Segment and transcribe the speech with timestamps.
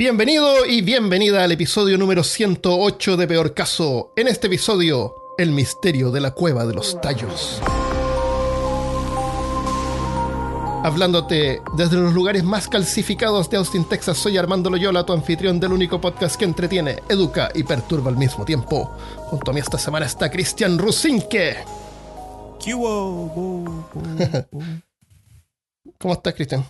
[0.00, 4.14] Bienvenido y bienvenida al episodio número 108 de Peor Caso.
[4.16, 7.60] En este episodio, el misterio de la cueva de los tallos.
[10.82, 15.72] Hablándote desde los lugares más calcificados de Austin, Texas, soy Armando Loyola, tu anfitrión del
[15.72, 18.96] único podcast que entretiene, educa y perturba al mismo tiempo.
[19.16, 21.58] Junto a mí esta semana está Cristian Rusinque.
[25.98, 26.64] ¿Cómo estás, Cristian?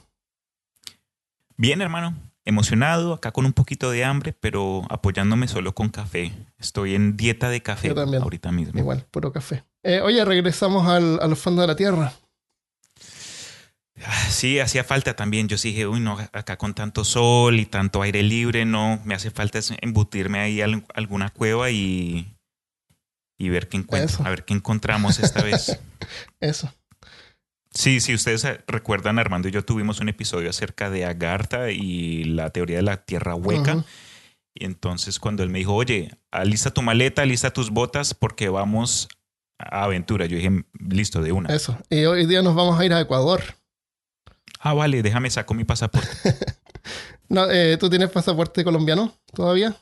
[1.57, 2.30] Bien, hermano.
[2.50, 6.32] Emocionado, acá con un poquito de hambre, pero apoyándome solo con café.
[6.59, 8.23] Estoy en dieta de café Yo también.
[8.23, 8.78] ahorita mismo.
[8.78, 9.64] Igual, puro café.
[9.84, 12.12] Eh, oye, regresamos al, a los fondos de la Tierra.
[14.04, 15.46] Ah, Sí, hacía falta también.
[15.48, 19.14] Yo sí dije, uy, no, acá con tanto sol y tanto aire libre, no, me
[19.14, 22.34] hace falta embutirme ahí a al- alguna cueva y,
[23.38, 24.26] y ver qué encuentro, Eso.
[24.26, 25.78] a ver qué encontramos esta vez.
[26.40, 26.73] Eso.
[27.73, 32.24] Sí, sí, ustedes eh, recuerdan, Armando y yo tuvimos un episodio acerca de Agartha y
[32.24, 33.84] la teoría de la tierra hueca.
[34.54, 39.09] Y entonces cuando él me dijo, oye, alista tu maleta, alista tus botas porque vamos
[39.59, 40.26] a aventura.
[40.26, 41.54] Yo dije, listo, de una.
[41.54, 41.79] Eso.
[41.88, 43.43] Y hoy día nos vamos a ir a Ecuador.
[44.59, 46.09] Ah, vale, déjame saco mi pasaporte.
[47.29, 49.76] No, eh, ¿Tú tienes pasaporte colombiano todavía?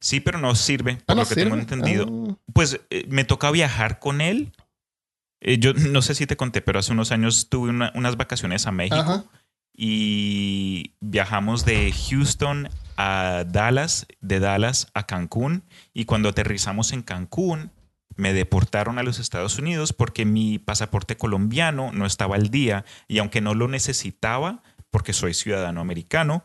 [0.00, 2.06] Sí, pero no sirve, por Ah, no lo que tengo entendido.
[2.30, 4.52] Ah, Pues eh, me toca viajar con él.
[5.40, 8.66] Eh, yo no sé si te conté, pero hace unos años tuve una- unas vacaciones
[8.66, 9.24] a México Ajá.
[9.76, 15.64] y viajamos de Houston a Dallas, de Dallas a Cancún.
[15.92, 17.70] Y cuando aterrizamos en Cancún,
[18.16, 23.18] me deportaron a los Estados Unidos porque mi pasaporte colombiano no estaba al día y
[23.18, 26.42] aunque no lo necesitaba, porque soy ciudadano americano,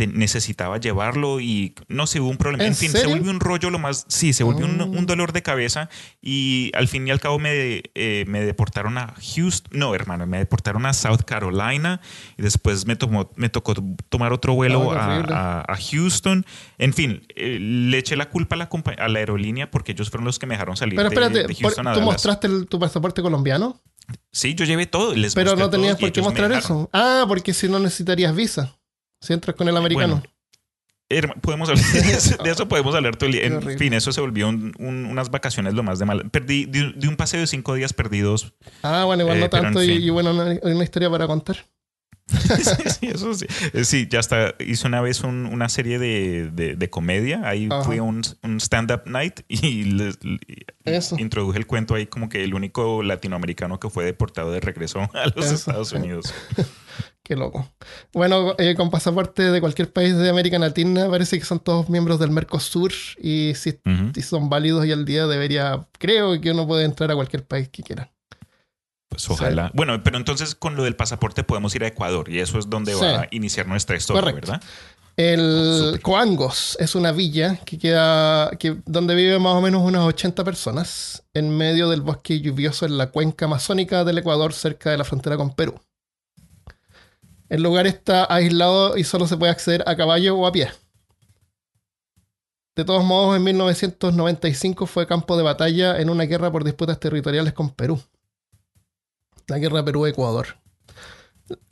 [0.00, 2.64] te- necesitaba llevarlo y no se hubo un problema.
[2.64, 3.08] ¿En En, fin, serio?
[3.10, 4.06] se volvió un rollo lo más...
[4.08, 4.86] Sí, se volvió un, Oh.
[4.86, 5.90] un dolor de cabeza
[6.22, 9.78] y al fin y al cabo me, eh, me deportaron a Houston.
[9.78, 12.00] No, hermano, me deportaron a South Carolina
[12.38, 13.74] y después me, tomó, me tocó
[14.08, 15.34] tomar otro vuelo Oh, a, horrible.
[15.34, 16.46] a- a Houston.
[16.78, 20.24] En fin, eh, le eché la culpa a la, a la aerolínea porque ellos fueron
[20.24, 22.78] los que me dejaron salir Pero de- espérate, de, por- Houston ¿tú mostraste el- tu
[22.78, 23.80] pasaporte colombiano?
[24.32, 25.14] Sí, yo llevé todo.
[25.14, 26.88] Les Pero no tenías por qué mostrar eso.
[26.92, 28.76] Ah, porque si no necesitarías visa.
[29.20, 30.22] Si entras con el americano.
[31.10, 33.44] Bueno, podemos hablar de eso, de eso podemos hablar todo el día.
[33.44, 33.78] En horrible.
[33.78, 36.30] fin, eso se volvió un- un- unas vacaciones lo más de mal.
[36.30, 38.54] Perdí de, un- de un paseo de cinco días perdidos.
[38.82, 39.82] ah, bueno, igual eh, no en tanto.
[39.82, 41.56] Y, y bueno, una, una historia para contar.
[43.00, 43.46] sí, eso sí.
[43.74, 47.42] Eh, Sí, ya hasta hice una vez un- una serie de, de- de comedia.
[47.48, 47.82] Ahí Ajá.
[47.84, 50.18] fui a un, un stand-up night y les,
[50.84, 51.16] Eso.
[51.18, 55.26] introduje el cuento ahí como que el único latinoamericano que fue deportado de regreso a
[55.34, 55.54] los Eso.
[55.54, 56.32] Estados Unidos.
[57.22, 57.70] Qué loco.
[58.12, 62.18] Bueno, eh, con pasaporte de cualquier país de América Latina, parece que son todos miembros
[62.18, 62.90] del Mercosur.
[63.22, 63.78] Y si,
[64.14, 65.86] si son válidos y al día, debería.
[65.98, 68.10] Creo que uno puede entrar a cualquier país que quiera.
[69.10, 69.70] Pues ojalá.
[69.74, 72.94] Bueno, pero entonces con lo del pasaporte podemos ir a Ecuador y eso es donde
[72.94, 73.00] Sí.
[73.00, 74.52] va a iniciar nuestra historia, Correcto.
[74.52, 74.66] ¿verdad?
[75.16, 75.98] El.
[76.00, 81.24] Coangos es una villa que queda que, donde viven más o menos unas 80 personas
[81.34, 85.36] en medio del bosque lluvioso en la cuenca amazónica del Ecuador, cerca de la frontera
[85.36, 85.78] con Perú.
[87.50, 90.70] El lugar está aislado y solo se puede acceder a caballo o a pie.
[92.76, 97.52] De todos modos, en 1995 fue campo de batalla en una guerra por disputas territoriales
[97.52, 98.00] con Perú.
[99.50, 100.58] La guerra Perú-Ecuador.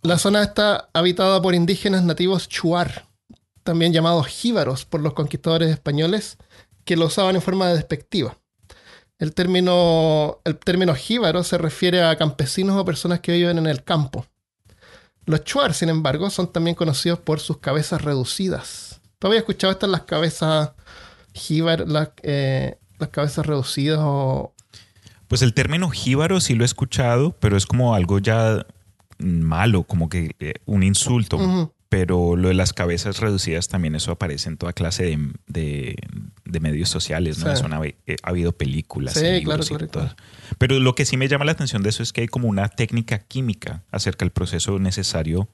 [0.02, 3.06] La zona está habitada por indígenas nativos chuar,
[3.62, 6.38] también llamados jíbaros por los conquistadores españoles,
[6.84, 8.36] que lo usaban en forma despectiva.
[9.20, 13.84] El término, el término jíbaro se refiere a campesinos o personas que viven en el
[13.84, 14.26] campo.
[15.24, 19.00] Los chuar, sin embargo, son también conocidos por sus cabezas reducidas.
[19.20, 20.72] ¿Tú habías escuchado estas las cabezas
[21.32, 24.52] jíbar, las, eh, las cabezas reducidas o...
[25.28, 28.66] Pues el término jíbaro sí lo he escuchado, pero es como algo ya
[29.18, 31.72] malo, como que eh, un insulto.
[31.90, 35.96] Pero lo de las cabezas reducidas también eso aparece en toda clase de, de-
[36.44, 37.54] de medios sociales, ¿no?
[37.56, 37.62] Sí.
[37.64, 39.14] Han habi- eh, ha habido películas.
[39.14, 40.02] Sí, y claro, libros y claro, todo.
[40.04, 40.16] claro.
[40.58, 42.68] Pero lo que sí me llama la atención de eso es que hay como una
[42.68, 45.48] técnica química acerca del proceso necesario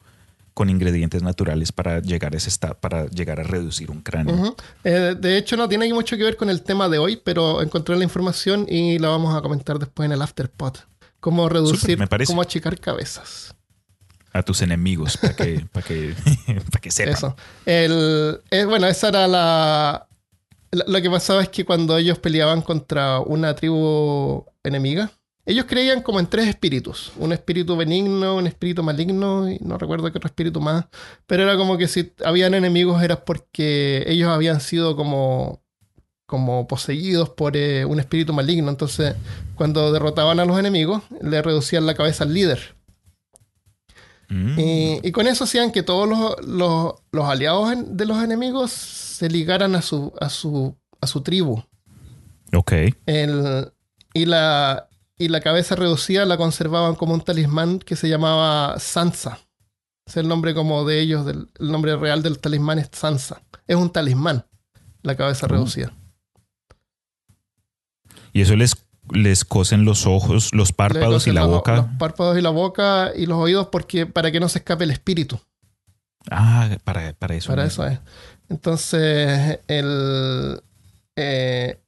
[0.54, 4.54] con ingredientes naturales para llegar a ese estado, para llegar a reducir un cráneo.
[4.84, 7.96] Eh, de hecho, no tiene mucho que ver con el tema de hoy, pero encontré
[7.96, 10.74] la información y la vamos a comentar después en el afterpod.
[11.18, 12.30] Cómo reducir, me parece.
[12.32, 13.54] cómo achicar cabezas.
[14.32, 16.14] A tus enemigos, para que, para que,
[16.70, 17.14] para que sepan.
[17.14, 17.36] Eso.
[17.66, 20.06] El, eh, bueno, esa era la,
[20.70, 25.10] la- Lo que pasaba es que cuando ellos peleaban contra una tribu enemiga,
[25.46, 27.12] ellos creían como en tres espíritus.
[27.18, 30.86] Un espíritu benigno, un espíritu maligno, y no recuerdo qué otro espíritu más.
[31.26, 35.62] Pero era como que si habían enemigos era porque ellos habían sido como,
[36.26, 38.70] como poseídos por eh, un espíritu maligno.
[38.70, 39.14] Entonces,
[39.54, 42.74] cuando derrotaban a los enemigos, le reducían la cabeza al líder.
[44.30, 44.58] Mm.
[44.58, 49.28] Y, y con eso hacían que todos los, los- los aliados de los enemigos se
[49.28, 51.62] ligaran a su, a su, a su tribu.
[52.54, 52.72] Ok.
[53.06, 53.70] El-
[54.14, 54.88] y, la,
[55.18, 59.38] y la cabeza reducida la conservaban como un talismán que se llamaba Sansa.
[60.06, 63.40] Es el nombre como de ellos, del- el nombre real del talismán es Sansa.
[63.66, 64.44] Es un talismán,
[65.02, 65.50] la cabeza Oh.
[65.50, 65.92] reducida.
[68.32, 68.76] Y eso les,
[69.12, 71.76] les cosen los ojos, los párpados y la boca.
[71.76, 74.90] Los párpados y la boca y los oídos porque, para que no se escape el
[74.90, 75.40] espíritu.
[76.30, 77.48] Ah, para, para eso.
[77.48, 77.84] Para mismo.
[77.84, 78.00] eso es.
[78.48, 80.60] Entonces, el,
[81.16, 81.80] eh,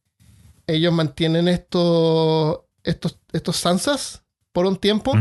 [0.67, 4.23] ellos mantienen estos, estos, estos Sansas
[4.53, 5.13] por un tiempo,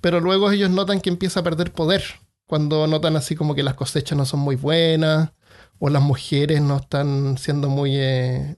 [0.00, 2.02] pero luego ellos notan que empieza a perder poder.
[2.46, 5.30] Cuando notan así como que las cosechas no son muy buenas,
[5.78, 7.92] o las mujeres no están siendo muy...
[7.96, 8.56] eh,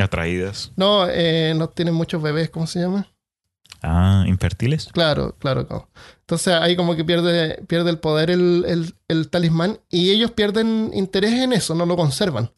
[0.00, 0.72] Atraídas.
[0.76, 3.06] no, eh, no tienen muchos bebés, ¿cómo se llama?
[3.82, 4.88] Ah, infértiles.
[4.92, 5.88] Claro, claro, claro.
[6.20, 10.90] Entonces ahí como que pierde, pierde el poder el, el- el talismán y ellos pierden
[10.94, 12.50] interés en eso, no lo conservan.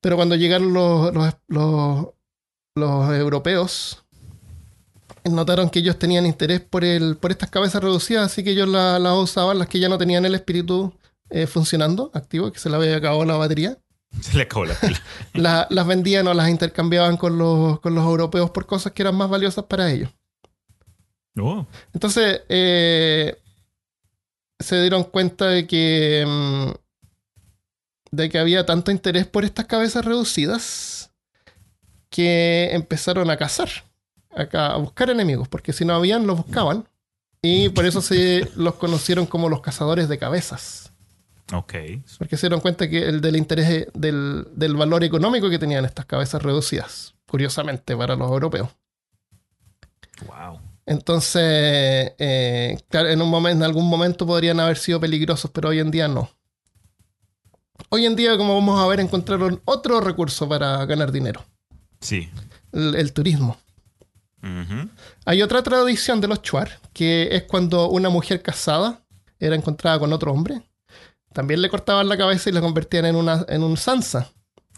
[0.00, 2.06] Pero cuando llegaron los, los, los-
[2.76, 4.03] los europeos,
[5.24, 8.98] notaron que ellos tenían interés por, el, por estas cabezas reducidas, así que ellos la-
[8.98, 10.92] las usaban, las que ya no tenían el espíritu
[11.30, 13.78] eh, funcionando, activo, que se le había acabado la batería.
[14.20, 15.00] Se le acabó la pila.
[15.34, 19.16] La- las vendían o las intercambiaban con los, con los europeos por cosas que eran
[19.16, 20.10] más valiosas para ellos.
[21.36, 21.66] Oh.
[21.92, 23.36] Entonces, eh,
[24.60, 26.70] se dieron cuenta de que, mm,
[28.12, 31.10] de que había tanto interés por estas cabezas reducidas
[32.10, 33.68] que empezaron a cazar,
[34.36, 36.88] a, ca- a buscar enemigos, porque si no habían, los buscaban.
[37.42, 40.92] Y por eso se los conocieron como los cazadores de cabezas.
[41.52, 41.74] Ok.
[42.18, 46.06] Porque se dieron cuenta que el del interés del, del valor económico que tenían estas
[46.06, 48.70] cabezas reducidas, curiosamente, para los europeos.
[50.26, 50.58] Wow.
[50.86, 55.80] Entonces, eh, claro, en, un momento, en algún momento podrían haber sido peligrosos, pero hoy
[55.80, 56.30] en día no.
[57.88, 61.44] Hoy en día, como vamos a ver, encontraron otro recurso para ganar dinero,
[62.00, 62.28] Sí.
[62.72, 63.56] el, el turismo.
[65.24, 69.00] Hay otra tradición de los chuar, que es cuando una mujer casada
[69.38, 70.62] era encontrada con otro hombre,
[71.32, 74.30] también le cortaban la cabeza y la convertían en, una, en un sansa.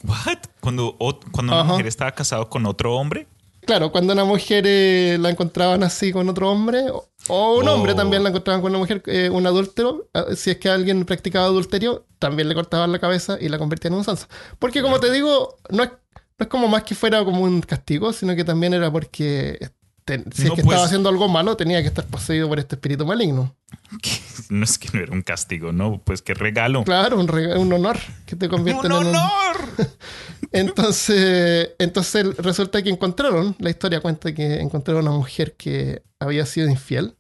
[0.05, 0.39] What?
[0.61, 0.97] Cuando,
[1.33, 3.27] cuando una mujer estaba casada con otro hombre.
[3.67, 7.75] Claro, cuando una mujer eh, la encontraban así con otro hombre, o, o un Oh.
[7.75, 11.05] hombre también la encontraban con una mujer, eh, un adúltero, eh, si es que alguien
[11.05, 14.29] practicaba adulterio, también le cortaban la cabeza y la convertían en un sansa.
[14.61, 15.91] Porque como te digo, no es,
[16.39, 19.59] no es como más que fuera como un castigo, sino que también era porque
[20.07, 22.77] si es No, que pues- estaba haciendo algo malo, tenía que estar poseído por este
[22.77, 23.55] espíritu maligno.
[24.49, 26.01] No es que no era un castigo, no.
[26.05, 26.85] Pues qué regalo.
[26.85, 29.17] Claro, un, rega- un honor que te convierten ¡Un en un...
[29.17, 29.57] honor!
[30.53, 36.47] Entonces, entonces resulta que encontraron, la historia cuenta que encontraron a una mujer que había
[36.47, 37.17] sido infiel.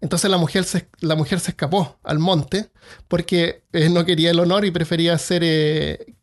[0.00, 2.70] Entonces la mujer se, la mujer se escapó al monte
[3.08, 6.16] porque eh, no quería el honor y prefería hacer eh,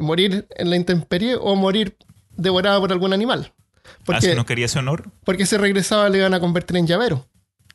[0.00, 1.96] morir en la intemperie o morir
[2.36, 3.52] devorada por algún animal.
[3.84, 5.10] ¿Ah, Porque, si no quería ese honor?
[5.24, 7.28] porque si regresaba le iban a convertir en llavero.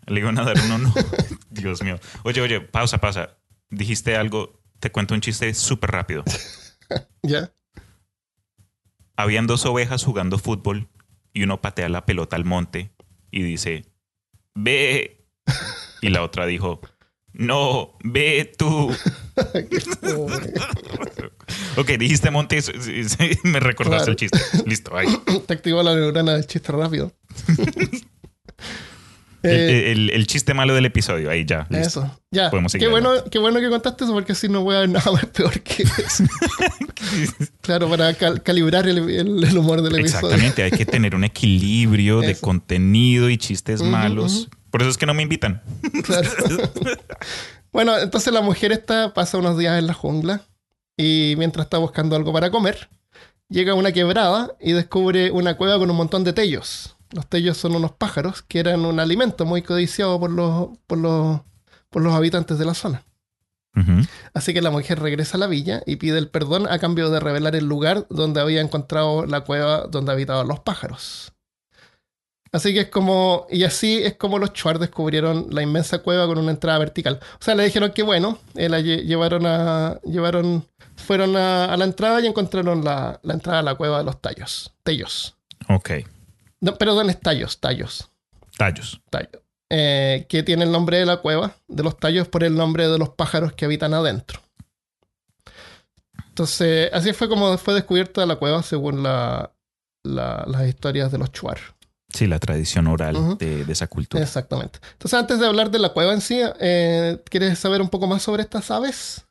[0.05, 0.93] Le iban a dar un honor.
[1.49, 1.99] Dios mío.
[2.23, 3.37] Oye, oye, pausa, pausa.
[3.69, 4.61] Dijiste algo.
[4.79, 6.23] Te cuento un chiste súper rápido.
[7.23, 7.51] ¿Ya?
[9.15, 10.89] Habían dos ovejas jugando fútbol
[11.33, 12.91] y uno patea la pelota al monte
[13.31, 13.85] y dice,
[14.53, 15.25] ve.
[16.01, 16.81] Y la otra dijo,
[17.31, 18.93] no, ve tú.
[21.77, 22.59] Ok, dijiste monte,
[23.43, 24.39] me recordaste el chiste.
[24.65, 25.07] Listo, ahí.
[25.47, 27.11] Te activó la neurona del chiste rápido.
[29.41, 31.67] El, Eh, el- el chiste malo del episodio, ahí ya.
[31.69, 32.01] listo.
[32.05, 32.49] Eso, ya.
[32.49, 34.89] Podemos seguir Qué bueno, qué bueno que contaste eso porque así no voy a ver
[34.89, 36.23] nada más peor que eso.
[37.61, 40.27] claro, para cal- calibrar el, el- humor del episodio.
[40.29, 44.47] Exactamente, hay que tener un equilibrio de contenido y chistes malos.
[44.71, 45.61] Por eso es que no me invitan.
[46.03, 46.29] Claro.
[47.73, 50.41] Bueno, entonces la mujer esta pasa unos días en la jungla
[50.95, 52.89] y mientras está buscando algo para comer,
[53.49, 56.95] llega a una quebrada y descubre una cueva con un montón de tellos.
[57.11, 61.41] Los tellos son unos pájaros que eran un alimento muy codiciado por los, por los,
[61.89, 63.03] por los habitantes de la zona.
[64.35, 67.19] Así que la mujer regresa a la villa y pide el perdón a cambio de
[67.19, 71.32] revelar el lugar donde había encontrado la cueva donde habitaban los pájaros.
[72.53, 76.37] Así que es como, y así es como los Chuar descubrieron la inmensa cueva con
[76.37, 77.19] una entrada vertical.
[77.39, 81.77] O sea, le dijeron que bueno, eh, la lle- llevaron a, llevaron, fueron a, a
[81.77, 85.35] la entrada y encontraron la, la entrada a la cueva de los tallos, tellos.
[85.67, 85.89] Ok,
[86.61, 88.09] No, perdón, es tallos, tallos.
[88.55, 89.01] tallos.
[89.09, 89.41] tallo,
[89.71, 92.99] eh, que tiene el nombre de la cueva, de los tallos, por el nombre de
[92.99, 94.39] los pájaros que habitan adentro.
[96.29, 99.51] Entonces, así fue como fue descubierta la cueva según la-
[100.03, 101.57] la- las historias de los Chuar.
[102.13, 104.23] Sí, la tradición oral de, de esa cultura.
[104.23, 104.79] Exactamente.
[104.93, 108.21] Entonces, antes de hablar de la cueva en sí, eh, ¿quieres saber un poco más
[108.21, 109.25] sobre estas aves?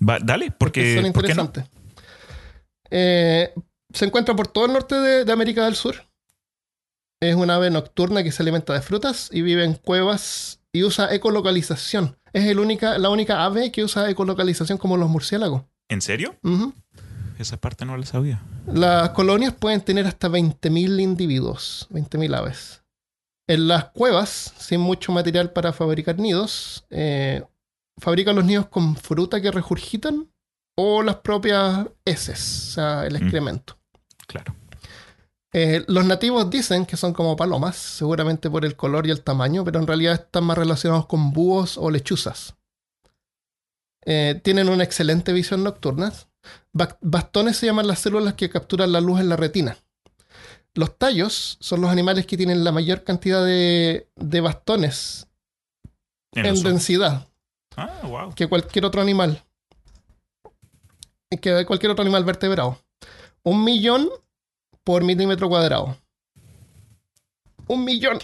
[0.00, 1.42] Va, dale, porque, son ¿por qué no?
[1.42, 1.64] interesantes.
[2.90, 3.52] Eh,
[3.92, 6.06] se encuentra por todo el norte de, de América del Sur.
[7.20, 11.12] Es una ave nocturna que se alimenta de frutas y vive en cuevas y usa
[11.12, 12.16] ecolocalización.
[12.32, 15.64] Es el única, la única ave que usa ecolocalización como los murciélagos.
[15.88, 16.36] ¿En serio?
[17.38, 18.42] Esa parte no la sabía.
[18.66, 22.82] Las colonias pueden tener hasta 20.000 individuos, 20.000 aves.
[23.46, 27.44] En las cuevas, sin mucho material para fabricar nidos, eh,
[27.98, 30.28] fabrican los nidos con fruta que regurgitan
[30.76, 33.16] o las propias heces, o sea, el Mm.
[33.16, 33.78] excremento.
[34.26, 34.54] Claro.
[35.54, 39.64] Eh, los nativos dicen que son como palomas, seguramente por el color y el tamaño,
[39.64, 42.54] pero en realidad están más relacionados con búhos o lechuzas.
[44.04, 46.12] Eh, tienen una excelente visión nocturna.
[46.78, 49.76] Ba- Bastones se llaman las células que capturan la luz en la retina.
[50.74, 55.26] Los tallos son los animales que tienen la mayor cantidad de, de bastones
[56.32, 57.26] En densidad
[57.76, 58.34] Ah, wow.
[58.34, 59.42] que cualquier otro animal.
[61.40, 62.78] Que cualquier otro animal vertebrado.
[63.42, 64.08] Un millón
[64.84, 65.96] por milímetro cuadrado.
[67.66, 68.18] Un millón.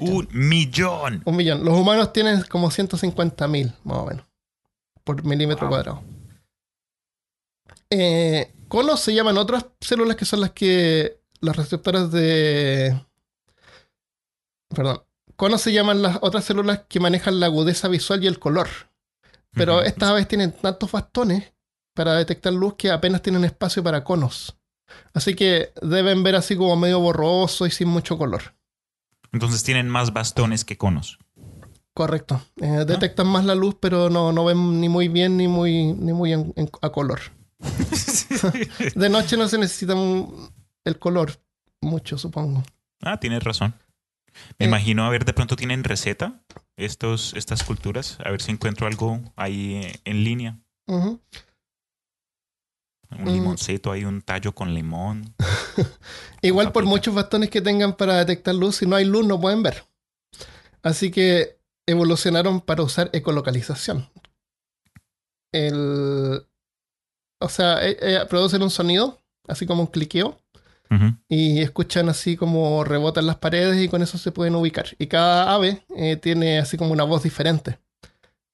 [0.00, 1.22] Un millón.
[1.24, 1.64] un millón.
[1.64, 4.26] Los humanos tienen como 150 mil, más o menos,
[5.04, 5.70] por milímetro Wow.
[5.70, 6.02] cuadrado.
[7.90, 11.20] Eh, conos se llaman otras células que son las que.
[11.40, 13.00] las receptoras de.
[14.68, 15.02] Perdón.
[15.36, 18.68] Conos se llaman las otras células que manejan la agudeza visual y el color.
[19.52, 21.52] Pero estas aves tienen tantos bastones
[21.94, 24.56] para detectar luz que apenas tienen espacio para conos.
[25.14, 28.54] Así que deben ver así como medio borroso y sin mucho color.
[29.32, 31.18] Entonces tienen más bastones que conos.
[31.94, 32.40] Correcto.
[32.60, 36.12] Eh, detectan más la luz, pero no, no ven ni muy bien ni muy, ni
[36.12, 37.20] muy en- en- a color.
[38.94, 39.94] De noche no se necesita
[40.84, 41.32] el color
[41.80, 42.62] mucho, supongo.
[43.02, 43.74] ah, tienes razón.
[44.58, 44.68] Me Eh.
[44.68, 46.40] imagino, a ver, de pronto tienen receta
[46.76, 48.18] estos, estas culturas.
[48.24, 50.58] A ver si encuentro algo ahí eh, en línea.
[50.86, 51.20] Un
[53.10, 53.26] Mm.
[53.26, 55.34] limoncito ahí, un tallo con limón.
[56.42, 59.62] Igual por muchos bastones que tengan para detectar luz, si no hay luz no pueden
[59.62, 59.84] ver.
[60.82, 64.08] Así que evolucionaron para usar ecolocalización.
[65.52, 66.46] El,
[67.40, 70.38] o sea, eh, eh, producen un sonido, así como un cliqueo,
[71.28, 74.86] y escuchan así como rebotan las paredes y con eso se pueden ubicar.
[74.98, 77.78] Y cada ave eh, tiene así como una voz diferente.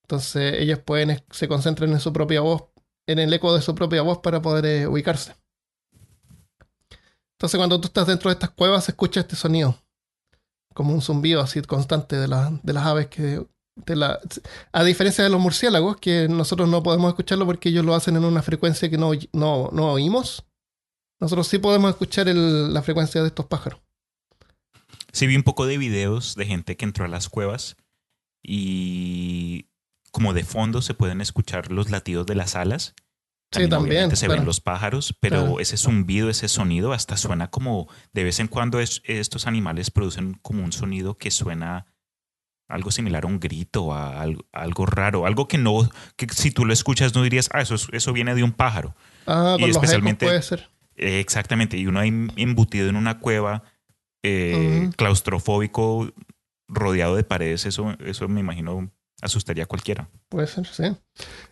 [0.03, 2.65] Entonces ellas pueden, se concentran en su propia voz,
[3.07, 5.35] en el eco de su propia voz para poder eh, ubicarse.
[7.37, 9.79] Entonces cuando tú estás dentro de estas cuevas se escucha este sonido.
[10.75, 13.47] Como un zumbido así constante de, la- de las aves que...
[13.77, 14.21] de la-
[14.73, 18.25] a diferencia de los murciélagos, que nosotros no podemos escucharlo porque ellos lo hacen en
[18.25, 20.45] una frecuencia que no, no, no oímos.
[21.21, 23.81] Nosotros sí podemos escuchar el- la frecuencia de estos pájaros.
[25.13, 27.77] Sí, vi un poco de videos de gente que entró a las cuevas
[28.43, 29.67] y
[30.13, 32.95] como de fondo se pueden escuchar los latidos de las alas.
[33.53, 34.41] Sí, también, se claro.
[34.41, 35.61] ven los pájaros, pero Claro.
[35.61, 40.35] ese zumbido, ese sonido, hasta suena como de vez en cuando es- estos animales producen
[40.43, 41.87] como un sonido que suena
[42.69, 46.51] algo similar a un grito, a algo, a algo raro, algo que no, que si
[46.51, 48.95] tú lo escuchas no dirías, ah, eso, es- eso viene de un pájaro.
[49.27, 50.69] Ah, Y con especialmente- puede ser.
[50.97, 53.65] Eh, exactamente, y uno ahí embutido en una cueva,
[54.23, 56.13] eh, claustrofóbico,
[56.69, 58.91] rodeado de paredes, eso, eso me imagino
[59.21, 60.09] asustaría a cualquiera.
[60.29, 60.85] Puede ser, sí.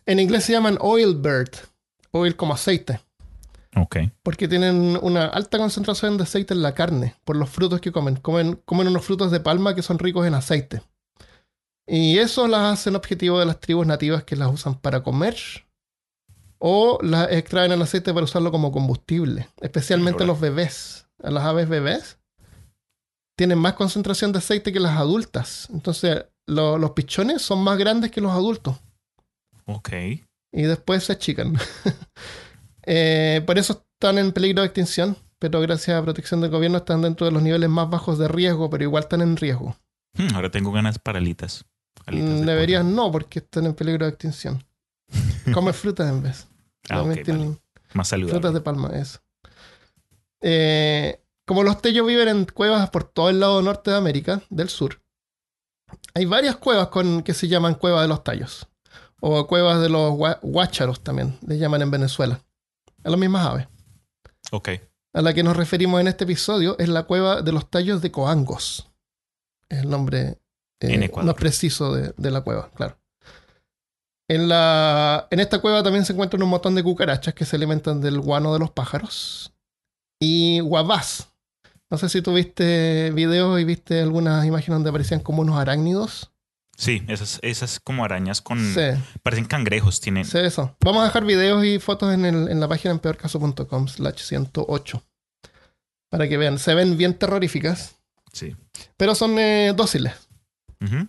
[0.07, 1.51] En inglés se llaman oil bird.
[2.11, 3.01] Oil como aceite.
[3.75, 3.97] Ok.
[4.23, 8.17] Porque tienen una alta concentración de aceite en la carne por los frutos que comen.
[8.17, 10.83] Comen, comen unos frutos de palma que son ricos en aceite.
[11.87, 15.37] Y eso las hacen objetivo de las tribus nativas que las usan para comer
[16.59, 19.49] o las extraen el aceite para usarlo como combustible.
[19.61, 21.07] Especialmente los bebés.
[21.19, 22.19] Las aves bebés
[23.37, 25.69] tienen más concentración de aceite que las adultas.
[25.73, 28.77] Entonces lo- los pichones son más grandes que los adultos.
[29.67, 29.91] Ok.
[30.55, 31.55] y después se achican.
[32.85, 37.01] Eh, por eso están en peligro de extinción, pero gracias a protección del gobierno están
[37.03, 39.77] dentro de los niveles más bajos de riesgo, pero igual están en riesgo.
[40.19, 41.21] Hmm, ahora tengo ganas para
[42.07, 42.41] alitas.
[42.41, 42.97] Mm, Deberían pollo.
[42.97, 44.65] no, porque están en peligro de extinción.
[45.55, 46.47] Come frutas en vez.
[46.89, 47.61] Ah, ok, También tienen vale.
[47.95, 48.33] Más saludable.
[48.33, 49.21] frutas de palma, eso.
[50.41, 54.69] Eh, como los tellos viven en cuevas por todo el lado norte de América, del
[54.69, 55.03] sur,
[56.15, 58.69] hay varias cuevas con, que se llaman cuevas de los tallos.
[59.21, 62.41] O cuevas de los guácharos también, les llaman en Venezuela.
[63.05, 63.69] A las mismas aves.
[64.51, 64.71] Ok.
[65.13, 68.11] A la que nos referimos en este episodio es la cueva de los tallos de
[68.11, 68.91] Coangos.
[69.69, 70.41] Es el nombre
[70.91, 72.99] eh, más preciso de, de la cueva, claro.
[74.29, 78.01] En, la, en esta cueva también se encuentran un montón de cucarachas que se alimentan
[78.01, 79.53] del guano de los pájaros.
[80.21, 81.29] Y guavás.
[81.91, 86.31] No sé si tú viste videos y viste algunas imágenes donde aparecían como unos arácnidos.
[86.77, 88.59] Sí, esas, esas como arañas con...
[88.75, 88.81] Sí,
[89.23, 90.25] Parecen cangrejos, tienen...
[90.25, 90.75] sí, eso.
[90.81, 95.03] Vamos a dejar videos y fotos en, el- en la página en peorcaso.com slash 108.
[96.09, 96.59] Para que vean.
[96.59, 97.97] Se ven bien terroríficas,
[98.33, 98.57] Sí.
[98.97, 100.15] pero son eh, dóciles.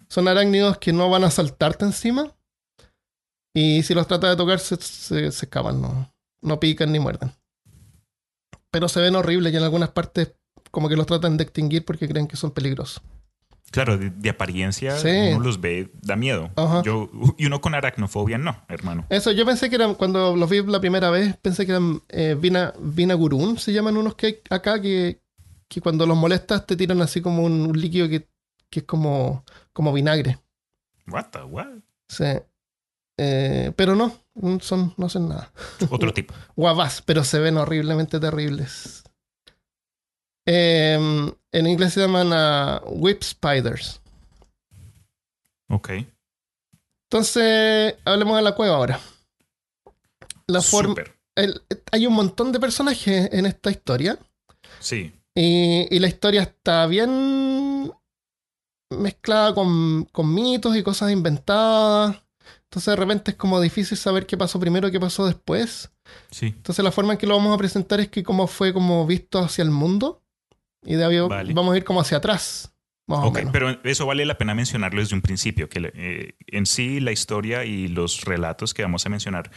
[0.10, 2.32] Son arácnidos que no van a saltarte encima.
[3.56, 7.32] Y si los tratas de tocar, se, se- se escapan, no, no pican ni muerden.
[8.72, 10.34] Pero se ven horribles y en algunas partes
[10.72, 13.02] como que los tratan de extinguir porque creen que son peligrosos.
[13.72, 15.10] Claro, de, de apariencia Sí.
[15.32, 16.52] uno los ve, da miedo.
[16.56, 16.82] Ajá.
[16.84, 19.06] Yo, y uno con aracnofobia, no, hermano.
[19.10, 22.36] Eso, yo pensé que eran, cuando los vi la primera vez, pensé que eran eh,
[22.40, 25.22] Vina, Vinagurún, se llaman unos que hay acá, que,
[25.68, 28.28] que cuando los molestas te tiran así como un, un líquido que,
[28.70, 30.40] que es como, como vinagre.
[31.08, 31.68] What the what?
[32.08, 32.26] Sí.
[33.18, 35.52] Eh, pero no, no son, no hacen nada.
[35.90, 36.34] Otro tipo.
[36.56, 39.04] Guavas, pero se ven horriblemente terribles.
[40.46, 44.02] Eh, en inglés se llaman ah, whip spiders.
[45.70, 45.92] Ok.
[47.10, 49.00] Entonces, hablemos de la cueva ahora.
[50.48, 50.96] La forma,
[51.92, 54.18] hay un montón de personajes en esta historia.
[54.80, 55.14] Sí.
[55.36, 57.94] Y, y la historia está bien
[59.00, 62.18] mezclada con, con mitos y cosas inventadas.
[62.66, 65.92] Entonces de repente es como difícil saber qué pasó primero y qué pasó después.
[66.32, 66.48] Sí.
[66.48, 69.40] Entonces la forma en que lo vamos a presentar es que como fue como visto
[69.40, 70.22] hacia el mundo.
[70.86, 71.54] Y de ahí Vale.
[71.54, 72.74] vamos a ir como hacia atrás.
[73.08, 73.52] Más o Ok, menos.
[73.52, 77.66] pero eso vale la pena mencionarlo desde un principio, que eh, en sí la historia
[77.66, 79.52] y los relatos que vamos a mencionar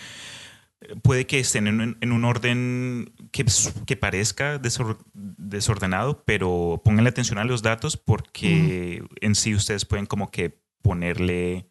[1.02, 3.44] puede que estén en, un- en un orden que,
[3.86, 10.06] que parezca desor- desordenado, pero pónganle atención a los datos porque en sí ustedes pueden
[10.06, 11.68] como que ponerle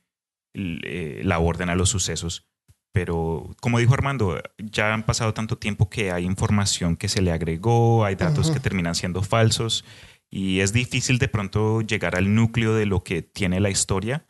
[0.53, 2.47] eh, la orden a los sucesos.
[2.93, 7.31] Pero como dijo Armando, ya han pasado tanto tiempo que hay información que se le
[7.31, 9.83] agregó, hay datos que terminan siendo falsos
[10.29, 14.25] y es difícil de pronto llegar al núcleo de lo que tiene la historia.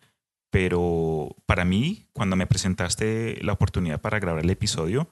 [0.55, 5.09] Pero para mí, cuando me presentaste la oportunidad para grabar el episodio,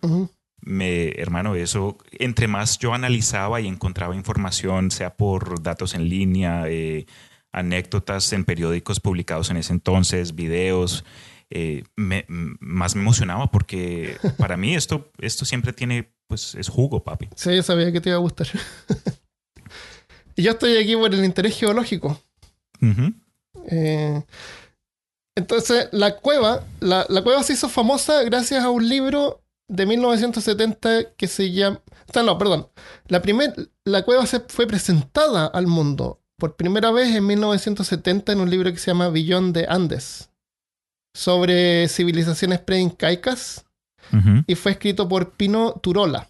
[0.61, 6.63] me, hermano, eso, entre más yo analizaba y encontraba información, sea por datos en línea,
[6.69, 7.07] eh,
[7.51, 11.03] anécdotas en periódicos publicados en ese entonces, videos,
[11.49, 17.03] eh, me- más me emocionaba porque para mí esto, esto siempre tiene, pues es jugo,
[17.03, 17.27] papi.
[17.35, 18.47] Sí, yo sabía que te iba a gustar.
[20.37, 22.17] y yo estoy aquí por el interés geológico.
[22.81, 23.11] Ujú.
[23.69, 24.23] Eh,
[25.35, 31.13] entonces, la cueva, la, la cueva se hizo famosa gracias a un libro de 1970
[31.15, 31.81] que se llama...
[32.15, 32.67] no, perdón.
[33.07, 38.39] La, primer, la cueva se fue presentada al mundo por primera vez en 1970 en
[38.41, 40.29] un libro que se llama Billón de Andes,
[41.13, 43.65] sobre civilizaciones pre-incaicas,
[44.45, 46.29] y fue escrito por Pino Turola,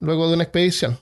[0.00, 0.98] luego de una expedición.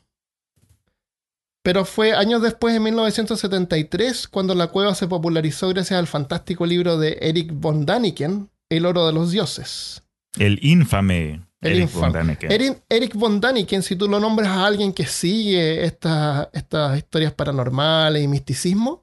[1.62, 6.98] Pero fue años después, en 1973, cuando la cueva se popularizó gracias al fantástico libro
[6.98, 10.02] de Eric von Daniken, El oro de los dioses.
[10.38, 12.02] El infame El Eric infame.
[12.06, 12.52] von Däniken.
[12.52, 17.32] Eric, Eric von Daniken, si tú lo nombras a alguien que sigue estas estas historias
[17.32, 19.02] paranormales y misticismo,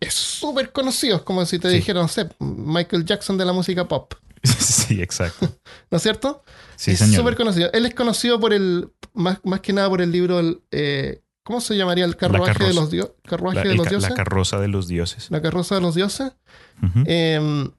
[0.00, 1.16] es súper conocido.
[1.16, 1.76] Es como si te Sí.
[1.76, 4.12] dijera, no sé, Michael Jackson de la música pop.
[4.42, 5.48] sí, exacto.
[5.90, 6.42] ¿No es cierto?
[6.76, 7.16] Sí, es señor.
[7.16, 7.70] súper conocido.
[7.72, 11.60] Él es conocido por el, más, más que nada por el libro, el, eh, ¿cómo
[11.60, 12.04] se llamaría?
[12.04, 14.10] El carruaje, de los, dio- carruaje La, de los dioses.
[14.10, 15.30] la carroza de los dioses.
[15.30, 16.32] la carroza de los dioses.
[17.06, 17.70] Eh,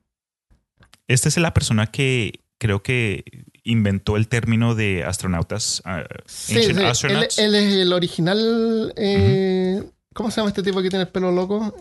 [1.07, 3.23] Esta es la persona que creo que
[3.63, 5.81] inventó el término de astronautas.
[5.85, 7.37] ah, sí, sí, él, Astronauts.
[7.39, 8.93] él es el original.
[8.95, 11.75] eh, ¿Cómo se llama este tipo que tiene el pelo loco?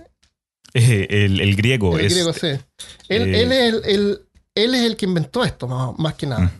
[0.75, 1.97] eh, el, el griego.
[1.99, 2.49] el es, griego, sí.
[3.09, 4.21] Él, eh, él es el, el-
[4.57, 6.53] él es el que inventó esto, más, más que nada.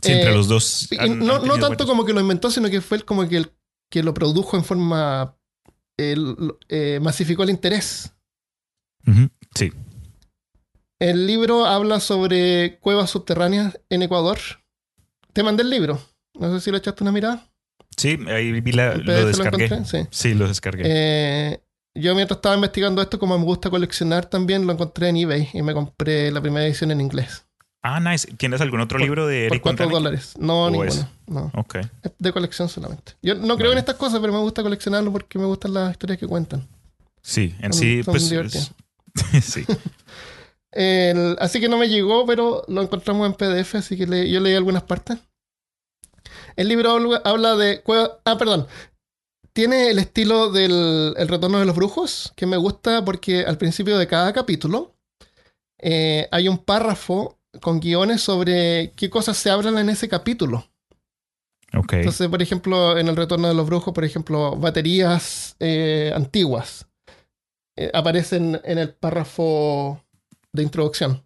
[0.00, 0.88] sí, entre los dos.
[0.98, 3.50] Han no, tanto como que lo inventó, sino que fue como que, el,
[3.92, 5.36] que lo produjo en forma.
[5.98, 8.14] eh, lo- eh, masificó el interés.
[9.54, 9.70] Sí.
[10.98, 14.38] El libro habla sobre cuevas subterráneas en Ecuador.
[15.34, 16.00] Te mandé el libro.
[16.38, 17.46] No sé si le echaste una mirada.
[17.96, 19.84] Sí, ahí vi la, lo lo descargué.
[19.84, 19.98] sí.
[20.10, 20.82] Sí, lo descargué.
[20.86, 21.62] Eh,
[21.94, 25.60] yo mientras estaba investigando esto, como me gusta coleccionar también, lo encontré en eBay y
[25.60, 27.46] me compré la primera edición en inglés.
[27.82, 28.26] Ah, nice.
[28.36, 30.02] ¿Tienes algún otro por- libro de Por Eric 4 Däniken?
[30.04, 30.34] dólares.
[30.38, 30.88] No, ¿O ninguno.
[30.90, 31.06] es?
[31.26, 31.50] No.
[31.54, 31.76] Ok.
[32.02, 33.12] Es de colección solamente.
[33.22, 33.72] Yo no creo Vale.
[33.72, 36.66] en estas cosas, pero me gusta coleccionarlo porque me gustan las historias que cuentan.
[37.22, 38.30] Sí, en Son- sí, son pues.
[38.32, 38.72] es-
[39.44, 39.64] sí.
[40.70, 44.40] El- así que no me llegó, pero lo encontramos en PDF, así que le- yo
[44.40, 45.18] leí algunas partes.
[46.56, 46.90] El libro
[47.24, 47.82] habla, de...
[48.24, 48.66] Ah, perdón.
[49.54, 53.98] Tiene el estilo del El retorno de los brujos, que me gusta porque al principio
[53.98, 54.94] de cada capítulo
[55.78, 60.68] eh, hay un párrafo con guiones sobre qué cosas se hablan en ese capítulo.
[61.74, 61.94] Ok.
[61.94, 66.86] Entonces, por ejemplo, en el retorno de los brujos, por ejemplo, baterías eh, antiguas
[67.76, 70.04] eh, aparecen en el párrafo
[70.52, 71.24] de introducción.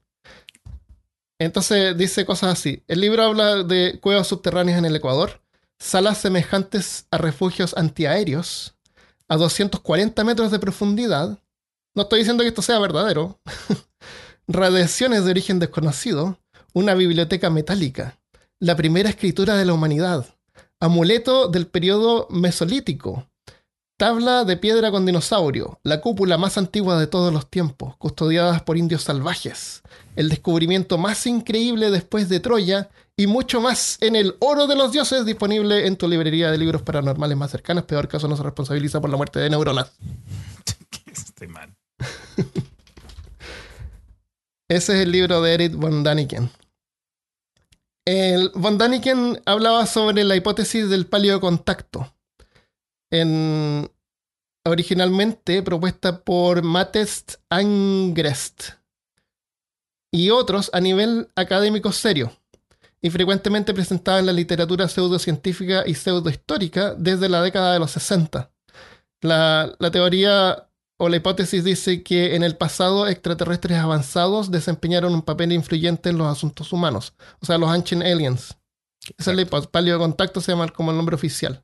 [1.38, 2.82] Entonces dice cosas así.
[2.86, 5.42] El libro habla de cuevas subterráneas en el Ecuador,
[5.78, 8.74] salas semejantes a refugios antiaéreos
[9.28, 11.38] a 240 metros de profundidad.
[11.94, 13.40] No estoy diciendo que esto sea verdadero.
[14.48, 16.38] Radiaciones de origen desconocido,
[16.72, 18.16] una biblioteca metálica,
[18.60, 20.24] la primera escritura de la humanidad,
[20.78, 23.26] amuleto del periodo mesolítico,
[23.96, 28.76] tabla de piedra con dinosaurio, la cúpula más antigua de todos los tiempos, custodiadas por
[28.76, 29.82] indios salvajes,
[30.14, 34.92] el descubrimiento más increíble después de Troya y mucho más en el oro de los
[34.92, 37.82] dioses disponible en tu librería de libros paranormales más cercanas.
[37.82, 39.90] Peor caso no se responsabiliza por la muerte de neuronas.
[41.06, 41.74] Este man.
[44.68, 46.50] Ese es el libro de Eric von Daniken.
[48.04, 52.12] El von Daniken hablaba sobre la hipótesis del paleocontacto.
[53.10, 53.88] En,
[54.64, 58.70] originalmente propuesta por Matest Angrest
[60.12, 62.32] y otros a nivel académico serio
[63.00, 68.50] y frecuentemente presentada en la literatura pseudocientífica y pseudohistórica desde la década de los 60.
[69.20, 70.65] La, la teoría
[70.98, 76.18] o la hipótesis dice que en el pasado extraterrestres avanzados desempeñaron un papel influyente en
[76.18, 78.56] los asuntos humanos, o sea, los Ancient Aliens.
[79.18, 79.70] Esa es la hipótesis.
[79.70, 81.62] Paleocontacto se llama como el nombre oficial.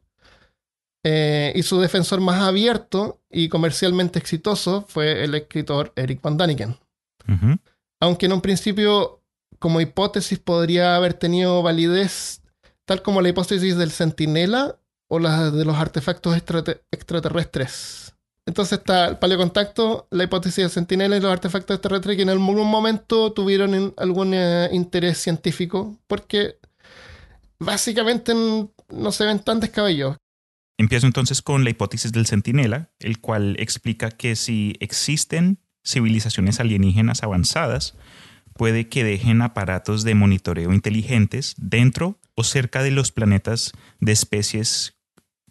[1.05, 6.77] Eh, y su defensor más abierto y comercialmente exitoso fue el escritor Eric Van Daniken.
[8.01, 9.21] Aunque en un principio,
[9.59, 12.43] como hipótesis, podría haber tenido validez,
[12.85, 18.02] tal como la hipótesis del centinela o la de los artefactos extrate- extraterrestres.
[18.45, 22.67] Entonces está el paleocontacto, la hipótesis del centinela y los artefactos extraterrestres que en algún
[22.67, 26.57] momento tuvieron algún eh, interés científico, porque
[27.59, 30.17] básicamente no se ven tan descabellados.
[30.77, 37.23] Empiezo entonces con la hipótesis del centinela, el cual explica que si existen civilizaciones alienígenas
[37.23, 37.95] avanzadas,
[38.55, 44.97] puede que dejen aparatos de monitoreo inteligentes dentro o cerca de los planetas de especies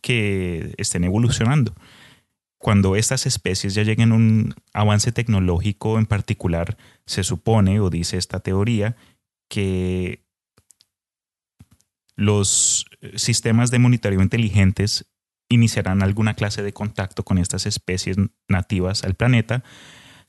[0.01, 1.75] que estén evolucionando.
[2.61, 8.17] Cuando estas especies ya lleguen a un avance tecnológico en particular, se supone o dice
[8.17, 8.95] esta teoría
[9.49, 10.23] que
[12.15, 15.05] los sistemas de monitoreo inteligentes
[15.49, 19.63] iniciarán alguna clase de contacto con estas especies nativas al planeta,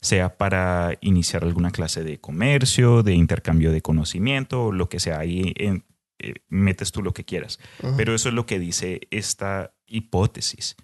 [0.01, 5.19] sea para iniciar alguna clase de comercio, de intercambio de conocimiento, lo que sea.
[5.19, 5.85] Ahí en-
[6.19, 7.59] eh, metes tú lo que quieras.
[7.95, 10.75] Pero eso es lo que dice esta hipótesis.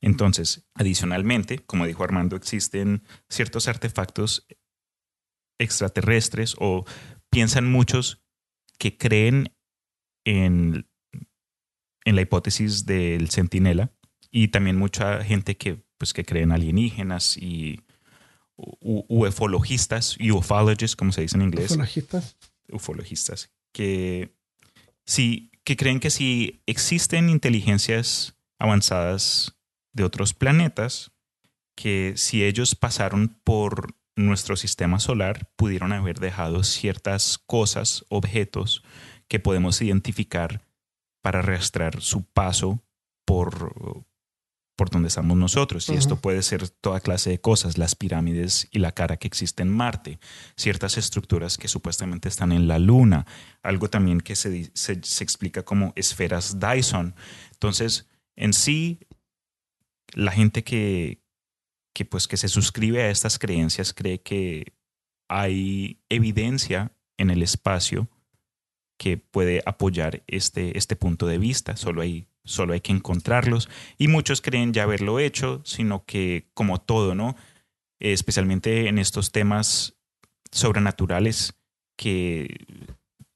[0.00, 4.46] Entonces, adicionalmente, como dijo Armando, existen ciertos artefactos
[5.58, 6.84] extraterrestres o
[7.30, 8.22] piensan muchos
[8.78, 9.54] que creen
[10.24, 10.88] en,
[12.04, 13.92] en la hipótesis del centinela
[14.30, 17.80] y también mucha gente que, pues, que cree en alienígenas y
[18.56, 22.36] ufologistas, ufologists, como se dice en inglés Ufologistas.
[22.70, 24.34] ufologistas que
[25.06, 29.56] sí que creen que si existen inteligencias avanzadas
[29.92, 31.12] de otros planetas
[31.74, 38.82] que si ellos pasaron por nuestro sistema solar pudieron haber dejado ciertas cosas, objetos
[39.28, 40.62] que podemos identificar
[41.22, 42.82] para rastrear su paso
[43.24, 44.04] por
[44.80, 48.78] por donde estamos nosotros y esto puede ser toda clase de cosas, las pirámides y
[48.78, 50.18] la cara que existe en Marte,
[50.56, 53.26] ciertas estructuras que supuestamente están en la Luna,
[53.62, 57.14] algo también que se, se explica como esferas Dyson.
[57.52, 59.00] Entonces, en sí,
[60.14, 61.20] la gente que,
[61.94, 64.72] que, pues, que se suscribe a estas creencias cree que
[65.28, 68.08] hay evidencia en el espacio
[68.98, 71.76] que puede apoyar este, este punto de vista.
[71.76, 73.68] Solo hay, solo hay que encontrarlos.
[73.96, 77.36] Y muchos creen ya haberlo hecho, sino que como todo, ¿no?
[77.98, 79.96] Especialmente en estos temas
[80.50, 81.54] sobrenaturales
[81.96, 82.66] que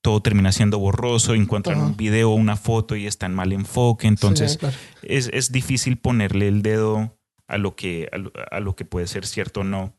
[0.05, 1.87] todo termina siendo borroso, encuentran Ajá.
[1.87, 4.77] un video o una foto y está en mal enfoque, entonces Sí, claro.
[5.03, 7.17] es, es difícil ponerle el dedo
[7.49, 9.95] a lo que, a lo, a lo que puede ser cierto o no,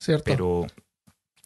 [0.00, 0.24] Cierto.
[0.24, 0.66] pero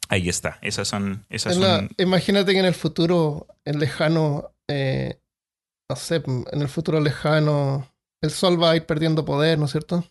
[0.09, 1.27] ahí está, esas son...
[1.29, 5.19] Esas En la- son imagínate que en el futuro, en lejano, eh,
[5.91, 7.91] no sé, en el futuro lejano,
[8.23, 10.05] el sol va a ir perdiendo poder, ¿no es cierto?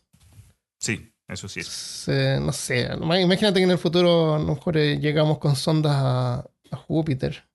[0.77, 1.63] sí, eso sí.
[1.63, 5.95] Se- no sé, imagínate que en el futuro a lo mejor eh, llegamos con sondas
[5.95, 7.45] a, a Júpiter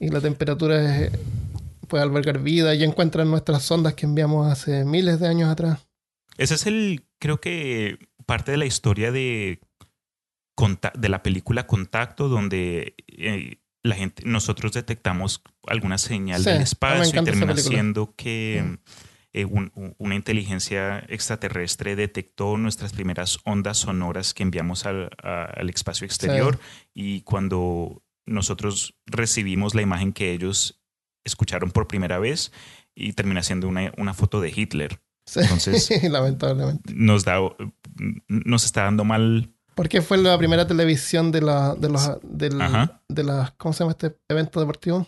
[0.00, 1.12] y la temperatura es-
[1.86, 5.86] puede albergar vida y encuentran nuestras sondas que enviamos hace miles de años atrás.
[6.38, 9.60] Ese es el, creo que parte de la historia de,
[10.94, 17.20] de la película Contacto, donde eh, la gente, nosotros detectamos alguna señal Sí, del espacio
[17.20, 18.74] y termina siendo que Mm.
[19.32, 25.44] eh, un- un- una inteligencia extraterrestre detectó nuestras primeras ondas sonoras que enviamos al, a-
[25.44, 26.58] al espacio exterior
[26.94, 30.80] y cuando nosotros recibimos la imagen que ellos
[31.24, 32.52] escucharon por primera vez
[32.94, 35.00] y termina siendo una, una foto de Hitler.
[35.26, 36.92] Sí, Entonces- lamentablemente.
[36.94, 37.38] Nos, da,
[38.28, 42.58] nos está dando mal Porque fue la primera televisión de la, de los, del-
[43.08, 45.06] de las, ¿cómo se llama este evento deportivo?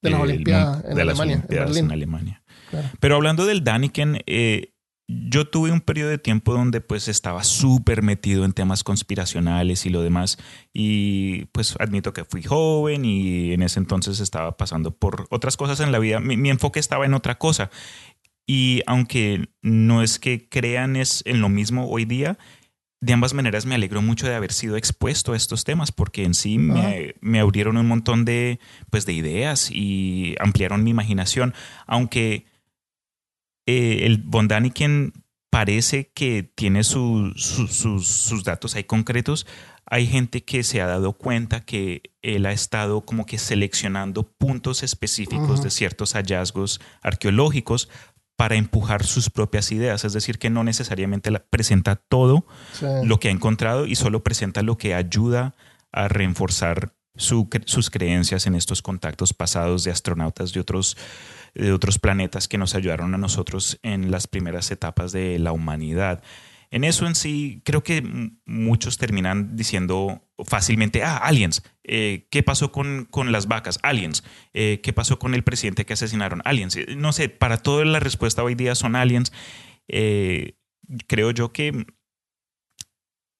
[0.00, 2.42] De las el Olimpiadas en de las Alemania, en Olimpiadas en Alemania.
[2.70, 2.88] Claro.
[3.00, 4.74] Pero hablando del Daniken, eh,
[5.08, 9.90] yo tuve un periodo de tiempo donde pues estaba súper metido en temas conspiracionales y
[9.90, 10.38] lo demás.
[10.74, 15.80] Y pues admito que fui joven y en ese entonces estaba pasando por otras cosas
[15.80, 16.20] en la vida.
[16.20, 17.70] Mi, mi enfoque estaba en otra cosa.
[18.46, 22.38] Y aunque no es que crean es en lo mismo hoy día,
[23.00, 26.34] de ambas maneras me alegro mucho de haber sido expuesto a estos temas porque en
[26.34, 28.58] sí me, me abrieron un montón de,
[28.90, 31.54] pues, de ideas y ampliaron mi imaginación.
[31.86, 32.44] Aunque
[33.68, 35.12] eh, el Von Daniken
[35.50, 39.46] parece que tiene su- su- sus, sus datos ahí concretos,
[39.86, 44.82] hay gente que se ha dado cuenta que él ha estado como que seleccionando puntos
[44.82, 47.88] específicos de ciertos hallazgos arqueológicos
[48.36, 52.86] para empujar sus propias ideas, es decir, que no necesariamente la- presenta todo Sí.
[53.04, 55.54] lo que ha encontrado y solo presenta lo que ayuda
[55.92, 60.96] a reforzar su sus creencias en estos contactos pasados de astronautas de otros,
[61.58, 66.22] de otros planetas que nos ayudaron a nosotros en las primeras etapas de la humanidad.
[66.70, 68.02] En eso en sí, creo que
[68.44, 73.78] muchos terminan diciendo fácilmente, ah, aliens, Eh, ¿qué pasó con, con las vacas?
[73.82, 76.42] Aliens, Eh, ¿qué pasó con el presidente que asesinaron?
[76.44, 79.32] Aliens, Eh, no sé, para todo la respuesta hoy día son aliens.
[79.88, 80.58] Eh,
[81.06, 81.86] creo yo que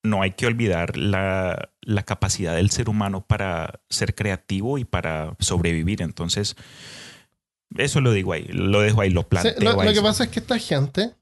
[0.03, 5.37] no hay que olvidar la, la capacidad del ser humano para ser creativo y para
[5.39, 6.01] sobrevivir.
[6.01, 6.57] Entonces,
[7.77, 9.89] eso lo digo ahí, lo dejo ahí, lo Sí, planteo lo, ahí.
[9.89, 11.13] lo que pasa es que esta gente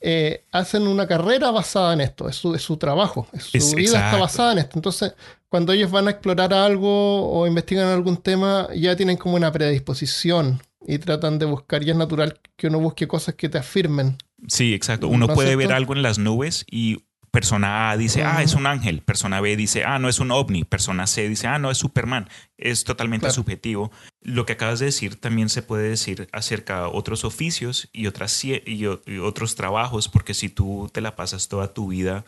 [0.00, 3.74] eh, hacen una carrera basada en esto, es su, es su trabajo, es su Es-
[3.74, 4.72] vida está basada en esto.
[4.78, 5.12] Entonces,
[5.48, 10.62] cuando ellos van a explorar algo o investigan algún tema, ya tienen como una predisposición
[10.86, 14.16] y tratan de buscar, y es natural que uno busque cosas que te afirmen.
[14.48, 15.06] Sí, exacto.
[15.08, 18.66] ¿No Uno puede ver algo en las nubes y persona A dice, ah, es un
[18.66, 19.02] ángel.
[19.02, 20.64] Persona B dice, ah, no es un ovni.
[20.64, 22.28] Persona C dice, ah, no es Superman.
[22.58, 23.34] Es totalmente Claro.
[23.34, 23.90] subjetivo.
[24.20, 28.44] Lo que acabas de decir también se puede decir acerca de otros oficios y, otras,
[28.44, 28.86] y,
[29.22, 32.24] otros trabajos, porque si tú te la pasas toda tu vida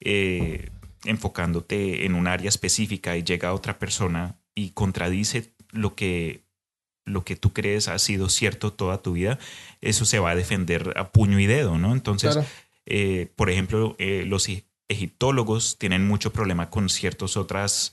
[0.00, 0.70] eh,
[1.04, 6.46] enfocándote en un área específica y llega otra persona y contradice lo que
[7.04, 9.38] lo que tú crees ha sido cierto toda tu vida,
[9.80, 11.92] eso se va a defender a puño y dedo, ¿no?
[11.94, 12.46] Entonces, Claro.
[12.90, 17.92] Eh, por ejemplo, eh, los e- egiptólogos tienen mucho problema con ciertos otros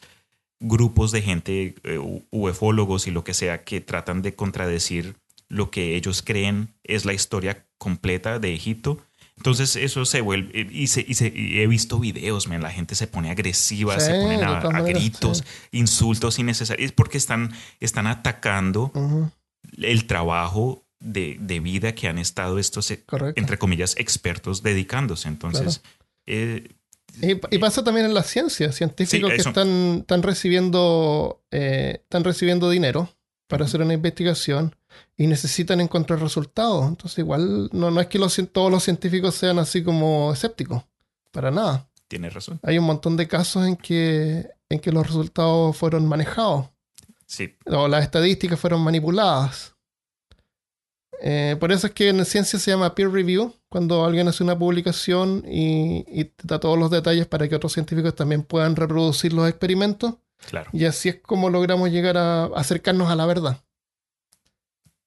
[0.59, 1.99] grupos de gente, eh,
[2.31, 5.15] ufólogos y lo que sea, que tratan de contradecir
[5.49, 8.97] lo que ellos creen es la historia completa de Egipto.
[9.37, 12.95] Entonces eso se vuelve, y, se- y se- y he visto videos, man, la gente
[12.95, 15.43] se pone agresiva, Sí, se ponen a, gritos, sí.
[15.77, 18.93] insultos innecesarios, porque están, están atacando
[19.77, 23.39] el trabajo de, de vida que han estado estos, eh, correcto.
[23.39, 25.27] entre comillas, expertos dedicándose.
[25.27, 25.81] Entonces,
[26.25, 26.67] eh,
[27.21, 32.23] Y, y pasa también en la ciencia, científicos Sí, que están, están recibiendo eh, están
[32.23, 33.09] recibiendo dinero
[33.47, 34.75] para hacer una investigación
[35.15, 36.87] y necesitan encontrar resultados.
[36.87, 40.83] Entonces, igual no, no es que los, todos los científicos sean así como escépticos,
[41.31, 41.87] para nada.
[42.07, 42.59] tienes razón.
[42.63, 46.67] Hay un montón de casos en que, en que los resultados fueron manejados
[47.27, 49.74] Sí, o las estadísticas fueron manipuladas.
[51.21, 54.57] Eh, por eso es que en ciencia se llama peer review, cuando alguien hace una
[54.57, 59.33] publicación y, y te da todos los detalles para que otros científicos también puedan reproducir
[59.33, 60.15] los experimentos.
[60.49, 60.69] claro.
[60.73, 63.61] Y así es como logramos llegar a acercarnos a la verdad.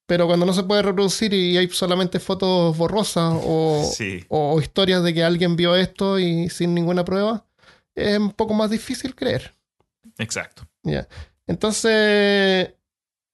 [0.07, 5.03] Pero cuando no se puede reproducir y hay solamente fotos borrosas o, Sí, o historias
[5.03, 7.45] de que alguien vio esto y sin ninguna prueba,
[7.95, 9.53] es un poco más difícil creer.
[10.17, 10.63] exacto.
[10.83, 11.07] Ya.
[11.47, 12.73] Entonces,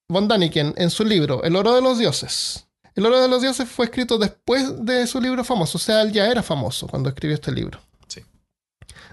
[0.08, 2.63] Von Daniken, en su libro El oro de los dioses.
[2.94, 6.12] El oro de los dioses fue escrito después de su libro famoso, o sea, él
[6.12, 7.80] ya era famoso cuando escribió este libro.
[8.06, 8.22] Sí.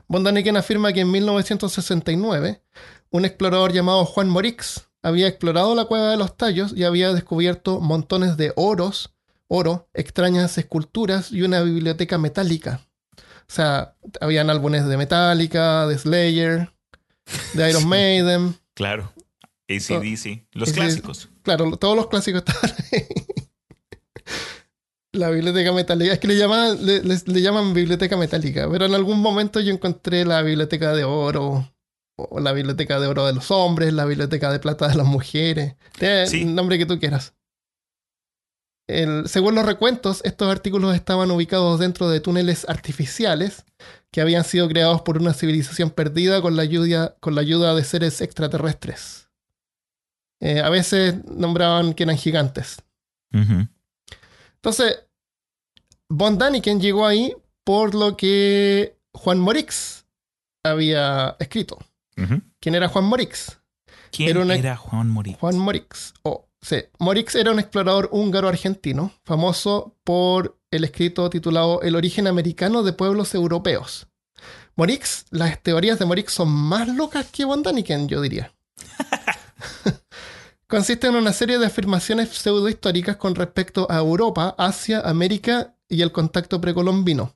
[0.07, 2.61] Von Daniken afirma que en 1969
[3.09, 7.79] un explorador llamado Juan Morix había explorado la cueva de los tallos y había descubierto
[7.79, 9.13] montones de oros,
[9.47, 12.81] oro, extrañas esculturas y una biblioteca metálica.
[13.17, 16.71] O sea, habían álbumes de Metallica, de Slayer,
[17.53, 17.87] de Iron Sí.
[17.87, 18.55] Maiden.
[18.75, 19.11] Claro.
[19.67, 20.73] ACDC, los AC/DC.
[20.73, 21.29] clásicos.
[21.43, 23.07] Claro, todos los clásicos estaban ahí.
[25.13, 26.13] La biblioteca metálica.
[26.13, 28.69] Es que le llaman, le, les- le llaman biblioteca metálica.
[28.71, 31.69] Pero en algún momento yo encontré la biblioteca de oro
[32.15, 35.75] o la biblioteca de oro de los hombres, la biblioteca de plata de las mujeres.
[35.97, 36.43] Tiene Sí.
[36.43, 37.33] el nombre que tú quieras.
[38.87, 43.63] El- según los recuentos, estos artículos estaban ubicados dentro de túneles artificiales
[44.11, 47.83] que habían sido creados por una civilización perdida con la ayuda, con la ayuda de
[47.83, 49.29] seres extraterrestres.
[50.41, 52.81] Eh, a veces nombraban que eran gigantes.
[54.63, 55.05] Entonces,
[56.07, 60.05] Von Daniken llegó ahí por lo que Juan Morix
[60.63, 61.79] había escrito.
[62.59, 63.57] ¿Quién era Juan Morix?
[64.11, 65.39] ¿Quién Era Juan Morix?
[65.39, 66.13] Juan Morix.
[66.21, 66.83] Oh, sí.
[66.99, 73.33] Morix era un explorador húngaro-argentino, famoso por el escrito titulado El origen americano de pueblos
[73.33, 74.07] europeos.
[74.75, 78.53] Morix, las teorías de Morix son más locas que Von Daniken, yo diría.
[80.71, 86.13] Consiste en una serie de afirmaciones pseudohistóricas con respecto a Europa, Asia, América y el
[86.13, 87.35] contacto precolombino.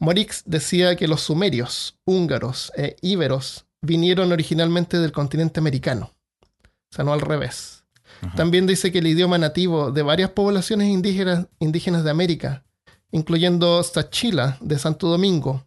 [0.00, 6.14] Morix decía que los sumerios, húngaros e íberos vinieron originalmente del continente americano.
[6.52, 7.84] O sea, no al revés.
[8.22, 8.34] Ajá.
[8.34, 12.64] También dice que el idioma nativo de varias poblaciones indígenas, indígenas de América,
[13.12, 15.64] incluyendo Sachila de Santo Domingo,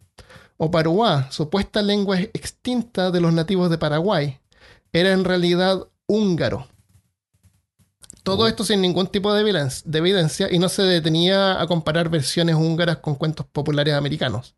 [0.58, 4.40] o Paruá, supuesta lengua extinta de los nativos de Paraguay,
[4.92, 6.68] era en realidad húngaro.
[8.28, 12.10] Todo esto sin ningún tipo de evidencia, de evidencia y no se detenía a comparar
[12.10, 14.54] versiones húngaras con cuentos populares americanos.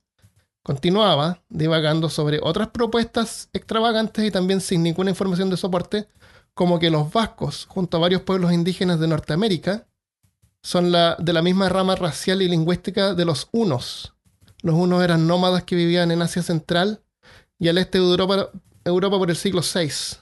[0.65, 6.09] Continuaba divagando sobre otras propuestas extravagantes y también sin ninguna información de soporte,
[6.53, 9.87] como que los vascos, junto a varios pueblos indígenas de Norteamérica,
[10.65, 14.15] son la, de la misma rama racial y lingüística de los hunos.
[14.63, 17.05] Los hunos eran nómadas que vivían en Asia Central
[17.57, 18.51] y al este de Europa,
[18.85, 20.19] Europa por el siglo VI.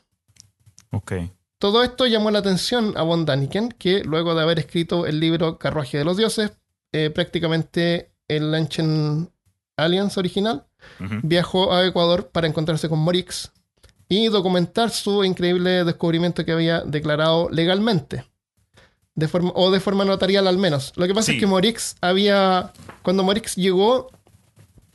[0.91, 1.13] Ok.
[1.59, 5.59] Todo esto llamó la atención a von Daniken, que luego de haber escrito el libro
[5.59, 6.53] Carruaje de los Dioses,
[6.93, 9.31] eh, prácticamente el Ancient
[9.77, 10.67] Alliance original,
[11.23, 13.51] viajó a Ecuador para encontrarse con Morix
[14.09, 18.25] y documentar su increíble descubrimiento que había declarado legalmente.
[19.17, 20.93] De forma, o de forma notarial al menos.
[20.95, 21.33] Lo que pasa Sí.
[21.33, 24.09] es que Morix había, cuando Morix llegó,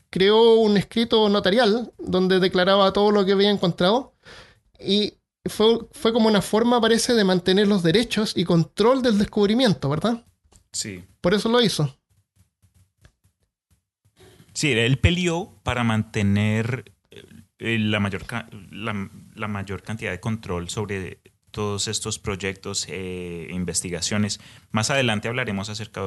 [0.09, 4.13] creó un escrito notarial donde declaraba todo lo que había encontrado
[4.79, 5.15] y
[5.49, 10.25] fue, fue como una forma, parece, de mantener los derechos y control del descubrimiento, ¿verdad?
[10.71, 11.03] Sí.
[11.21, 11.97] Por eso lo hizo.
[14.53, 16.93] Sí, él peleó para mantener
[17.59, 18.25] eh, la, mayor
[18.71, 21.19] la, la mayor cantidad de control sobre
[21.51, 24.39] todos estos proyectos e investigaciones.
[24.71, 26.01] Más adelante hablaremos acerca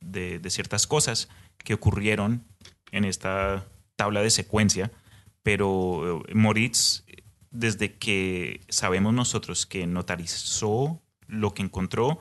[0.00, 2.44] de, de ciertas cosas que ocurrieron
[2.92, 4.92] en esta tabla de secuencia,
[5.42, 7.04] pero eh, Moritz,
[7.50, 12.18] desde que sabemos nosotros que notarizó lo que encontró,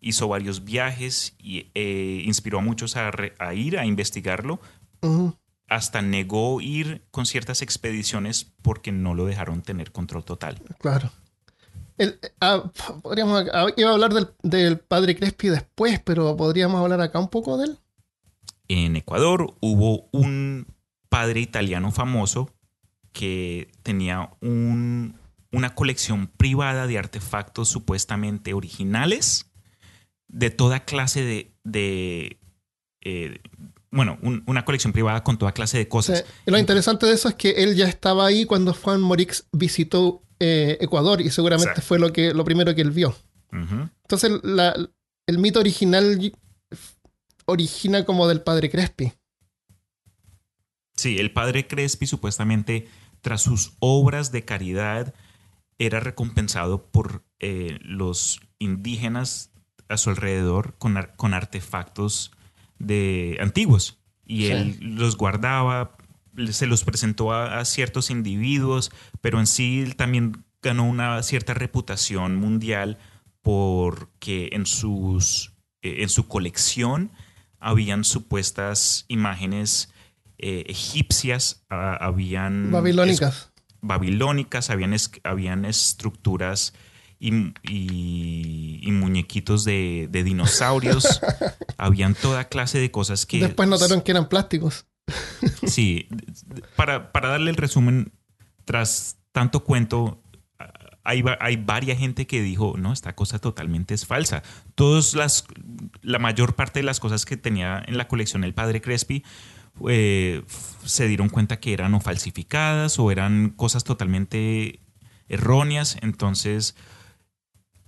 [0.00, 4.60] hizo varios viajes y eh, inspiró a muchos a, re- a ir a investigarlo,
[5.68, 10.60] hasta negó ir con ciertas expediciones porque no lo dejaron tener control total.
[10.78, 11.10] Claro.
[11.98, 12.70] El- ah,
[13.02, 17.28] podríamos, ah, iba a hablar del, del padre Crespi después, pero podríamos hablar acá un
[17.28, 17.78] poco de él.
[18.68, 20.66] En Ecuador hubo un
[21.08, 22.50] padre italiano famoso
[23.12, 25.16] que tenía un-
[25.50, 29.50] una colección privada de artefactos supuestamente originales
[30.28, 31.52] de toda clase de...
[31.64, 32.38] de,
[33.02, 33.40] eh,
[33.90, 36.24] bueno, un- una colección privada con toda clase de cosas.
[36.46, 40.78] lo interesante de eso es que él ya estaba ahí cuando Juan Morix visitó eh,
[40.80, 41.86] Ecuador y seguramente Exacto.
[41.86, 43.14] fue lo, que, lo primero que él vio.
[43.52, 44.74] Entonces, la-
[45.26, 46.32] el mito original
[47.44, 49.12] origina como del padre Crespi.
[50.96, 52.88] Sí, el padre Crespi supuestamente,
[53.22, 55.14] tras sus obras de caridad,
[55.78, 59.50] era recompensado por eh, los indígenas
[59.88, 62.30] a su alrededor con, ar- con artefactos
[62.78, 63.98] de antiguos.
[64.26, 64.52] Y Sí.
[64.52, 65.96] él los guardaba,
[66.50, 71.54] se los presentó a, a ciertos individuos, pero en sí él también ganó una cierta
[71.54, 72.98] reputación mundial
[73.42, 77.10] porque en, sus, eh, en su colección
[77.58, 79.92] habían supuestas imágenes
[80.38, 83.52] eh, egipcias, ah, habían Babilónicas.
[83.80, 86.72] babilónicas, habían, es- habían estructuras
[87.18, 91.20] y, y- y muñequitos de, de dinosaurios,
[91.78, 93.40] habían toda clase de cosas que...
[93.40, 94.86] Después notaron que eran plásticos.
[95.66, 96.08] Sí,
[96.76, 98.12] para, para darle el resumen,
[98.64, 100.22] tras tanto cuento,
[101.04, 104.42] hay, va- hay varias gente que dijo, no, esta cosa totalmente es falsa.
[104.74, 105.44] Todas las,
[106.02, 109.24] la mayor parte de las cosas que tenía en la colección el padre Crespi
[109.88, 110.42] eh,
[110.84, 114.80] se dieron cuenta que eran o falsificadas o eran cosas totalmente
[115.28, 115.96] erróneas.
[116.02, 116.76] Entonces,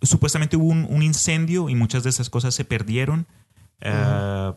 [0.02, 3.26] supuestamente hubo un, un incendio y muchas de esas cosas se perdieron.
[3.82, 4.56] Ah,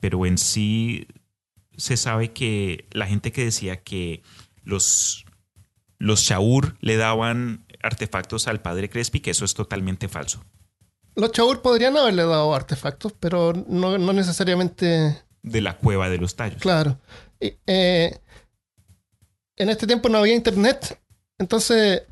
[0.00, 1.06] pero en sí
[1.76, 4.22] se sabe que la gente que decía que
[4.62, 5.24] los
[5.98, 10.44] los Shaur le daban artefactos al padre Crespi, que eso es totalmente falso.
[11.14, 15.22] Los Chaur podrían haberle dado artefactos, pero no, no necesariamente.
[15.46, 16.60] De la cueva de los tallos.
[16.60, 16.98] Claro.
[17.40, 18.18] Eh,
[19.56, 21.00] en este tiempo no había internet.
[21.38, 22.02] Entonces,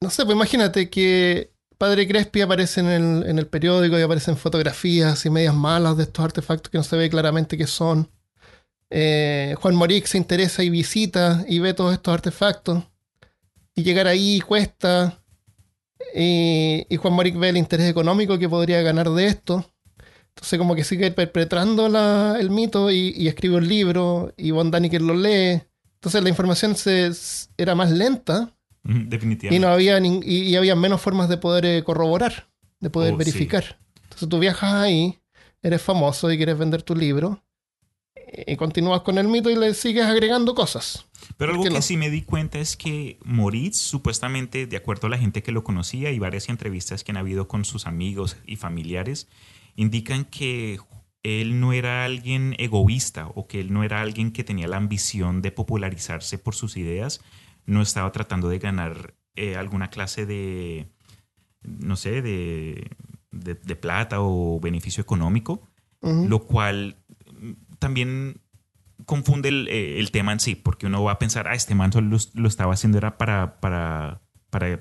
[0.00, 4.36] no sé, pues imagínate que Padre Crespi aparece en el, en el periódico y aparecen
[4.36, 8.08] fotografías y medias malas de estos artefactos que no se ve claramente qué son.
[8.90, 12.84] Eh, Juan Morix se interesa y visita y ve todos estos artefactos.
[13.74, 15.22] Y llegar ahí cuesta.
[16.14, 19.69] Y, y Juan Moric ve el interés económico que podría ganar de esto.
[20.40, 24.70] Entonces como que sigue perpetrando la- el mito y, y escribe un libro y Von
[24.70, 25.60] Daniken lo lee.
[25.96, 27.10] Entonces la información se,
[27.58, 28.50] era más lenta
[28.84, 29.66] Ujú, y Definitivamente.
[29.66, 32.48] no había nin- y, y había menos formas de poder eh, corroborar,
[32.80, 33.78] de poder Oh, verificar.
[34.04, 35.18] Entonces tú viajas ahí,
[35.62, 37.42] eres famoso y quieres vender tu libro
[38.46, 41.04] y continúas con el mito y le sigues agregando cosas.
[41.36, 41.82] Pero algo ¿Por que no?
[41.82, 45.64] sí me di cuenta es que Moritz, supuestamente, de acuerdo a la gente que lo
[45.64, 49.28] conocía y varias entrevistas que han habido con sus amigos y familiares,
[49.76, 50.78] indican que
[51.22, 55.42] él no era alguien egoísta o que él no era alguien que tenía la ambición
[55.42, 57.20] de popularizarse por sus ideas,
[57.66, 60.88] no estaba tratando de ganar eh, alguna clase de,
[61.62, 62.90] no sé, de,
[63.30, 65.62] de- de plata o beneficio económico,
[66.30, 66.96] lo cual
[67.78, 68.40] también
[69.06, 71.92] confunde el, eh, el tema en sí, porque uno va a pensar, ah, este man
[71.92, 74.80] solo lo, lo estaba haciendo era para, para, para,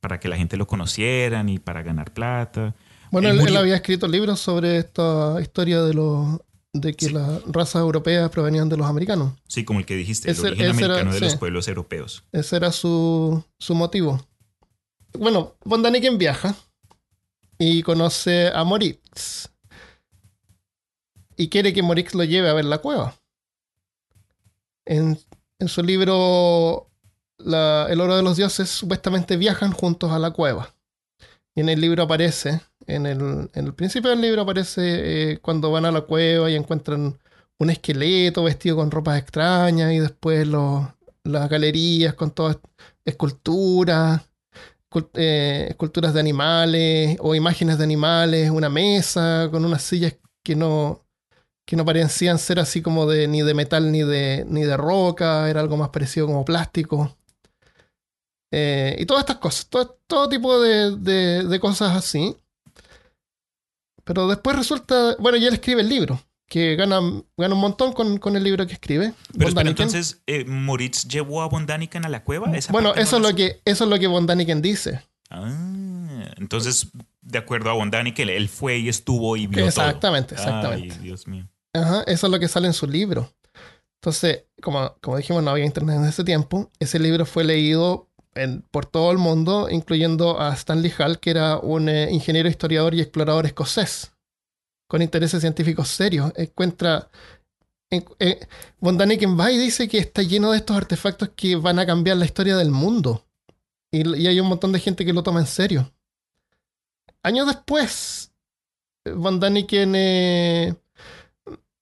[0.00, 2.74] para que la gente lo conocieran y para ganar plata.
[3.10, 6.40] Bueno, Él él, él murió- había escrito libros sobre esta historia de los
[6.74, 7.12] de que Sí.
[7.12, 9.32] las razas europeas provenían de los americanos.
[9.48, 12.22] Sí, como el que dijiste, el Ese- origen ese era- americano de los pueblos europeos.
[12.32, 14.24] Ese era su, su motivo.
[15.18, 16.54] Bueno, Von Daniken viaja
[17.58, 19.48] y conoce a Moritz.
[21.36, 23.16] Y quiere que Moritz lo lleve a ver la cueva.
[24.84, 25.18] En,
[25.58, 26.90] en su libro
[27.38, 30.74] la- El oro de los dioses, supuestamente viajan juntos a la cueva.
[31.54, 35.70] Y en el libro aparece, en el, en el principio del libro aparece eh, cuando
[35.70, 37.18] van a la cueva y encuentran
[37.58, 40.86] un esqueleto vestido con ropas extrañas y después los,
[41.24, 42.58] las galerías con todas
[43.04, 44.22] esculturas,
[44.90, 50.56] escul- eh, esculturas de animales o imágenes de animales, una mesa con unas sillas que
[50.56, 51.04] no,
[51.66, 55.50] que no parecían ser así como de ni de metal ni de, ni de roca,
[55.50, 57.16] era algo más parecido como plástico.
[58.50, 62.36] Eh, y todas estas cosas, todo, todo tipo de- de cosas así.
[64.08, 66.98] Pero después resulta, bueno, y él escribe el libro, que gana,
[67.36, 69.12] gana un montón con, con el libro que escribe.
[69.36, 72.50] Pero espera, entonces, eh, ¿Moritz llevó a Von Daniken a la cueva?
[72.56, 75.02] Esa Bueno, no eso es lo que eso es lo que Von Daniken dice.
[75.28, 76.88] Ah, entonces,
[77.20, 80.42] de acuerdo a Von Daniken, él fue y estuvo y vio Exactamente, todo.
[80.46, 80.94] exactamente.
[80.94, 81.46] Ay, Dios mío.
[81.74, 83.30] Ajá, eso es lo que sale en su libro.
[84.00, 86.70] Entonces, como, como dijimos, no había internet en ese tiempo.
[86.78, 88.07] Ese libro fue leído
[88.70, 93.00] por todo el mundo, incluyendo a Stanley Hall, que era un eh, ingeniero, historiador y
[93.00, 94.12] explorador escocés,
[94.86, 96.32] con intereses científicos serios.
[96.36, 97.10] Encuentra.
[97.90, 98.46] En, eh,
[99.52, 103.24] dice que está lleno de estos artefactos que van a cambiar la historia del mundo.
[103.90, 105.90] Y, y hay un montón de gente que lo toma en serio.
[107.22, 108.30] Años después,
[109.04, 110.74] Von Daniken eh,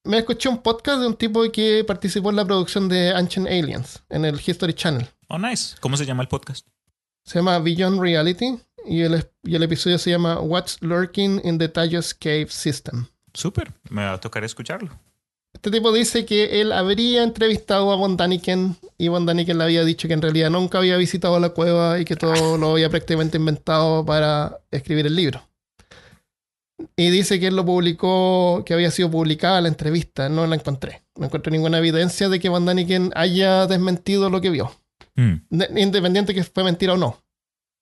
[0.05, 4.03] me escuché un podcast de un tipo que participó en la producción de Ancient Aliens
[4.09, 5.09] en el History Channel.
[5.29, 5.77] Oh, nice.
[5.81, 6.66] ¿Cómo se llama el podcast?
[7.24, 11.59] Se llama Beyond Reality y el, es- y el episodio se llama What's Lurking in
[11.59, 13.07] the Tallos Cave System.
[13.35, 13.72] Súper.
[13.91, 14.91] Me va a tocar escucharlo.
[15.53, 19.85] Este tipo dice que él habría entrevistado a Von Daniken y Von Daniken le había
[19.85, 23.39] dicho que en realidad nunca había visitado la cueva y que todo lo había prácticamente
[23.39, 25.43] inventado para escribir el libro.
[26.95, 30.29] Y dice que él lo publicó, que había sido publicada la entrevista.
[30.29, 31.03] No la encontré.
[31.16, 34.70] No encontré ninguna evidencia de que Von Daniken haya desmentido lo que vio.
[35.17, 35.35] Mm.
[35.51, 37.23] De- Independiente que fue mentira o no.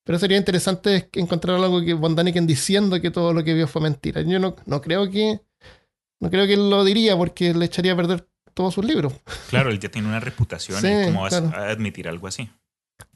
[0.05, 3.81] Pero sería interesante encontrar algo que Von Daniken diciendo que todo lo que vio fue
[3.83, 4.21] mentira.
[4.23, 5.41] Yo no, no creo que.
[6.21, 9.13] No creo que él lo diría porque le echaría a perder todos sus libros.
[9.51, 10.81] Claro, él ya tiene una reputación.
[10.81, 11.57] Sí, ¿y ¿Cómo vas claro.
[11.57, 12.49] a admitir algo así?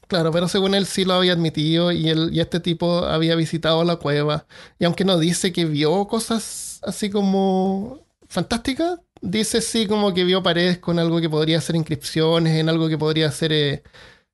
[0.08, 3.84] Claro, pero según él sí lo había admitido y, él, y este tipo había visitado
[3.84, 4.46] la cueva.
[4.78, 10.42] Y aunque no dice que vio cosas así como fantásticas, dice sí como que vio
[10.42, 13.82] paredes con algo que podría ser inscripciones, en algo que podría ser eh,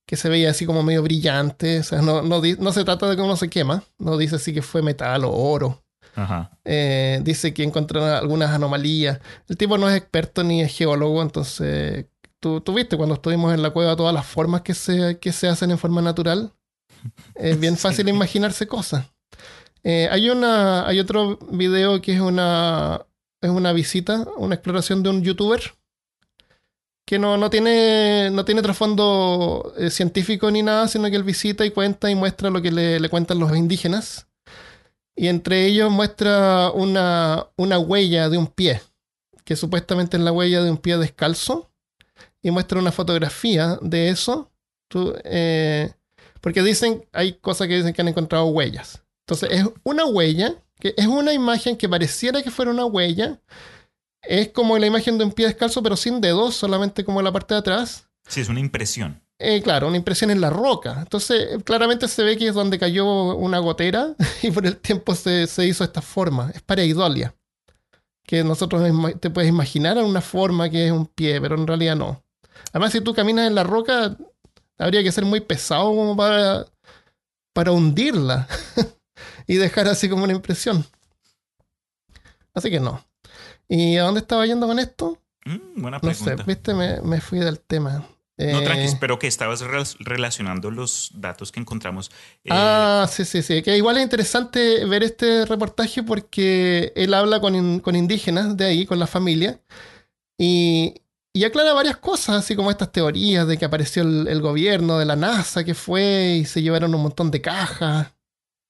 [0.06, 1.80] que se veía así como medio brillante.
[1.80, 4.52] O sea, no, no, no se trata de que uno se quema, no dice así
[4.52, 5.82] que fue metal o oro.
[6.16, 6.50] Ajá.
[6.64, 9.18] Eh, dice que encontraron algunas anomalías.
[9.48, 12.06] El tipo no es experto ni es geólogo, entonces
[12.38, 15.48] tú, tú viste cuando estuvimos en la cueva todas las formas que se, que se
[15.48, 16.52] hacen en forma natural.
[17.34, 17.82] Es bien Sí.
[17.82, 19.06] fácil imaginarse cosas.
[19.82, 23.04] Eh, hay, una, hay otro video que es una,
[23.44, 25.60] es una visita, una exploración de un youtuber
[27.04, 31.66] que no, no tiene, no tiene trasfondo eh, científico ni nada, sino que él visita
[31.66, 34.26] y cuenta y muestra lo que le, le cuentan los indígenas.
[35.14, 38.80] Y entre ellos muestra una, una huella de un pie,
[39.44, 41.70] que supuestamente es la huella de un pie descalzo.
[42.42, 44.50] Y muestra una fotografía de eso.
[45.24, 45.92] Eh,
[46.40, 49.02] porque dicen, hay cosas que dicen que han encontrado huellas.
[49.26, 50.54] Entonces es una huella,
[50.84, 53.40] que es una imagen que pareciera que fuera una huella.
[54.20, 57.54] Es como la imagen de un pie descalzo, pero sin dedos, solamente como la parte
[57.54, 58.06] de atrás.
[58.28, 59.22] Sí, es una impresión.
[59.38, 60.96] Eh, claro, una impresión en la roca.
[60.98, 65.46] Entonces, claramente se ve que es donde cayó una gotera y por el tiempo se,
[65.46, 66.50] se hizo esta forma.
[66.54, 67.34] Es pareidolia.
[68.26, 68.82] Que nosotros
[69.20, 72.22] te puedes imaginar una forma que es un pie, pero en realidad no.
[72.72, 74.18] Además, si tú caminas en la roca,
[74.76, 76.66] habría que ser muy pesado como para,
[77.54, 78.46] para hundirla
[79.46, 80.84] y dejar así como una impresión.
[82.54, 83.04] Así que no.
[83.68, 85.18] ¿Y a dónde estaba yendo con esto?
[85.44, 86.44] Mm, buena No sé, pregunta.
[86.46, 88.06] viste, me, me fui del tema.
[88.36, 92.10] No, Eh, tranqui, pero que estabas rel- relacionando los datos que encontramos.
[92.42, 93.62] Eh, Ah, sí, sí, sí.
[93.62, 98.64] Que igual es interesante ver este reportaje porque él habla con, in- con indígenas de
[98.64, 99.60] ahí, con la familia,
[100.36, 100.94] y,
[101.32, 105.04] y aclara varias cosas, así como estas teorías de que apareció el, el gobierno de
[105.04, 108.13] la NASA que fue y se llevaron un montón de cajas.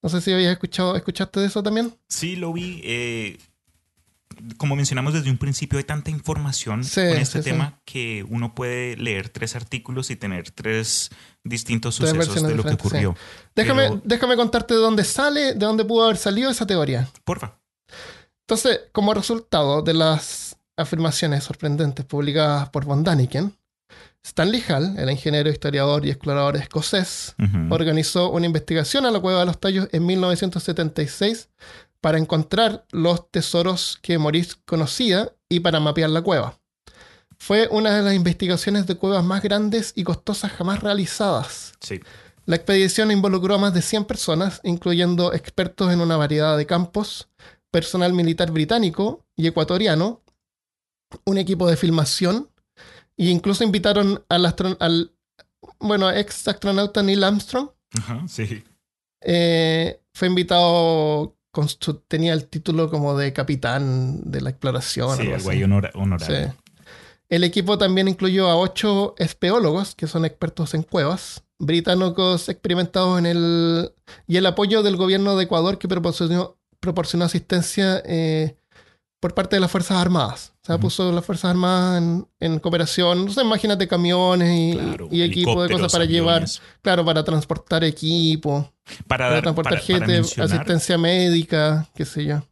[0.04, 1.96] No sé si habías escuchado, ¿escuchaste de eso también?
[2.10, 2.80] Sí, lo vi.
[2.84, 3.38] eh,
[4.58, 7.50] como mencionamos desde un principio, hay tanta información Sí, con este sí, sí.
[7.50, 11.10] tema que uno puede leer tres artículos y tener tres
[11.42, 13.16] distintos Tres sucesos de lo que ocurrió.
[13.56, 17.08] Déjame, Pero- déjame contarte de dónde sale, de dónde pudo haber salido esa teoría.
[17.24, 17.58] Porfa.
[18.46, 23.56] Entonces, como resultado de las afirmaciones sorprendentes publicadas por Von Daniken,
[24.24, 27.34] Stanley Hall, el ingeniero, historiador y explorador escocés,
[27.70, 31.50] organizó una investigación a la Cueva de los Tallos en 1976
[32.00, 36.58] para encontrar los tesoros que Maurice conocía y para mapear la cueva.
[37.38, 41.74] Fue una de las investigaciones de cuevas más grandes y costosas jamás realizadas.
[41.80, 42.00] Sí.
[42.46, 47.28] La expedición involucró a más de 100 personas, incluyendo expertos en una variedad de campos,
[47.70, 50.22] personal militar británico y ecuatoriano,
[51.24, 52.50] un equipo de filmación,
[53.16, 55.12] e incluso invitaron al, astron- al
[55.80, 57.68] bueno, ex astronauta Neil Armstrong.
[57.98, 58.62] Ajá, sí.
[59.20, 65.16] Eh, fue invitado, con su- tenía el título como de capitán de la exploración.
[65.16, 66.46] Sí, ahí honora- honorable.
[66.48, 66.52] Sí.
[67.30, 73.26] El equipo también incluyó a ocho espeólogos, que son expertos en cuevas, británicos experimentados en
[73.26, 73.92] el...
[74.26, 78.56] y el apoyo del gobierno de Ecuador que proporcionó, proporcionó asistencia eh,
[79.24, 80.52] por parte de las Fuerzas Armadas.
[80.62, 80.82] O sea, Ujú.
[80.82, 83.24] puso las Fuerzas Armadas en, en cooperación.
[83.24, 86.44] No sé, imagínate camiones y, Claro, y equipo de cosas para llevar,
[86.82, 92.42] claro, para transportar equipo, Para, para dar- transportar para- gente, asistencia médica, qué sé yo.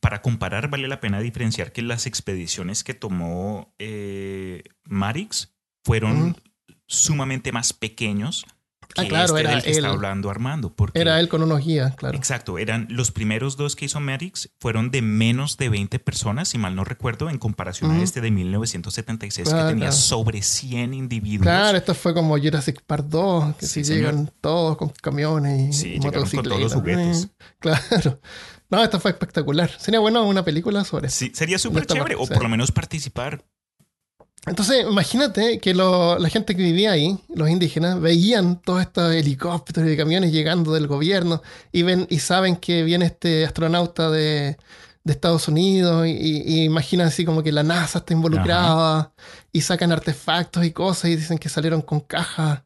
[0.00, 5.52] para comparar, vale la pena diferenciar que las expediciones que tomó eh, Marix
[5.84, 6.36] fueron
[6.86, 8.50] sumamente más pequeños que
[8.96, 9.92] Ah, claro, este era del que está él.
[9.92, 10.72] hablando Armando.
[10.74, 12.16] Porque, Era él con unos guías, claro.
[12.16, 16.58] Exacto, eran los primeros dos que hizo Marix fueron de menos de 20 personas, si
[16.58, 19.96] mal no recuerdo, en comparación a este de 1976 Claro, que tenía claro.
[19.96, 21.42] sobre 100 individuos.
[21.42, 25.72] Claro, esto fue como Jurassic Park 2, que Sí, si llegan todos con camiones y
[25.94, 26.48] Sí, motocicletas.
[26.48, 27.24] todos los juguetes.
[27.24, 27.28] Eh,
[27.60, 28.20] Claro.
[28.70, 29.70] No, esto fue espectacular.
[29.78, 31.08] Sería bueno una película sobre.
[31.10, 33.44] Sí, sería súper chévere, o por lo menos participar.
[34.46, 39.90] Entonces, imagínate que lo- la gente que vivía ahí, los indígenas, veían todos estos helicópteros
[39.90, 41.40] y camiones llegando del gobierno
[41.72, 44.58] y ven y saben que viene este astronauta de,
[45.02, 49.12] de Estados Unidos y, y- y imaginan así como que la NASA está involucrada
[49.52, 52.62] y sacan artefactos y cosas y dicen que salieron con cajas.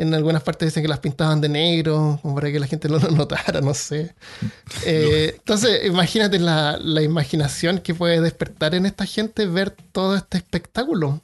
[0.00, 2.98] En algunas partes dicen que las pintaban de negro, como para que la gente no
[2.98, 4.14] lo notara, no sé.
[4.86, 10.38] Eh, entonces, imagínate la, la imaginación que puede despertar en esta gente ver todo este
[10.38, 11.22] espectáculo.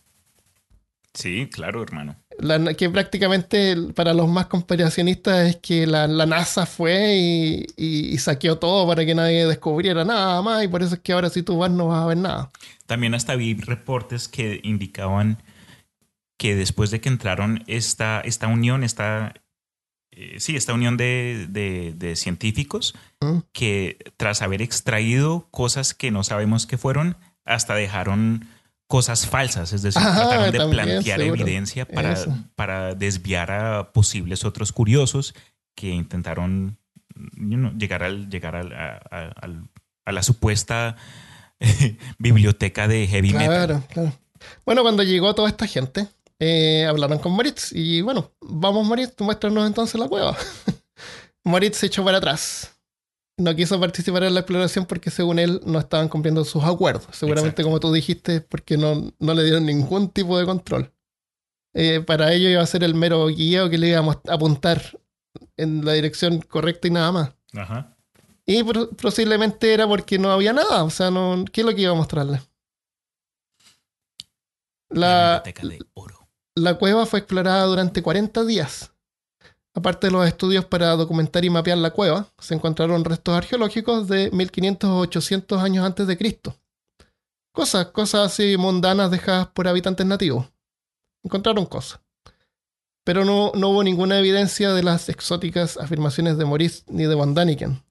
[1.14, 2.16] Sí, claro, hermano.
[2.38, 8.14] La- que prácticamente para los más conspiracionistas es que la, la NASA fue y, y-
[8.14, 11.30] y saqueó todo para que nadie descubriera nada más y por eso es que ahora
[11.30, 12.50] si tú vas no vas a ver nada.
[12.86, 15.42] También hasta vi reportes que indicaban
[16.38, 19.34] que después de que entraron esta, esta unión, esta,
[20.12, 23.38] eh, sí, esta unión de, de- de científicos, ¿Mm?
[23.52, 28.48] que tras haber extraído cosas que no sabemos qué fueron, hasta dejaron
[28.88, 31.42] cosas falsas, es decir, Ajá, trataron de también, plantear seguro.
[31.42, 32.36] evidencia para, Eso.
[32.54, 35.34] para desviar a posibles otros curiosos
[35.74, 36.78] que intentaron
[37.36, 39.68] you know, llegar, al, llegar al- a, a- al-
[40.04, 40.96] a la supuesta
[42.18, 43.46] biblioteca de heavy metal.
[43.48, 44.12] Claro, claro.
[44.64, 46.06] Bueno, cuando llegó toda esta gente,
[46.38, 50.36] eh, hablaron con Moritz y bueno, vamos Moritz, muéstranos entonces la cueva.
[51.44, 52.72] Moritz se echó para atrás.
[53.38, 57.06] no quiso participar en la exploración porque según él no estaban cumpliendo sus acuerdos.
[57.12, 57.64] Seguramente Exacto.
[57.64, 60.92] como tú dijiste, porque no, no le dieron ningún tipo de control.
[61.74, 64.98] Eh, para ello iba a ser el mero guía que le íbamos a apuntar
[65.58, 67.30] en la dirección correcta y nada más.
[67.54, 67.94] Ajá.
[68.46, 70.84] Y pro- posiblemente era porque no había nada.
[70.84, 72.40] O sea, no, ¿qué es lo que iba a mostrarle?
[74.88, 76.15] La, biblioteca de oro.
[76.56, 78.92] La cueva fue explorada durante 40 días.
[79.74, 84.30] Aparte de los estudios para documentar y mapear la cueva, se encontraron restos arqueológicos de
[84.30, 86.56] 1500 o 800 años antes de Cristo.
[87.52, 90.46] Cosas, cosas así mundanas dejadas por habitantes nativos.
[91.22, 92.00] Encontraron cosas.
[93.04, 97.34] Pero no, no hubo ninguna evidencia de las exóticas afirmaciones de Maurice ni de Van
[97.34, 97.82] Daniken.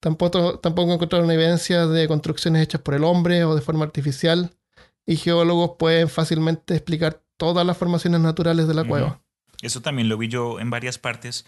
[0.00, 4.56] Tampoco, tampoco encontraron evidencia de construcciones hechas por el hombre o de forma artificial,
[5.04, 9.20] y geólogos pueden fácilmente explicar todas las formaciones naturales de la cueva.
[9.62, 11.46] Eso también lo vi yo en varias partes.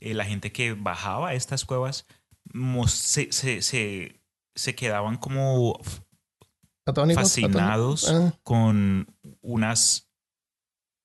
[0.00, 2.06] Eh, la gente que bajaba a estas cuevas
[2.86, 4.20] se, se, se,
[4.54, 5.78] se quedaban como
[6.86, 8.34] Atónicos, fascinados atónicos.
[8.34, 10.06] Ah, con unas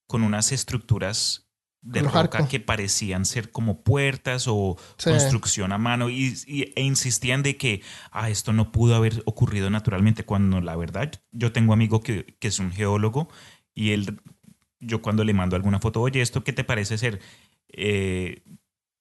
[0.08, 1.42] con unas estructuras
[1.82, 2.50] de los roca arcos.
[2.50, 5.10] que parecían ser como puertas o Sí.
[5.12, 7.82] construcción a mano y, y- e insistían de que
[8.12, 12.48] ah, esto no pudo haber ocurrido naturalmente cuando la verdad yo tengo amigo que, que
[12.48, 13.30] es un geólogo
[13.76, 14.20] y él
[14.80, 17.20] yo cuando le mando alguna foto oye esto qué te parece ser
[17.78, 18.42] Eh,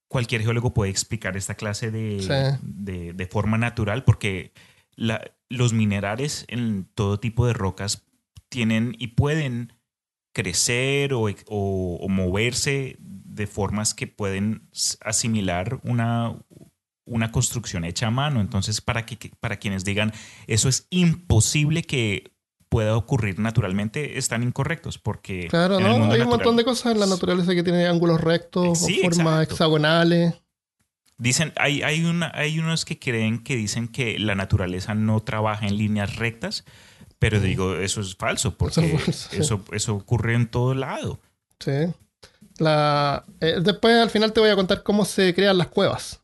[0.08, 2.58] cualquier geólogo puede explicar esta clase de, Sí.
[2.62, 4.52] de, de forma natural porque
[4.96, 8.04] la- los minerales en todo tipo de rocas
[8.48, 9.72] tienen y pueden
[10.32, 14.68] crecer o, o- o moverse de formas que pueden
[15.02, 16.36] asimilar una,
[17.04, 18.40] una construcción hecha a mano.
[18.40, 20.12] Entonces, para, que- para quienes digan
[20.46, 22.32] eso es imposible que
[22.74, 26.10] pueda ocurrir naturalmente, están incorrectos porque Claro, ¿no?
[26.10, 29.34] Hay un montón de cosas en la naturaleza que tienen ángulos rectos Sí, o formas
[29.34, 29.54] exacto.
[29.54, 30.34] hexagonales.
[31.16, 35.68] Dicen, hay, hay, una, hay unos que creen que dicen que la naturaleza no trabaja
[35.68, 36.64] en líneas rectas,
[37.20, 39.76] pero digo, eso es falso, porque Eso eso, es falso, sí.
[39.76, 41.20] eso, ocurre en todo lado.
[41.60, 41.94] Sí.
[42.58, 46.22] La, eh, después al final te voy a contar cómo se crean las cuevas.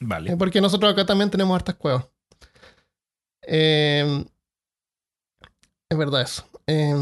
[0.00, 0.32] Vale.
[0.32, 2.04] Eh, Porque nosotros acá también tenemos hartas cuevas.
[3.46, 4.26] Eh,
[5.90, 6.44] es verdad eso.
[6.66, 6.94] Eh,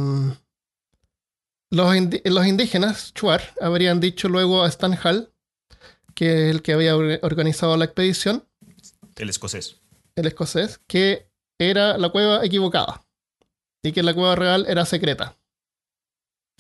[1.71, 5.33] los, los indígenas, Chuar, habrían dicho luego a Stan Hall,
[6.15, 8.45] que es el que había or- organizado la expedición,
[9.17, 9.77] El escocés.
[10.17, 11.29] el escocés, que
[11.61, 13.05] era la cueva equivocada
[13.83, 15.37] y que la cueva real era secreta.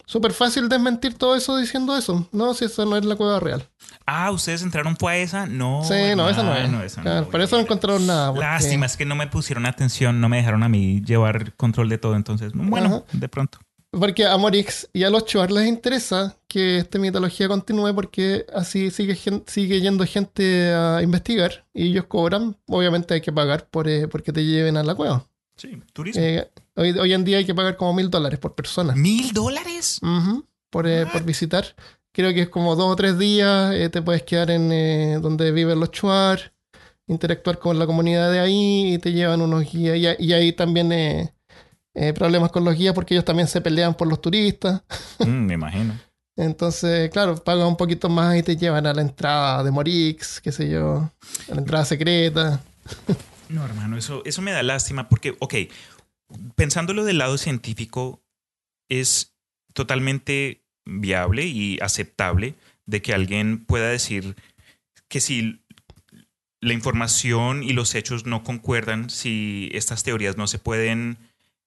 [0.06, 2.26] Súper fácil desmentir todo eso diciendo eso.
[2.32, 3.68] No, si esa no es la cueva real.
[4.06, 5.46] Ah, ¿ustedes entraron fue a esa?
[5.46, 5.82] No.
[5.84, 6.64] sí, no, esa no es.
[6.64, 8.30] hermano, esa Claro, no, por eso no encontraron nada.
[8.32, 11.88] porque- Lástima, es que no me pusieron atención, no me dejaron a mí llevar control
[11.90, 13.18] de todo, entonces, bueno, Ajá.
[13.18, 13.58] de pronto.
[13.90, 18.90] Porque a Morix y a los Chuar les interesa que esta mitología continúe porque así
[18.90, 22.56] sigue, sigue yendo gente a investigar y ellos cobran.
[22.66, 25.26] Obviamente hay que pagar por, eh, porque te lleven a la cueva.
[25.56, 26.22] Sí, turismo.
[26.22, 28.94] Eh, hoy, hoy en día hay que pagar como mil dólares por persona.
[28.94, 30.00] ¿Mil dólares?
[30.70, 31.64] Por, eh, por visitar.
[32.12, 33.74] Creo que es como dos o tres días.
[33.74, 36.52] eh, te puedes quedar en eh, donde viven los Chuar,
[37.06, 39.96] interactuar con la comunidad de ahí y te llevan unos guías.
[40.18, 41.30] Y, y hay también
[42.14, 44.82] problemas con los guías porque ellos también se pelean por los turistas.
[45.20, 45.98] Mm, me imagino.
[46.36, 50.52] Entonces, claro, pagas un poquito más y te llevan a la entrada de Morix, qué
[50.52, 51.10] sé yo,
[51.50, 52.60] a la entrada secreta.
[53.48, 55.54] No, hermano, eso, eso me da lástima porque, ok,
[56.56, 58.22] pensándolo del lado científico,
[58.88, 59.36] es
[59.72, 62.54] totalmente viable y aceptable
[62.86, 64.36] de que alguien pueda decir
[65.08, 65.62] que si
[66.60, 71.18] la información y los hechos no concuerdan, si estas teorías no se pueden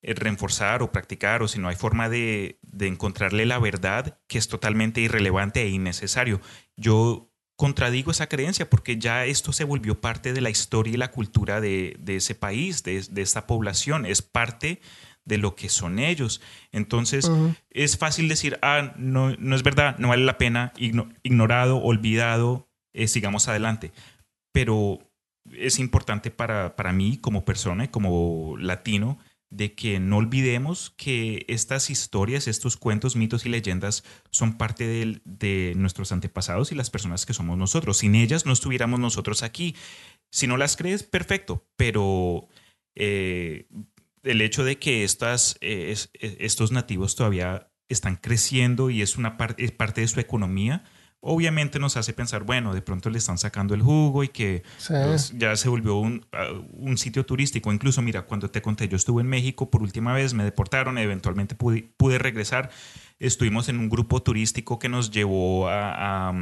[0.01, 4.37] eh, reforzar o practicar o si no hay forma de, de encontrarle la verdad, que
[4.37, 6.41] es totalmente irrelevante e innecesario.
[6.75, 7.30] Yo
[7.61, 11.61] contradigo esa creencia porque ya esto se volvió parte de la historia y la cultura
[11.61, 14.81] de, de ese país, de, de esta población, es parte
[15.25, 16.41] de lo que son ellos.
[16.71, 17.29] Entonces,
[17.69, 22.67] es fácil decir, ah, no, no es verdad, no vale la pena, igno- ignorado, olvidado,
[22.93, 23.91] eh, sigamos adelante.
[24.51, 24.99] Pero
[25.51, 29.19] es importante para, para mí como persona y como latino
[29.51, 35.21] de que no olvidemos que estas historias, estos cuentos, mitos y leyendas son parte del-
[35.25, 37.97] de, nuestros antepasados y las personas que somos nosotros.
[37.97, 39.75] Sin ellas no estuviéramos nosotros aquí.
[40.31, 42.47] Si no las crees, perfecto, pero
[42.95, 43.67] eh,
[44.23, 49.37] el hecho de que estas, eh, es- estos nativos todavía están creciendo y es una
[49.57, 50.85] es parte de su economía,
[51.21, 54.93] obviamente nos hace pensar, bueno, de pronto le están sacando el jugo y que Sí.
[55.05, 57.71] pues, ya se volvió un, uh, un sitio turístico.
[57.71, 61.53] Incluso, mira, cuando te conté, yo estuve en México por última vez, me deportaron, eventualmente
[61.55, 62.71] pude, pude regresar.
[63.19, 66.33] Estuvimos en un grupo turístico que nos llevó a, a,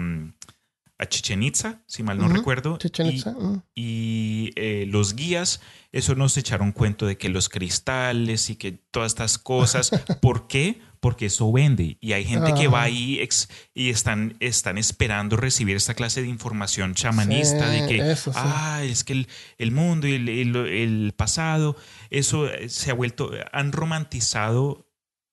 [0.97, 2.77] a Chichen Itza, si mal no recuerdo.
[2.77, 3.63] Chichen y- Itza, mm.
[3.75, 5.61] y eh, los guías,
[5.91, 9.91] eso nos echaron cuento de que los cristales y que todas estas cosas.
[10.21, 10.79] ¿Por qué?
[11.01, 11.97] Porque eso vende.
[12.01, 12.87] Y hay gente que va Ajá.
[12.87, 18.33] ahí ex- y están, están esperando recibir esta clase de información chamanista de que, eso
[18.33, 18.39] sí.
[18.41, 19.27] ah, es que el,
[19.57, 21.77] el mundo y el, el- el pasado,
[22.09, 24.87] eso eh, se ha vuelto, han romantizado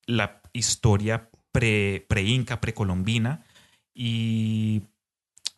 [0.07, 3.45] la historia pre- pre-inca, precolombina
[3.93, 4.83] y,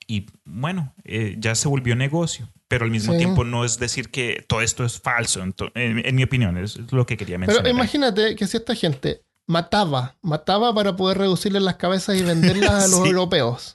[0.07, 3.19] y bueno, eh, ya se volvió negocio, pero al mismo Sí.
[3.19, 7.05] tiempo no es decir que todo esto es falso, en, en mi opinión, es lo
[7.05, 7.63] que quería mencionar.
[7.65, 12.85] Pero imagínate que si esta gente mataba, mataba para poder reducirles las cabezas y venderlas
[12.85, 13.09] a los Sí.
[13.09, 13.73] europeos.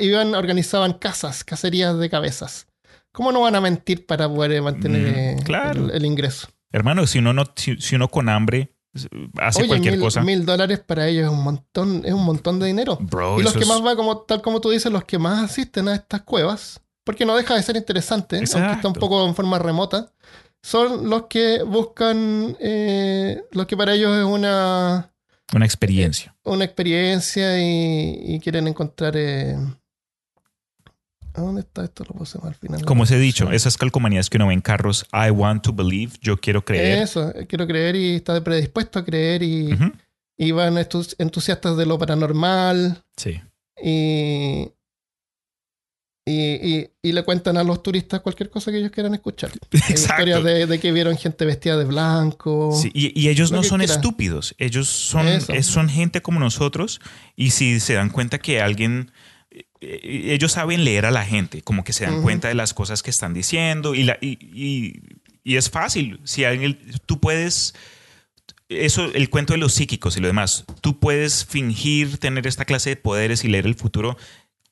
[0.00, 2.66] Iban, organizaban casas, cacerías de cabezas.
[3.12, 5.84] ¿Cómo no van a mentir para poder mantener Mm, eh, claro.
[5.84, 6.48] el, el ingreso?
[6.72, 10.22] Hermano, si uno, no, si, si uno con hambre eh, hace Oye, cualquier mil, cosa,
[10.22, 12.96] mil dólares para ellos es un montón, es un montón de dinero.
[13.00, 15.42] bro, y los que es- más va, como, tal como tú dices, los que más
[15.44, 19.34] asisten a estas cuevas, porque no deja de ser interesante, aunque está un poco en
[19.34, 20.12] forma remota,
[20.62, 25.12] son los que buscan, eh, los que para ellos es una,
[25.54, 26.34] una experiencia.
[26.44, 29.14] una experiencia y, y quieren encontrar...
[29.16, 29.56] eh,
[31.34, 32.04] ¿A dónde está esto?
[32.06, 32.84] Lo puse al final.
[32.84, 36.12] Como os he dicho, esas calcomanías que uno ve en carros, I want to believe,
[36.20, 36.98] yo quiero creer.
[37.02, 39.70] Eso, eh, quiero creer y está predispuesto a creer y,
[40.36, 43.40] y van estos entusiastas de lo paranormal Sí.
[43.82, 44.70] y,
[46.24, 46.32] y,
[46.76, 49.50] y- y le cuentan a los turistas cualquier cosa que ellos quieran escuchar.
[49.72, 52.78] Hay historias de, de que vieron gente vestida de blanco.
[52.80, 57.00] Sí, y, y ellos Lo no son estúpidos, ellos son, es- son gente como nosotros
[57.34, 59.10] y si se dan cuenta que alguien,
[59.80, 63.02] eh, ellos saben leer a la gente, como que se dan cuenta de las cosas
[63.02, 64.16] que están diciendo la,
[65.44, 67.74] y es fácil, si alguien, tú puedes,
[68.68, 72.90] eso, el cuento de los psíquicos y lo demás, tú puedes fingir tener esta clase
[72.90, 74.16] de poderes y leer el futuro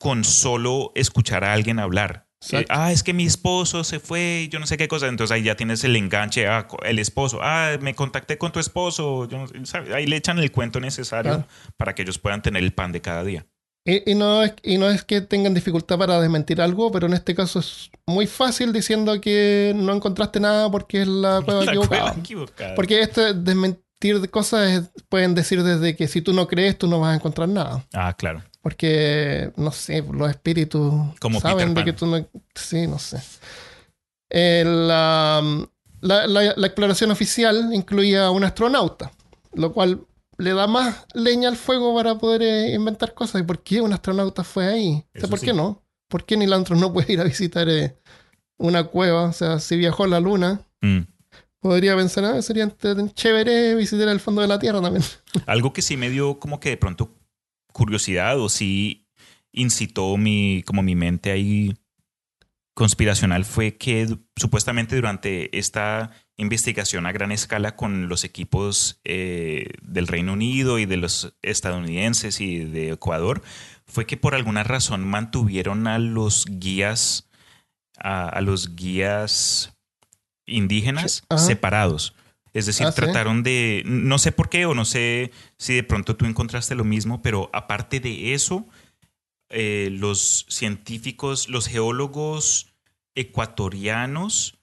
[0.01, 2.27] con solo escuchar a alguien hablar.
[2.53, 5.09] Eh, ah, es que mi esposo se fue, yo no sé qué cosa.
[5.09, 7.41] Entonces ahí ya tienes el enganche, ah, el esposo.
[7.43, 9.29] Ah, me contacté con tu esposo.
[9.29, 9.95] Yo no.
[9.95, 11.47] Ahí le echan el cuento necesario Claro.
[11.77, 13.47] para que ellos puedan tener el pan de cada día.
[13.85, 17.13] Y, y no es, y no es que tengan dificultad para desmentir algo, pero en
[17.13, 22.15] este caso es muy fácil diciendo que no encontraste nada porque es la La equivocada.
[22.75, 26.79] Porque esto de desmentir de cosas es- pueden decir desde que si tú no crees,
[26.79, 27.87] tú no vas a encontrar nada.
[27.93, 28.43] Ah, claro.
[28.63, 32.27] Porque, no sé, los espíritus Como saben de que tú no...
[32.55, 33.19] Sí, no sé.
[34.31, 35.43] Eh, la,
[36.01, 39.11] la- la- la exploración oficial incluía a un astronauta,
[39.55, 40.07] lo cual
[40.39, 43.41] le da más leña al fuego para poder eh, inventar cosas.
[43.43, 45.05] ¿Y por qué un astronauta fue ahí?
[45.17, 45.47] O sea, ¿Por sí.
[45.47, 45.83] qué no?
[46.09, 47.97] ¿Por qué Neil Armstrong no puede ir a visitar eh,
[48.59, 49.23] una cueva?
[49.25, 51.01] O sea, si viajó a la Luna, Mm.
[51.61, 52.71] podría pensar, ah, sería
[53.15, 55.05] chévere visitar el fondo de la Tierra también.
[55.47, 57.11] Algo que sí me dio como que de pronto
[57.73, 59.07] curiosidad o sí
[59.53, 61.75] incitó mi, como mi mente ahí
[62.75, 70.07] conspiracional fue que supuestamente durante esta investigación a gran escala con los equipos eh, del
[70.07, 73.43] Reino Unido y de los estadounidenses y de Ecuador,
[73.87, 77.29] fue que por alguna razón mantuvieron a los guías,
[77.99, 79.77] a, a los guías
[80.47, 81.43] indígenas Ajá.
[81.43, 82.15] separados.
[82.53, 82.97] Es decir, Ah, ¿sí?
[82.97, 86.85] trataron de, no sé por qué o no sé si de pronto tú encontraste lo
[86.85, 88.67] mismo, pero aparte de eso,
[89.49, 92.75] eh, los científicos, los geólogos
[93.15, 94.59] ecuatorianos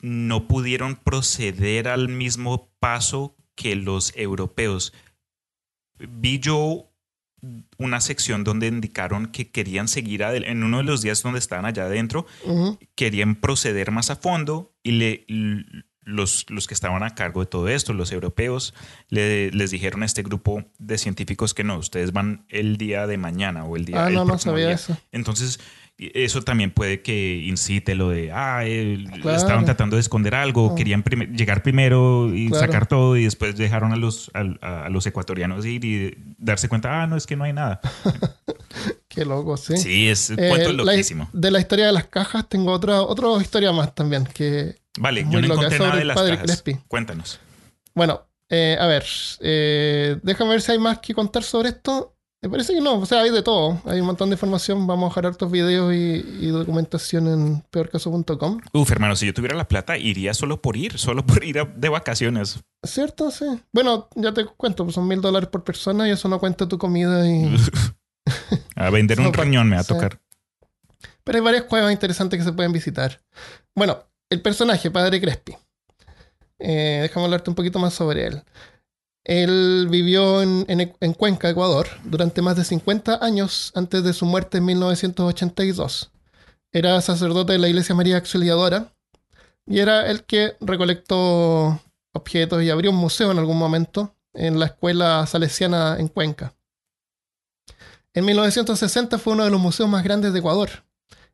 [0.00, 4.92] no pudieron proceder al mismo paso que los europeos.
[5.98, 6.90] Vi yo
[7.78, 11.84] una sección donde indicaron que querían seguir en uno de los días donde estaban allá
[11.84, 12.26] adentro,
[12.94, 15.26] querían proceder más a fondo y le,
[16.10, 18.74] los, los que estaban a cargo de todo esto, los europeos,
[19.08, 23.16] le- les dijeron a este grupo de científicos que no, ustedes van el día de
[23.16, 24.74] mañana o el día Ah, el no, no sabía día.
[24.74, 24.96] eso.
[25.12, 25.60] Entonces,
[25.98, 28.62] eso también puede que incite lo de, ah,
[29.20, 29.36] Claro.
[29.36, 30.74] estaban tratando de esconder algo, Ah.
[30.74, 32.66] querían prim- llegar primero y Claro.
[32.66, 37.02] sacar todo y después dejaron a los, a- a los ecuatorianos ir y darse cuenta,
[37.02, 37.80] ah, no, es que no hay nada.
[39.10, 39.76] Qué loco, sí.
[39.76, 41.28] Sí, es un Eh, cuento la- loquísimo.
[41.32, 44.24] de la historia de las cajas tengo otra, otra historia más también.
[44.24, 46.46] Que, Vale, yo no loca, encontré nada de las padre cajas.
[46.46, 46.76] Crespi.
[46.88, 47.40] Cuéntanos.
[47.94, 49.04] bueno, eh, a ver,
[49.40, 52.14] eh, déjame ver si hay más que contar sobre esto.
[52.42, 53.82] Me parece que no, o sea, hay de todo.
[53.84, 54.86] Hay un montón de información.
[54.86, 58.60] Vamos a dejar hartos videos y, y documentación en peorcaso.com.
[58.72, 61.64] Uf, hermano, si yo tuviera la plata, iría solo por ir, solo por ir a-
[61.66, 62.58] de vacaciones.
[62.82, 63.30] ¿Cierto?
[63.30, 63.44] Sí.
[63.72, 66.78] Bueno, ya te cuento, pues son mil dólares por persona y eso no cuenta tu
[66.78, 67.28] comida.
[67.28, 67.44] Y...
[68.76, 69.92] A vender un riñón me va a sí.
[69.92, 70.20] tocar.
[71.24, 73.20] Pero hay varias cuevas interesantes que se pueden visitar.
[73.74, 75.56] Bueno, el personaje, Padre Crespi.
[76.58, 78.42] Eh, déjame hablarte un poquito más sobre él.
[79.24, 84.24] Él vivió en, en- en Cuenca, Ecuador, durante más de 50 años antes de su
[84.26, 86.10] muerte en 1982.
[86.72, 88.92] Era sacerdote de la Iglesia María Auxiliadora
[89.66, 91.80] y era el que recolectó
[92.12, 96.54] objetos y abrió un museo en algún momento en la escuela salesiana en Cuenca.
[98.14, 100.70] En 1960 fue uno de los museos más grandes de Ecuador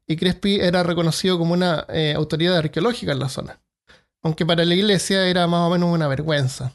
[0.07, 3.61] y Crespi era reconocido como una eh, autoridad arqueológica en la zona,
[4.23, 6.73] aunque para la iglesia era más o menos una vergüenza.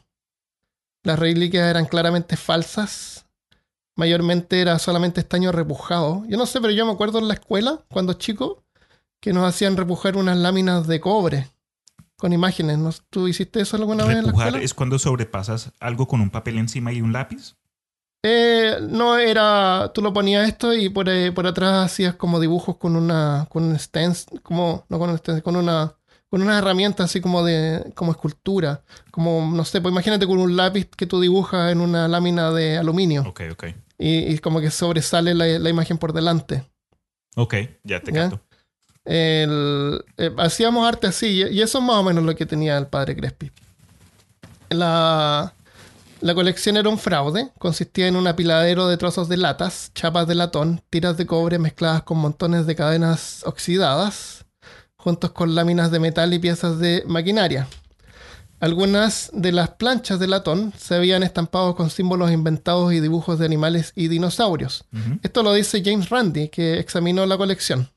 [1.04, 3.26] Las reliquias eran claramente falsas,
[3.95, 6.24] mayormente era solamente estaño repujado.
[6.28, 8.64] Yo no sé, pero yo me acuerdo en la escuela, cuando chico,
[9.20, 11.47] que nos hacían repujar unas láminas de cobre
[12.18, 13.04] con imágenes.
[13.10, 14.66] ¿Tú hiciste eso alguna vez en la Repujar escuela?
[14.66, 17.56] es cuando sobrepasas algo con un papel encima y un lápiz.
[18.24, 22.78] Eh, no era, tú lo ponías esto y por, eh, por atrás hacías como dibujos
[22.78, 25.95] con una, con un stencil, como, no con un stencil, con una,
[26.30, 30.55] con una herramienta así como de, como escultura, como, no sé, pues imagínate con un
[30.55, 33.63] lápiz que tú dibujas en una lámina de aluminio Ok, ok.
[33.97, 36.63] y, y como que sobresale la, la imagen por delante.
[37.36, 38.11] Ok, ya te.
[39.03, 42.78] El- eh, hacíamos arte así y y eso es más o menos lo que tenía
[42.78, 43.51] el padre Crespi.
[44.69, 45.53] La,
[46.22, 50.36] la colección era un fraude, consistía en un apiladero de trozos de latas, chapas de
[50.36, 54.45] latón, tiras de cobre mezcladas con montones de cadenas oxidadas,
[54.95, 57.67] juntos con láminas de metal y piezas de maquinaria.
[58.59, 63.45] Algunas de las planchas de latón se habían estampado con símbolos inventados y dibujos de
[63.45, 64.86] animales y dinosaurios.
[65.24, 67.89] Esto lo dice James Randi, que examinó la colección.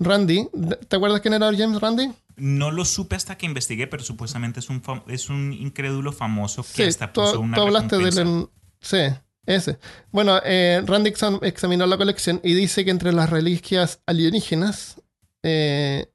[0.00, 0.48] Randy,
[0.88, 2.10] ¿te acuerdas quién era James Randi?
[2.44, 6.62] No lo supe hasta que investigué, pero supuestamente es un, fam- es un incrédulo famoso
[6.64, 8.48] que Sí, hasta tú, puso una tú hablaste del...
[8.80, 8.98] Sí,
[9.46, 9.78] ese.
[10.10, 15.00] Bueno, eh, Randy exam- examinó la colección y dice que entre las reliquias alienígenas
[15.44, 16.08] eh,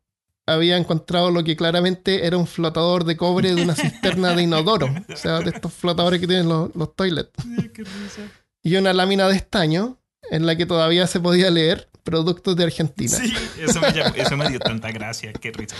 [0.46, 4.94] había encontrado lo que claramente era un flotador de cobre de una cisterna de inodoro.
[5.14, 7.32] O sea, de estos flotadores que tienen los, los toilets.
[8.64, 9.98] Y una lámina de estaño
[10.30, 13.16] en la que todavía se podía leer productos de Argentina.
[13.18, 15.76] Sí, eso me, llamó- eso me dio tanta gracia, qué risa.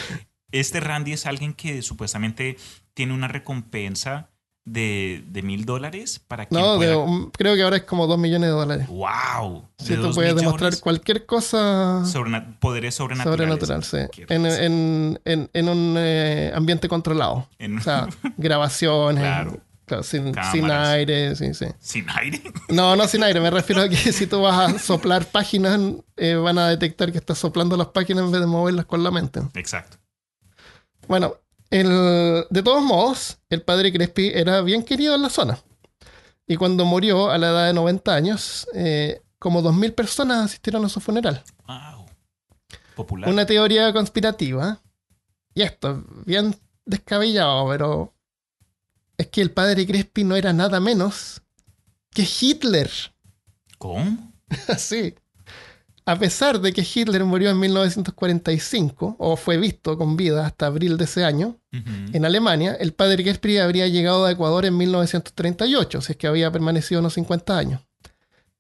[0.52, 2.58] Este Randy es alguien que supuestamente
[2.94, 4.30] tiene una recompensa
[4.66, 6.98] de de mil dólares para quien No, de pueda...
[6.98, 8.88] un- creo que ahora es como 2 millones de dólares.
[8.88, 9.64] ¡Wow!
[9.78, 13.58] Si de tú dos puedes demostrar cualquier cosa sobrena- poderes sobrenaturales.
[13.60, 14.24] sobrenatural, sí.
[14.30, 17.48] En, en- en- en un eh, ambiente controlado.
[17.60, 19.22] En- O sea, grabaciones.
[19.24, 19.58] Claro.
[19.86, 20.34] claro, sin,
[20.70, 21.66] aire, sí, sí.
[21.80, 22.42] Sin aire.
[22.68, 23.40] No, no sin aire.
[23.40, 25.80] Me refiero a que si tú vas a soplar páginas,
[26.18, 29.12] eh, van a detectar que estás soplando las páginas en vez de moverlas con la
[29.12, 29.40] mente.
[29.54, 29.97] Exacto.
[31.08, 31.36] Bueno,
[31.70, 35.60] el- de todos modos, el padre Crespi era bien querido en la zona.
[36.48, 40.90] Y cuando murió a la edad de 90 años, eh, como 2.000 personas asistieron a
[40.90, 41.44] su funeral.
[41.68, 42.06] Wow.
[42.96, 43.30] Popular.
[43.30, 44.82] Una teoría conspirativa,
[45.54, 46.56] y esto es bien
[46.86, 48.14] descabellado, pero
[49.18, 51.42] es que el padre Crespi no era nada menos
[52.12, 52.90] que Hitler.
[53.78, 54.34] ¿Cómo?
[54.68, 55.14] Así.
[56.08, 60.98] A pesar de que Hitler murió en 1945, o fue visto con vida hasta abril
[60.98, 66.14] de ese año, en Alemania, el padre Crespi habría llegado a Ecuador en 1938, si
[66.14, 67.82] es que había permanecido unos 50 años.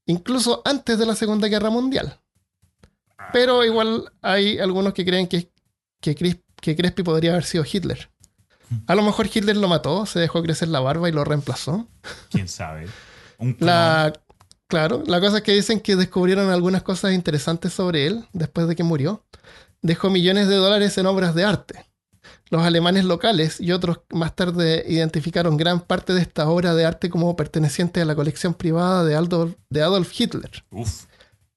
[0.05, 2.19] Incluso antes de la Segunda Guerra Mundial.
[3.33, 5.51] Pero igual hay algunos que creen que,
[6.01, 8.09] que, Cris- que Crespi podría haber sido Hitler.
[8.85, 11.87] A lo mejor Hitler lo mató, se dejó crecer la barba y lo reemplazó.
[12.29, 12.87] ¿Quién sabe?
[13.39, 13.55] Un.
[13.59, 14.13] La,
[14.67, 18.75] claro, la cosa es que dicen que descubrieron algunas cosas interesantes sobre él después de
[18.75, 19.25] que murió.
[19.81, 21.85] Dejó millones de dólares en obras de arte.
[22.49, 27.09] Los alemanes locales y otros más tarde identificaron gran parte de esta obra de arte
[27.09, 30.63] como perteneciente a la colección privada de Adolf, de Adolf Hitler.
[30.71, 31.05] Uf.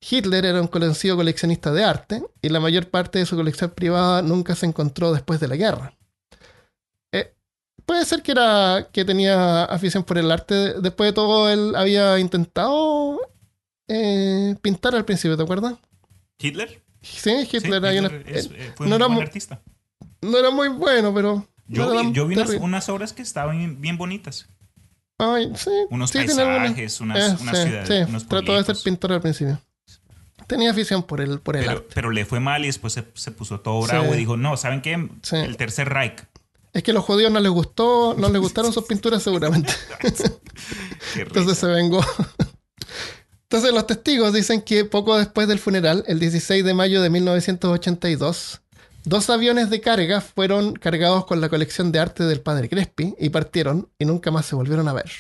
[0.00, 4.22] Hitler era un conocido coleccionista de arte y la mayor parte de su colección privada
[4.22, 5.94] nunca se encontró después de la guerra.
[7.90, 10.80] Puede ser que era que tenía afición por el arte.
[10.80, 13.18] Después de todo, él había intentado
[13.88, 15.74] eh, pintar al principio, ¿te acuerdas?
[16.38, 16.80] ¿Hitler?
[17.02, 19.60] Sí, Hitler, Sí, hay una- Hitler es- eh, fue no un era buen artista.
[20.22, 21.48] no era muy bueno, pero.
[21.66, 24.46] Yo no vi, tan yo vi unas, obras que estaban bien, bien bonitas.
[25.18, 29.14] Ay, sí, Unos sí, paisajes, unas, Eh, unas sí, ciudades, unos trató de ser pintor
[29.14, 29.60] al principio.
[30.46, 31.88] Tenía afición por el, por el Pero, arte.
[31.92, 34.80] pero le fue mal y después se, se puso todo bravo y dijo, no, ¿saben
[34.80, 34.92] qué?
[35.32, 36.22] El tercer Reich.
[36.72, 39.72] Es que a los judíos no les gustó, no les gustaron sus pinturas seguramente.
[41.16, 42.04] Entonces se vengó.
[43.42, 48.60] Entonces los testigos dicen que poco después del funeral, el 16 de mayo de 1982,
[49.04, 53.30] dos aviones de carga fueron cargados con la colección de arte del padre Crespi y
[53.30, 55.10] partieron y nunca más se volvieron a ver.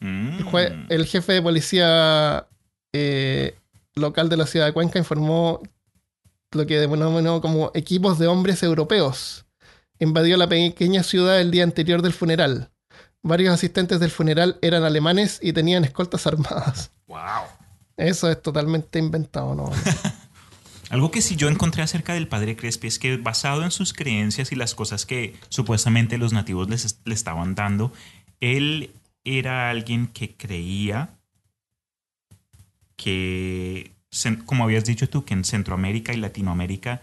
[0.00, 0.54] Mm.
[0.56, 2.46] El, el jefe de policía
[2.92, 3.56] eh,
[3.94, 5.62] local de la ciudad de Cuenca informó
[6.52, 9.44] lo que denominó como equipos de hombres europeos.
[9.98, 12.70] Invadió la pequeña ciudad el día anterior del funeral.
[13.22, 16.90] varios asistentes del funeral eran alemanes y tenían escoltas armadas.
[17.06, 17.44] ¡Wow!
[17.96, 19.70] Eso es totalmente inventado, ¿no?
[20.90, 24.52] Algo que sí yo encontré acerca del padre Crespi es que basado en sus creencias
[24.52, 27.92] y las cosas que supuestamente los nativos les, le estaban dando,
[28.40, 28.92] él
[29.24, 31.16] era alguien que creía
[32.96, 33.92] que,
[34.44, 37.02] como habías dicho tú, que en Centroamérica y Latinoamérica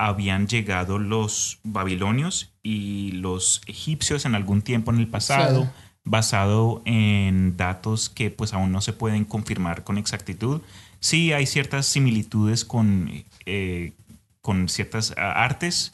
[0.00, 5.70] habían llegado los babilonios y los egipcios en algún tiempo en el pasado,
[6.04, 10.62] basado en datos que pues aún no se pueden confirmar con exactitud.
[11.00, 13.92] Sí hay ciertas similitudes con, eh,
[14.40, 15.92] con ciertas artes,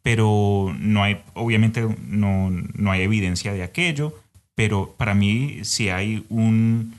[0.00, 4.18] pero no hay, obviamente no, no hay evidencia de aquello,
[4.54, 6.94] pero para mí sí hay un,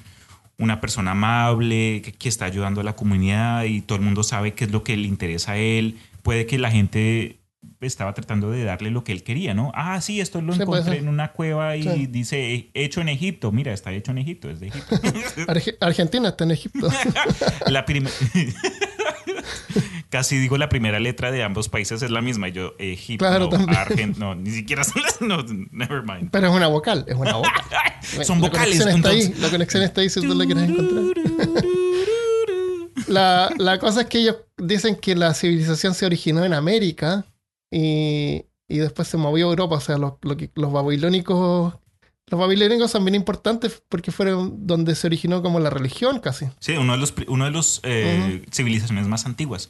[0.60, 4.54] una persona amable que, que, está ayudando a la comunidad y todo el mundo sabe
[4.54, 5.98] qué es lo que le interesa a él.
[6.24, 7.44] Puede que la gente
[7.82, 9.72] estaba tratando de darle lo que él quería, ¿no?
[9.76, 13.52] Ah, sí, esto lo encontré en una cueva y dice hecho en Egipto.
[13.52, 14.96] Mira, está hecho en Egipto, es de Egipto.
[15.82, 16.90] Argentina está en Egipto.
[17.68, 17.86] la
[20.10, 22.48] Casi digo la primera letra de ambos países es la misma.
[22.48, 23.50] Yo, Egipto, claro,
[24.18, 25.20] no, ni siquiera son las.
[25.22, 26.30] No, never mind.
[26.32, 27.52] Pero es una vocal, es una vocal.
[28.24, 28.80] son la vocales.
[28.80, 31.04] Conexión está ahí, la conexión está ahí si tú la quieres encontrar.
[33.14, 37.26] La, la cosa es que ellos dicen que la civilización se originó en América
[37.72, 39.76] y, y después se movió a Europa.
[39.76, 41.76] O sea, los, los babilónicos
[42.28, 46.48] los babilónicos son bien importantes porque fueron donde se originó como la religión casi.
[46.60, 49.70] Sí, uno de los, uno de los eh, civilizaciones más antiguas.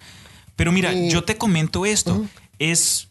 [0.56, 2.26] Pero mira, yo te comento esto.
[2.60, 3.10] Es,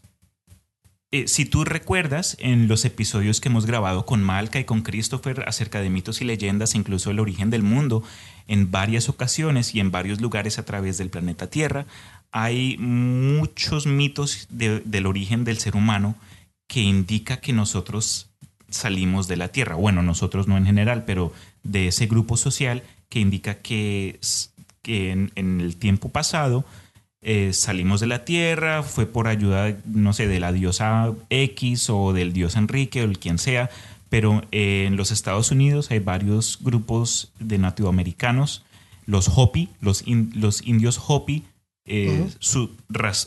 [1.11, 5.43] eh, si tú recuerdas, en los episodios que hemos grabado con Malca y con Christopher
[5.45, 8.01] acerca de mitos y leyendas, incluso el origen del mundo,
[8.47, 11.85] en varias ocasiones y en varios lugares a través del planeta Tierra,
[12.31, 16.15] hay muchos mitos del origen del ser humano
[16.67, 18.31] que indica que nosotros
[18.69, 19.75] salimos de la Tierra.
[19.75, 21.31] Bueno, nosotros no en general, pero
[21.61, 24.19] de ese grupo social que indica que,
[24.81, 26.65] que en, el tiempo pasado
[27.21, 32.11] eh, salimos de la Tierra, fue por ayuda, no sé, de la diosa X o
[32.11, 33.69] del dios Enrique o el quien sea,
[34.13, 38.63] pero eh, en los Estados Unidos hay varios grupos de nativoamericanos,
[39.07, 40.03] los Hopi, los,
[40.35, 41.41] los indios Hopi,
[41.87, 42.27] eh,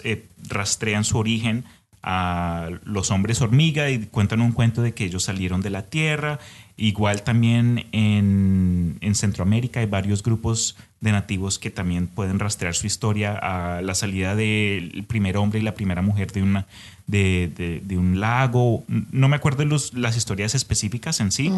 [0.05, 1.65] eh, rastrean su origen
[2.05, 6.39] a los hombres hormiga y cuentan un cuento de que ellos salieron de la Tierra.
[6.77, 13.35] Igual también en, Centroamérica hay varios grupos de nativos que también pueden rastrear su historia
[13.35, 16.67] a la salida del primer hombre y la primera mujer de, una,
[17.07, 18.85] de, un lago.
[18.89, 21.51] No me acuerdo de las historias específicas en sí,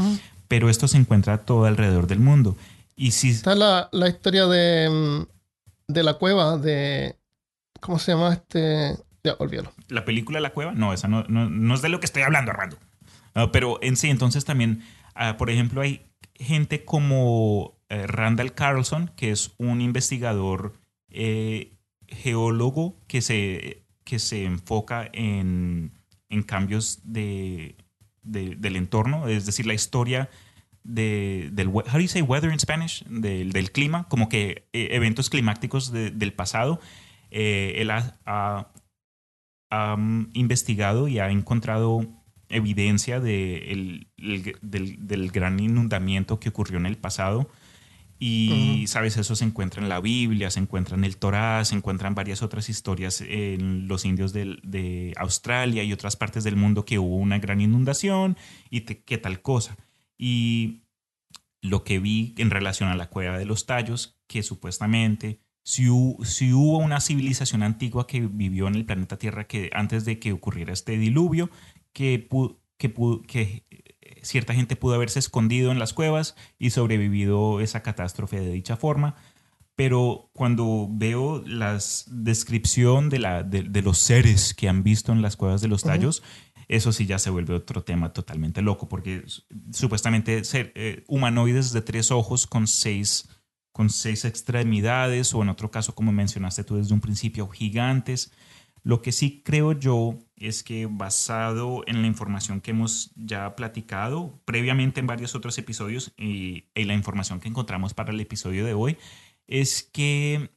[0.46, 2.56] pero esto se encuentra todo alrededor del mundo.
[2.96, 3.30] Y si...
[3.30, 5.38] Está la, la historia de mm,
[5.88, 7.16] de la cueva de.
[7.80, 8.96] ¿Cómo se llama este?
[9.24, 9.72] Ya, olvídalo.
[9.88, 10.72] ¿La película La Cueva?
[10.72, 12.76] No, esa no, no, es de lo que estoy hablando, Armando.
[13.34, 14.82] Ah, pero en sí, entonces también,
[15.18, 20.74] ah, por ejemplo, hay gente como eh, Randall Carlson, que es un investigador
[21.10, 25.92] eh, geólogo que se, que se enfoca en,
[26.28, 27.76] en cambios de,
[28.22, 30.30] del entorno, es decir, la historia
[30.84, 33.04] de, del, how do you say weather in Spanish?
[33.04, 36.80] Del, del clima, como que eh, eventos climáticos del pasado.
[37.30, 38.70] Él ha,
[39.70, 42.06] mm, investigado y ha encontrado
[42.48, 44.06] evidencia de el,
[44.62, 47.48] del, del, gran inundamiento que ocurrió en el pasado.
[48.20, 52.16] Y, sabes, eso se encuentra en la Biblia, se encuentra en el Torá, se encuentran
[52.16, 56.98] varias otras historias en los indios de, de Australia y otras partes del mundo que
[56.98, 58.36] hubo una gran inundación
[58.70, 59.76] y qué tal cosa.
[60.16, 60.82] Y
[61.62, 65.86] lo que vi en relación a la cueva de los tallos, que supuestamente si,
[66.24, 70.32] si, hubo una civilización antigua que vivió en el planeta Tierra que antes de que
[70.32, 71.50] ocurriera este diluvio,
[71.92, 72.28] que,
[72.76, 72.94] que,
[73.26, 78.52] que eh, cierta gente pudo haberse escondido en las cuevas y sobrevivido esa catástrofe de
[78.52, 79.16] dicha forma.
[79.74, 81.78] Pero cuando veo la
[82.08, 86.24] descripción de, la, de, los seres que han visto en las cuevas de los tallos,
[86.66, 89.24] eso sí ya se vuelve otro tema totalmente loco, porque
[89.72, 93.28] supuestamente ser eh, humanoides de tres ojos con seis,
[93.72, 98.32] con seis extremidades, o en otro caso, como mencionaste tú desde un principio, gigantes.
[98.88, 104.40] Lo que sí creo yo es que basado en la información que hemos ya platicado
[104.46, 108.72] previamente en varios otros episodios y, y la información que encontramos para el episodio de
[108.72, 108.96] hoy,
[109.46, 110.48] es que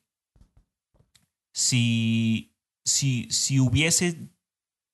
[1.52, 2.56] si,
[2.86, 4.30] si, si hubiese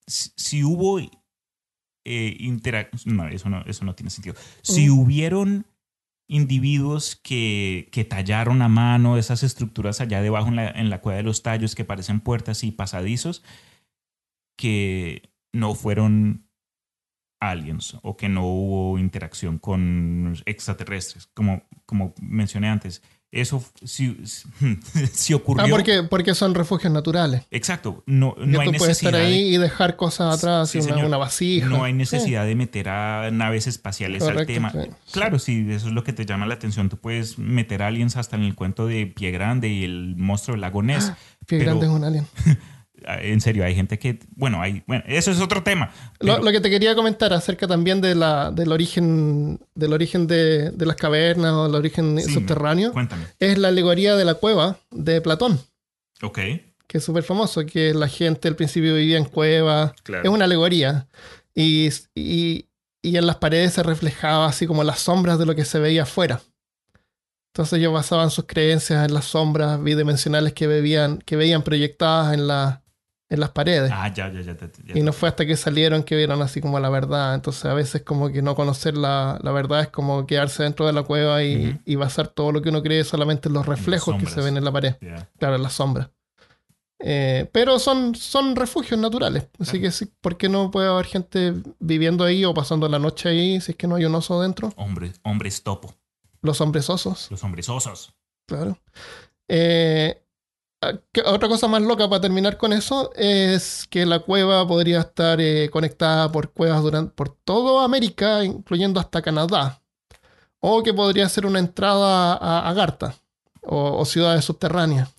[0.07, 2.59] si, hubo eh,
[3.05, 4.35] No, eso no, eso no tiene sentido.
[4.63, 5.66] Si hubieron
[6.28, 11.17] individuos que, que, tallaron a mano esas estructuras allá debajo en la, en la cueva
[11.17, 13.43] de los tallos que parecen puertas y pasadizos,
[14.57, 16.47] que no fueron
[17.39, 23.01] aliens o que no hubo interacción con extraterrestres, como, como mencioné antes.
[23.30, 24.17] Eso sí,
[25.11, 25.65] sí ocurrió.
[25.65, 27.43] Ah, porque, porque son refugios naturales.
[27.51, 28.01] Exacto.
[28.05, 30.82] No, no hay tú puedes necesidad estar ahí de- y dejar cosas atrás, Sí, y
[30.82, 31.05] una, señor.
[31.07, 31.67] una vasija.
[31.67, 34.71] No hay necesidad de meter a naves espaciales al tema.
[34.71, 34.80] sí.
[35.11, 38.38] Claro, si eso es lo que te llama la atención, tú puedes meter aliens hasta
[38.38, 41.11] en el cuento de Pie Grande y el monstruo del lago Ness.
[41.45, 42.25] Pie pero- grande es un alien.
[43.05, 45.91] En serio, hay gente que, bueno, hay, bueno, eso es otro tema.
[46.19, 50.25] Lo, pero- lo que te quería comentar acerca también de la, del origen, del origen
[50.27, 53.25] de, de las cavernas o el origen Sí, subterráneo Cuéntame.
[53.39, 55.59] es la alegoría de la cueva de Platón,
[56.21, 56.39] Ok.
[56.87, 59.93] que es súper famoso, que la gente al principio vivía en cuevas.
[60.03, 60.23] Claro.
[60.23, 61.07] Es una alegoría.
[61.53, 62.65] Y, y,
[63.01, 66.03] y en las paredes se reflejaba así como las sombras de lo que se veía
[66.03, 66.41] afuera.
[67.53, 72.47] Entonces ellos basaban sus creencias en las sombras bidimensionales que, veían, que veían proyectadas en,
[72.47, 72.83] la,
[73.30, 73.91] en las paredes.
[73.93, 74.55] Ah, ya, ya, ya.
[74.57, 74.97] ya, ya.
[74.97, 77.36] Y no fue hasta que salieron que vieron así como la verdad.
[77.36, 80.93] Entonces a veces como que no conocer la, la verdad es como quedarse dentro de
[80.93, 84.25] la cueva y, y basar todo lo que uno cree solamente en los reflejos que
[84.28, 84.95] se ven en la pared.
[85.39, 86.09] Claro, en las sombras.
[86.99, 89.47] Eh, pero son, son refugios naturales.
[89.59, 89.82] Así Claro.
[89.84, 93.61] que sí, ¿por qué no puede haber gente viviendo ahí o pasando la noche ahí
[93.61, 94.73] si es que no hay un oso dentro?
[94.78, 95.93] Hombres, hombres topo,
[96.41, 98.15] Los hombres osos, los hombres osos.
[98.47, 98.80] claro.
[99.47, 100.26] Eh, ah, ¿qué-
[101.25, 105.69] otra cosa más loca para terminar con eso es que la cueva podría estar eh,
[105.71, 109.82] conectada por cuevas durante, por toda América, incluyendo hasta Canadá.
[110.59, 113.15] O que podría ser una entrada a Agartha
[113.61, 115.13] o, o ciudades subterráneas.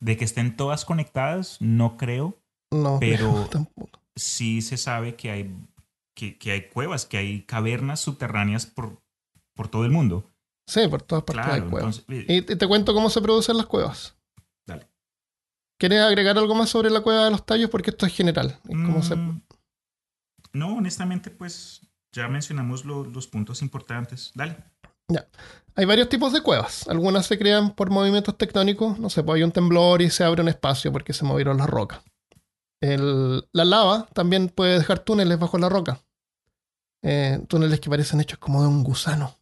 [0.00, 2.38] De que estén todas conectadas, no creo.
[2.70, 4.00] No, Pero- tampoco.
[4.18, 5.54] Sí se sabe que hay,
[6.14, 9.02] que, que hay cuevas, que hay cavernas subterráneas por,
[9.54, 10.24] por todo el mundo.
[10.66, 11.98] Sí, por todas partes Claro, hay cuevas.
[12.08, 14.15] entonces, eh, Y te cuento cómo se producen las cuevas.
[15.78, 17.70] ¿Quieres agregar algo más sobre la cueva de los tallos?
[17.70, 18.58] Porque esto es general.
[18.68, 19.42] Es se- mm,
[20.52, 24.30] No, honestamente, pues ya mencionamos lo- los puntos importantes.
[24.34, 24.56] Dale.
[25.78, 26.88] Hay varios tipos de cuevas.
[26.88, 28.98] Algunas se crean por movimientos tectónicos.
[28.98, 31.68] No sé, pues hay un temblor y se abre un espacio porque se movieron las
[31.68, 32.00] rocas.
[32.80, 36.00] El- la lava también puede dejar túneles bajo la roca.
[37.02, 39.36] Eh, túneles que parecen hechos como de un gusano.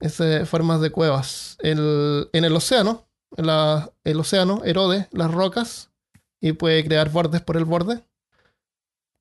[0.00, 1.56] Esas formas de cuevas.
[1.60, 3.06] El- en el océano,
[3.36, 5.90] la- el océano erode las rocas
[6.40, 8.02] y puede crear bordes por el borde.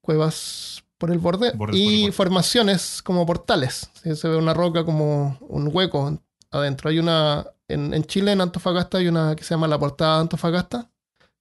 [0.01, 1.51] Cuevas por el borde.
[1.51, 2.11] Bordes por el y borde.
[2.13, 3.89] formaciones como portales.
[4.01, 6.19] Si se ve una roca como un hueco
[6.51, 6.89] adentro.
[6.89, 7.45] Hay una.
[7.67, 10.89] En, en Chile, en Antofagasta, hay una que se llama la portada de Antofagasta.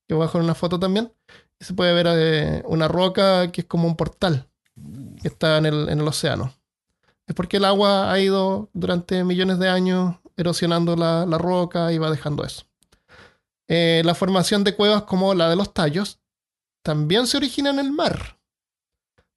[0.07, 1.11] Que voy a dejar una foto también.
[1.59, 4.47] Y se puede ver eh, una roca que es como un portal.
[5.21, 6.53] Que está en el, en el océano.
[7.27, 11.97] Es porque el agua ha ido durante millones de años erosionando la, la roca y
[11.97, 12.65] va dejando eso.
[13.69, 16.19] Eh, la formación de cuevas como la de los tallos
[16.83, 18.39] también se origina en el mar.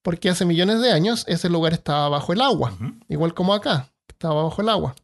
[0.03, 2.77] Porque hace millones de años ese lugar estaba bajo el agua,
[3.09, 4.97] igual como acá, que estaba bajo el agua.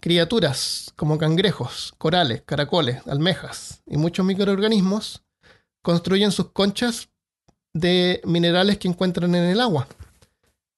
[0.00, 5.22] Criaturas como cangrejos, corales, caracoles, almejas y muchos microorganismos
[5.82, 7.08] construyen sus conchas
[7.72, 9.88] de minerales que encuentran en el agua,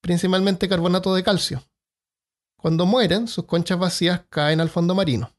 [0.01, 1.63] principalmente carbonato de calcio.
[2.65, 5.31] Cuando mueren, sus conchas vacías caen al fondo marino.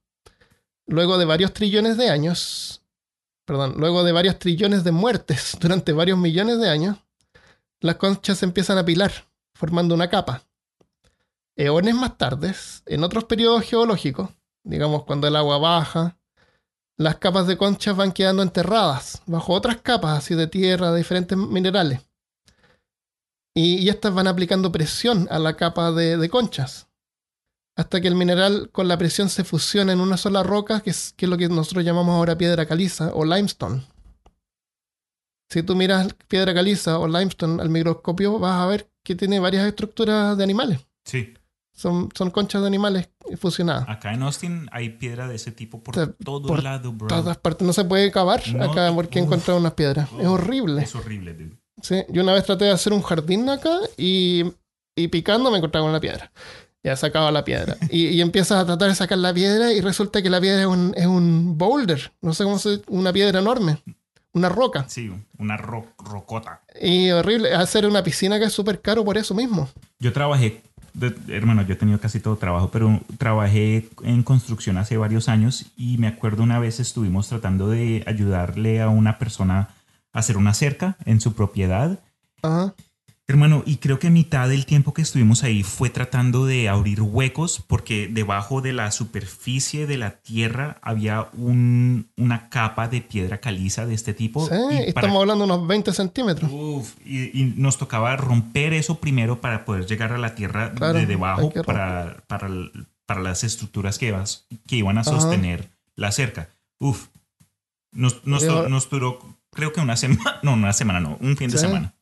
[0.85, 2.83] Luego de varios trillones de años,
[3.45, 6.97] perdón, luego de varios trillones de muertes durante varios millones de años,
[7.81, 9.11] las conchas se empiezan a pilar,
[9.55, 10.43] formando una capa.
[11.55, 12.53] Eones más tarde,
[12.85, 14.29] en otros periodos geológicos,
[14.63, 16.19] digamos cuando el agua baja,
[16.95, 21.35] las capas de conchas van quedando enterradas bajo otras capas así de tierra, de diferentes
[21.35, 22.01] minerales.
[23.55, 26.84] Y, estas van aplicando presión a la capa de conchas.
[27.77, 31.13] Hasta que el mineral con la presión se fusiona en una sola roca, que es,
[31.17, 33.83] que es lo que nosotros llamamos ahora piedra caliza o limestone.
[35.49, 39.67] Si tú miras piedra caliza o limestone al microscopio, vas a ver que tiene varias
[39.67, 40.79] estructuras de animales.
[41.05, 41.33] Sí.
[41.73, 43.85] Son, son conchas de animales fusionadas.
[43.89, 47.07] Acá en Austin hay piedra de ese tipo por Te- todo por lado, bro.
[47.07, 47.67] Todas partes.
[47.67, 49.27] No se puede cavar No, acá porque he uf.
[49.27, 50.07] encontrado unas piedras.
[50.13, 50.81] es Uf, horrible.
[50.81, 51.57] Es horrible, dude.
[51.81, 54.45] Sí, yo una vez traté de hacer un jardín acá y,
[54.95, 56.31] y picando me encontraba una piedra.
[56.85, 57.77] Ya sacaba la piedra.
[57.89, 60.67] Y, y empiezas a tratar de sacar la piedra y resulta que la piedra es
[60.67, 62.11] un, es un boulder.
[62.21, 63.81] No sé cómo se Una piedra enorme.
[64.33, 64.85] Una roca.
[64.87, 66.61] Sí, una ro- rocota.
[66.79, 67.55] Y horrible.
[67.55, 69.67] Hacer una piscina que es súper caro por eso mismo.
[69.99, 70.61] Yo trabajé,
[70.93, 75.65] de- hermano, yo he tenido casi todo trabajo, pero trabajé en construcción hace varios años
[75.75, 79.69] y me acuerdo una vez estuvimos tratando de ayudarle a una persona
[80.13, 81.99] a hacer una cerca en su propiedad
[82.43, 82.75] Ajá.
[83.27, 87.59] Hermano, y creo que mitad del tiempo que estuvimos ahí fue tratando de abrir huecos
[87.65, 93.87] porque debajo de la superficie de la tierra había un- una capa de piedra caliza
[93.87, 94.47] de este tipo.
[94.47, 96.51] Sí, y para- estamos hablando de unos 20 centímetros.
[96.53, 100.93] Uf, y, y nos tocaba romper eso primero para poder llegar a la tierra Claro,
[100.99, 102.51] de debajo para, para,
[103.07, 105.09] para las estructuras que, ibas- que iban a Ajá.
[105.09, 106.49] sostener la cerca.
[106.77, 107.07] Uf,
[107.91, 109.17] nos, nos, nos duró
[109.51, 111.65] creo que una semana, no, una semana no, un fin de Sí.
[111.65, 111.94] semana.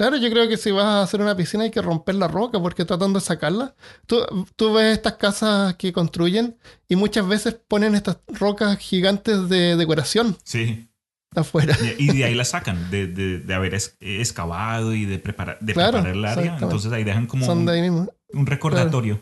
[0.00, 2.58] Claro, yo creo que si vas a hacer una piscina hay que romper la roca
[2.58, 3.74] porque tratando de sacarla.
[4.06, 4.16] Tú,
[4.56, 6.56] tú ves estas casas que construyen
[6.88, 10.88] y muchas veces ponen estas rocas gigantes de decoración Sí.
[11.36, 11.76] afuera.
[11.98, 15.92] Y, de ahí la sacan, de, de- de haber excavado y de, preparar de Claro,
[15.98, 16.58] preparar el área.
[16.58, 18.10] Entonces ahí dejan como Son de un, ahí mismo.
[18.32, 19.20] un recordatorio.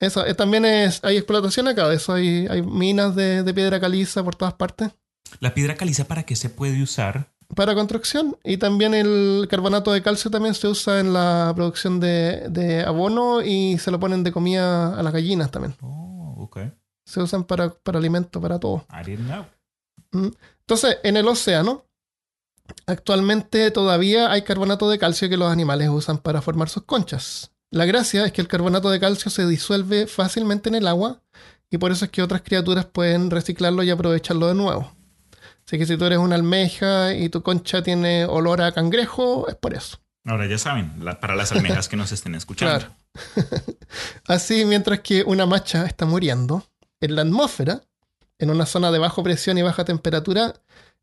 [0.00, 2.12] Eso, eh, también es, hay explotación acá eso.
[2.14, 4.90] Hay, hay minas de, de piedra caliza por todas partes
[5.38, 7.30] La piedra caliza, ¿para qué se puede usar?
[7.54, 8.36] Para construcción.
[8.44, 13.42] Y también el carbonato de calcio también se usa en la producción de, de abono
[13.42, 15.74] y se lo ponen de comida a las gallinas también.
[15.80, 16.58] Oh, ok.
[17.04, 18.84] Se usan para, para alimento, para todo.
[18.90, 19.44] I didn't know.
[20.60, 21.84] Entonces, en el océano,
[22.86, 27.50] actualmente todavía hay carbonato de calcio que los animales usan para formar sus conchas.
[27.70, 31.20] La gracia es que el carbonato de calcio se disuelve fácilmente en el agua
[31.70, 34.92] y por eso es que otras criaturas pueden reciclarlo y aprovecharlo de nuevo.
[35.68, 39.54] Así que si tú eres una almeja y tu concha tiene olor a cangrejo, es
[39.54, 39.98] por eso.
[40.24, 42.78] Ahora ya saben, la- para las almejas que nos estén escuchando.
[42.78, 42.94] Claro.
[44.26, 46.64] Así, mientras que una macha está muriendo,
[47.00, 47.82] en la atmósfera,
[48.38, 50.54] en una zona de baja presión y baja temperatura,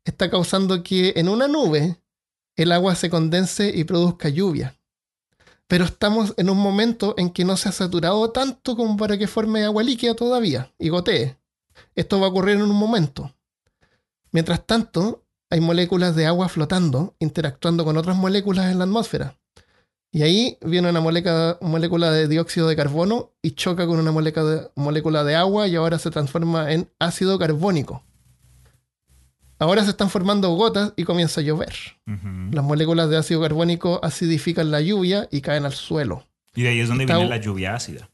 [0.04, 2.00] está causando que en una nube
[2.56, 4.76] el agua se condense y produzca lluvia.
[5.68, 9.28] Pero estamos en un momento en que no se ha saturado tanto como para que
[9.28, 11.36] forme agua líquida todavía y gotee.
[11.94, 13.32] Esto va a ocurrir en un momento.
[14.36, 19.38] Mientras tanto, hay moléculas de agua flotando, interactuando con otras moléculas en la atmósfera.
[20.12, 24.44] Y ahí viene una molécula, molécula de dióxido de carbono y choca con una molécula
[24.44, 28.04] de, molécula de agua y ahora se transforma en ácido carbónico.
[29.58, 31.72] Ahora se están formando gotas y comienza a llover.
[32.04, 36.26] Las moléculas de ácido carbónico acidifican la lluvia y caen al suelo.
[36.54, 38.10] Y de ahí es donde Está- viene la lluvia ácida.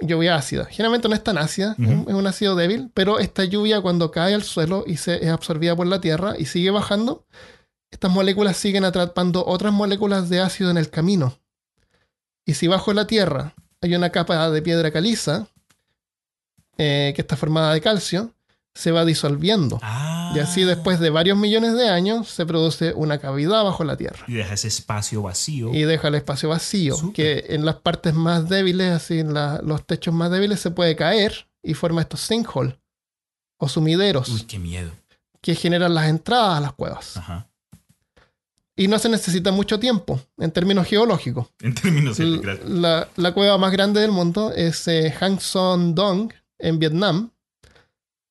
[0.00, 0.66] Lluvia ácida.
[0.66, 4.42] Generalmente no es tan ácida, es un ácido débil, pero esta lluvia cuando cae al
[4.42, 7.26] suelo y se es absorbida por la tierra y sigue bajando,
[7.90, 11.38] estas moléculas siguen atrapando otras moléculas de ácido en el camino.
[12.44, 15.48] Y si bajo la tierra hay una capa de piedra caliza,
[16.78, 18.32] eh, que está formada de calcio,
[18.74, 19.78] se va disolviendo.
[19.82, 20.32] Ah.
[20.34, 24.24] Y así después de varios millones de años se produce una cavidad bajo la tierra.
[24.28, 25.74] Y deja ese espacio vacío.
[25.74, 29.84] Y deja el espacio vacío, que en las partes más débiles, así en la- los
[29.86, 32.76] techos más débiles, se puede caer y forma estos sinkholes
[33.58, 34.90] o sumideros Uy, qué miedo.
[35.42, 37.16] que generan las entradas a las cuevas.
[37.16, 37.48] Ajá.
[38.76, 41.48] Y no se necesita mucho tiempo en términos geológicos.
[41.60, 42.68] En términos de L- gracias.
[42.70, 47.30] La, la cueva más grande del mundo es eh, Hang Son Dong en Vietnam.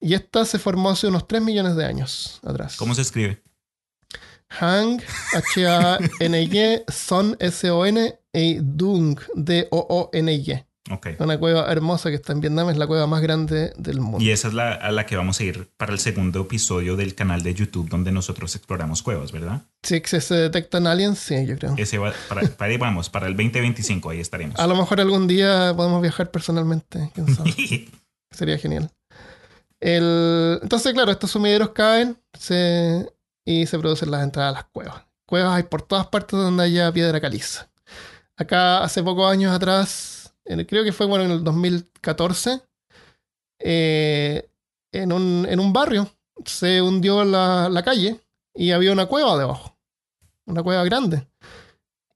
[0.01, 2.77] Y esta se formó hace unos 3 millones de años atrás.
[2.77, 3.43] ¿Cómo se escribe?
[4.49, 5.01] Hang,
[5.33, 10.65] H-A-N-Y, Son, S-O-N, y Dung, D-O-O-N-Y.
[11.19, 14.23] Una cueva hermosa que está en Vietnam, es la cueva más grande del mundo.
[14.23, 17.13] Y esa es la a la que vamos a ir para el segundo episodio del
[17.13, 19.61] canal de YouTube donde nosotros exploramos cuevas, ¿verdad?
[19.83, 21.75] Si que se detectan aliens, sí, yo creo.
[21.77, 24.59] Ese va, para, para ahí vamos, para el 2025 ahí estaremos.
[24.59, 27.51] A lo mejor algún día podemos viajar personalmente, quién sabe.
[28.31, 28.91] Sería genial.
[29.79, 32.17] El- Entonces, claro, estos sumideros caen
[33.45, 35.03] y se producen las entradas a las cuevas.
[35.25, 37.69] Cuevas hay por todas partes donde haya piedra caliza.
[38.35, 42.61] Acá, hace pocos años atrás, en- creo que fue bueno, en el 2014,
[43.59, 44.49] eh,
[44.93, 46.09] en, un, en un barrio
[46.45, 48.19] se hundió la, la calle
[48.55, 49.77] y había una cueva debajo.
[50.45, 51.27] Una cueva grande.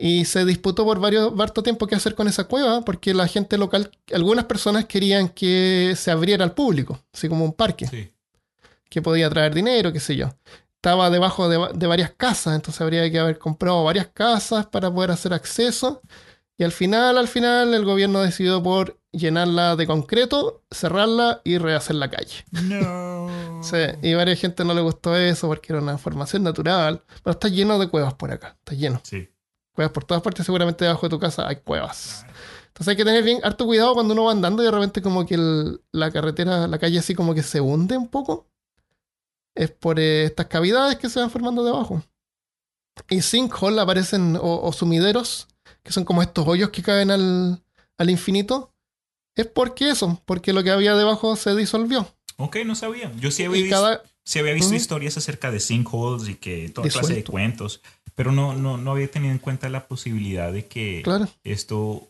[0.05, 3.57] Y se disputó por varios, harto tiempo qué hacer con esa cueva, porque la gente
[3.57, 8.11] local, algunas personas querían que se abriera al público, así como un parque, Sí.
[8.89, 10.27] que podía traer dinero, qué sé yo.
[10.75, 15.33] Estaba debajo de varias casas, entonces habría que haber comprado varias casas para poder hacer
[15.33, 16.01] acceso.
[16.57, 21.95] Y al final, al final, el gobierno decidió por llenarla de concreto, cerrarla y rehacer
[21.95, 22.43] la calle.
[22.51, 23.29] No.
[23.63, 27.01] Sí, y varias gente no le gustó eso porque era una formación natural.
[27.23, 29.29] Pero está lleno de cuevas por acá, está lleno Sí.
[29.73, 32.25] Cuevas por todas partes, seguramente debajo de tu casa hay cuevas.
[32.67, 35.25] Entonces hay que tener bien harto cuidado cuando uno va andando y de repente como
[35.25, 38.47] que el- la carretera, la calle así como que se hunde un poco.
[39.55, 42.01] Es por eh, estas cavidades que se van formando debajo.
[43.09, 45.47] Y sinkhole aparecen, o, o sumideros,
[45.83, 47.63] que son como estos hoyos que caen al,
[47.97, 48.71] al infinito.
[49.35, 52.07] Es porque eso, porque lo que había debajo se disolvió.
[52.37, 53.11] Ok, no sabía.
[53.19, 56.69] Yo sí había Y visto, cada, sí había visto historias acerca de sinkholes y que
[56.69, 57.81] toda clase de cuentos,
[58.15, 61.27] pero no, no, no había tenido en cuenta la posibilidad de que Claro.
[61.43, 62.09] esto,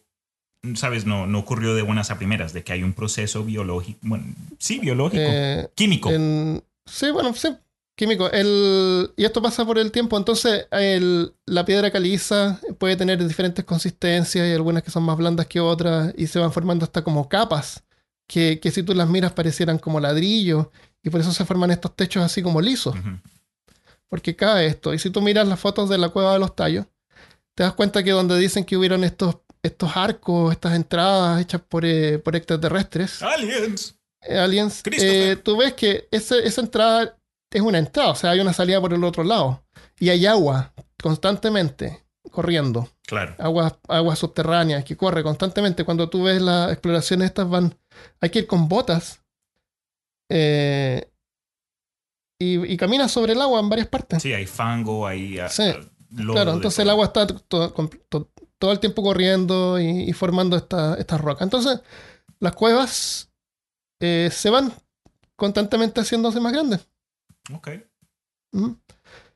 [0.76, 4.26] sabes, no, no ocurrió de buenas a primeras, de que hay un proceso biológico, bueno,
[4.60, 6.10] sí, biológico, Eh, químico.
[6.12, 7.50] en- sí, bueno, sí,
[7.96, 8.30] químico.
[8.32, 10.18] El, y esto pasa por el tiempo.
[10.18, 15.48] Entonces, el- la piedra caliza puede tener diferentes consistencias y algunas que son más blandas
[15.48, 17.84] que otras y se van formando hasta como capas
[18.28, 20.68] que, que si tú las miras parecieran como ladrillos
[21.04, 22.96] y por eso se forman estos techos así como lisos.
[24.14, 24.94] Porque cae esto.
[24.94, 26.86] Y si tú miras las fotos de la cueva de los tallos,
[27.56, 31.84] te das cuenta que donde dicen que hubieron estos, estos arcos, estas entradas hechas por,
[31.84, 33.96] eh, por extraterrestres, Aliens.
[34.22, 37.18] eh, aliens, eh, tú ves que ese- esa entrada
[37.50, 39.64] es una entrada, o sea, hay una salida por el otro lado.
[40.00, 42.88] Y hay agua constantemente corriendo.
[43.08, 43.34] Claro.
[43.40, 45.86] Agua, agua subterránea que corre constantemente.
[45.86, 47.76] Cuando tú ves las exploraciones estas van...
[48.22, 49.22] Hay que ir con botas.
[50.30, 51.10] eh,
[52.44, 54.22] y, y caminas sobre el agua en varias partes.
[54.24, 55.80] Sí, hay fango, hay ah, Sí, ah,
[56.16, 61.42] Claro, entonces el agua está todo el tiempo corriendo y, y formando esta- estas rocas.
[61.44, 61.80] Entonces,
[62.40, 63.30] las cuevas
[64.00, 64.72] eh, se van
[65.36, 66.88] constantemente haciéndose más grandes.
[67.54, 67.70] Ok.
[68.54, 68.78] Ujú.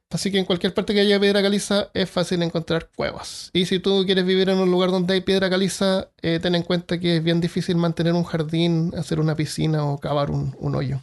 [0.09, 3.49] Así que en cualquier parte que haya piedra caliza es fácil encontrar cuevas.
[3.53, 6.63] Y si tú quieres vivir en un lugar donde hay piedra caliza, eh, ten en
[6.63, 10.75] cuenta que es bien difícil mantener un jardín, hacer una piscina o cavar un, un
[10.75, 11.01] hoyo.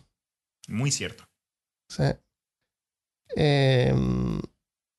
[0.68, 1.24] Muy cierto.
[1.88, 2.04] Sí.
[3.36, 4.40] Em,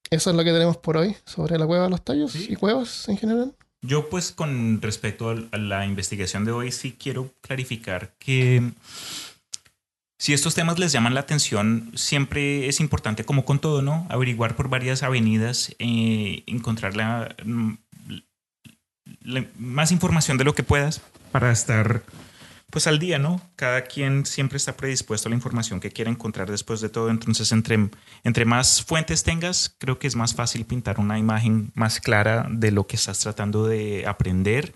[0.10, 2.48] eso es lo que tenemos por hoy sobre la cueva de los tallos Sí.
[2.50, 3.56] y cuevas en general.
[3.82, 8.72] Yo pues con respecto a la investigación de hoy sí quiero clarificar que
[10.18, 14.08] si estos temas les llaman la atención, siempre es importante como con todo, ¿no?
[14.10, 17.74] Averiguar por varias avenidas, eh, encontrar la, mm,
[19.22, 21.02] la- más información de lo que puedas
[21.32, 22.02] para estar
[22.72, 23.42] pues al día, ¿no?
[23.56, 27.52] Cada quien siempre está predispuesto a la información que quiera encontrar después de todo, entonces
[27.52, 27.90] entre,
[28.24, 32.72] entre más fuentes tengas, creo que es más fácil pintar una imagen más clara de
[32.72, 34.74] lo que estás tratando de aprender.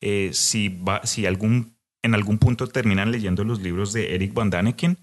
[0.00, 4.50] Eh, si va, si algún, en algún punto terminan leyendo los libros de Eric Van
[4.50, 4.98] Daniken,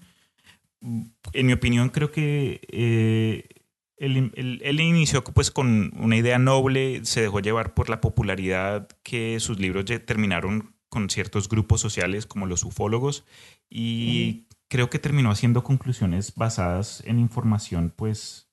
[0.80, 3.48] en mi opinión creo que eh,
[3.96, 4.32] él,
[4.62, 9.58] él- inició pues con una idea noble, se dejó llevar por la popularidad que sus
[9.58, 13.24] libros terminaron con ciertos grupos sociales como los ufólogos
[13.68, 18.48] y creo que terminó haciendo conclusiones basadas en información pues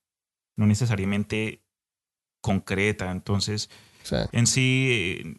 [0.57, 1.65] no necesariamente
[2.41, 3.11] concreta.
[3.11, 3.69] Entonces,
[4.31, 5.35] en sí,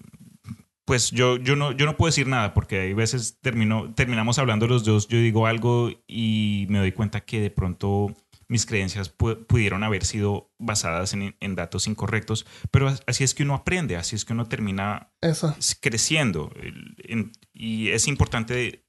[0.84, 4.66] pues yo, yo, no, yo no puedo decir nada porque hay veces termino, terminamos hablando
[4.66, 8.14] los dos, yo digo algo y me doy cuenta que de pronto
[8.48, 13.34] mis creencias pu- pudieron haber sido basadas en, en datos incorrectos, pero as- así es
[13.34, 15.54] que uno aprende, así es que uno termina eso.
[15.80, 16.52] creciendo.
[17.52, 18.84] Y es importante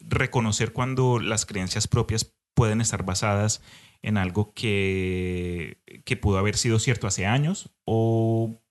[0.00, 3.62] reconocer cuando las creencias propias pueden estar basadas
[4.02, 8.62] en algo que, que pudo haber sido cierto hace años o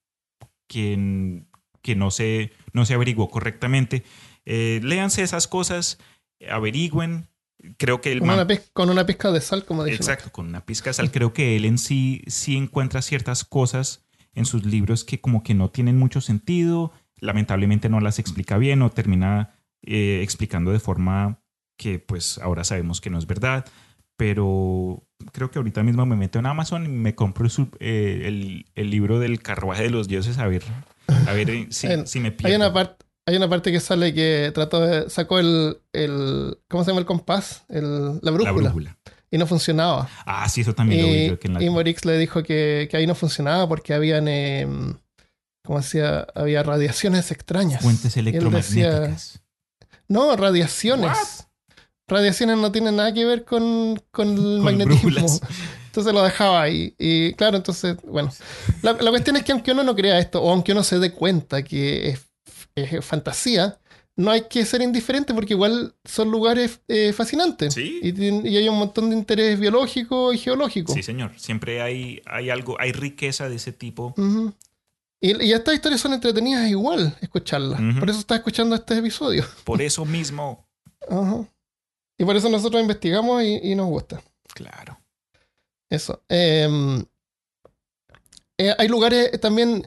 [0.68, 1.42] que,
[1.82, 4.04] que no, se, no se averiguó correctamente.
[4.46, 5.98] Eh, léanse esas cosas,
[6.48, 7.28] averigüen.
[7.78, 9.96] Creo que el Con una, piz- con una pizca de sal, como dije.
[9.96, 11.10] Exacto, con una pizca de sal.
[11.10, 14.04] Creo que él en sí sí encuentra ciertas cosas
[14.34, 16.92] en sus libros que como que no tienen mucho sentido.
[17.20, 21.40] Lamentablemente no las explica bien o termina eh, explicando de forma
[21.76, 23.64] que pues ahora sabemos que no es verdad.
[24.16, 28.66] Pero creo que ahorita mismo me meto en Amazon y me compro su- eh, el,
[28.74, 30.62] el libro del carruaje de los dioses a ver,
[31.26, 31.88] a ver eh, si,
[32.20, 32.48] me pierdo.
[32.48, 36.58] Hay una, parte hay una parte que sale que trató de, sacó el, el.
[36.68, 37.64] ¿Cómo se llama el compás?
[37.68, 38.98] El, la, La brújula, brújula.
[39.30, 40.08] Y no funcionaba.
[40.26, 41.62] Ah, sí, eso también lo vi Y, yo que en la...
[41.62, 44.28] y Morix le dijo que, que ahí no funcionaba porque habían.
[44.28, 44.66] eh,
[45.64, 46.26] ¿Cómo decía?
[46.34, 47.82] Había radiaciones extrañas.
[47.82, 49.40] Fuentes Y decía- electromagnéticas.
[50.08, 51.08] No, radiaciones.
[51.08, 51.46] What?
[52.06, 55.00] Radiaciones no tienen nada que ver con, con el Con magnetismo.
[55.10, 55.40] brújulas.
[55.86, 56.94] Entonces lo dejaba ahí.
[56.98, 58.30] Y claro, entonces, bueno.
[58.82, 61.12] La, la cuestión es que aunque uno no crea esto, o aunque uno se dé
[61.12, 62.26] cuenta que es,
[62.74, 63.78] es fantasía,
[64.16, 67.74] no hay que ser indiferente porque igual son lugares eh, fascinantes.
[67.74, 68.00] Sí.
[68.02, 70.92] Y, hay un montón de interés biológico y geológico.
[70.92, 71.32] Sí, señor.
[71.36, 74.14] Siempre hay, hay algo, hay riqueza de ese tipo.
[74.16, 74.54] Ujú.
[75.20, 77.80] y, y estas historias son entretenidas igual escucharlas.
[77.98, 79.44] Por eso estás escuchando este episodio.
[79.64, 80.66] Por eso mismo.
[81.08, 81.48] Ajá.
[82.16, 84.22] Y por eso nosotros investigamos y, y nos gusta.
[84.54, 85.00] Claro.
[85.90, 86.22] Eso.
[86.28, 87.04] Em,
[88.58, 89.86] eh, hay lugares eh, también.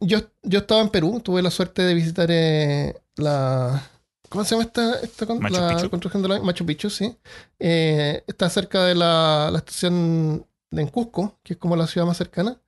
[0.00, 3.82] Yo, yo estaba en Perú, tuve la suerte de visitar eh, la.
[4.28, 5.90] ¿Cómo se llama esta, esta con- Machu la Picchu.
[5.90, 6.90] construcción de la Machu Picchu?
[6.90, 7.16] Sí.
[7.58, 12.06] Eh, está cerca de la, la estación de en Cusco, que es como la ciudad
[12.06, 12.58] más cercana.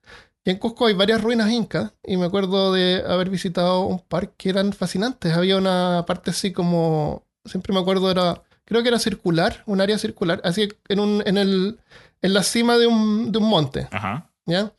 [0.44, 4.30] Y en Cusco hay varias ruinas incas, y me acuerdo de haber visitado un par
[4.30, 5.32] que eran fascinantes.
[5.36, 7.24] Había una parte así como.
[7.44, 8.42] Siempre me acuerdo, era.
[8.64, 11.80] Creo que era circular, un área circular, así en, un, en, el,
[12.20, 13.88] en la cima de un, de un monte.
[13.90, 14.30] Ajá.
[14.46, 14.72] ¿ya?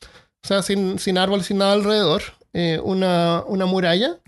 [0.43, 2.21] O sea, sin, sin árbol, sin nada alrededor,
[2.53, 4.19] eh, una, una muralla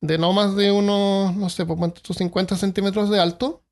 [0.00, 3.62] de no más de unos, no sé, por cuánto, 50 centímetros de alto,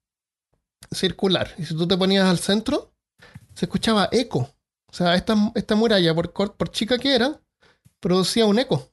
[0.93, 1.51] circular.
[1.59, 2.93] Y si tú te ponías al centro,
[3.55, 4.51] se escuchaba eco.
[4.91, 7.41] O sea, esta, esta muralla, por, por chica que era,
[8.01, 8.91] producía un eco.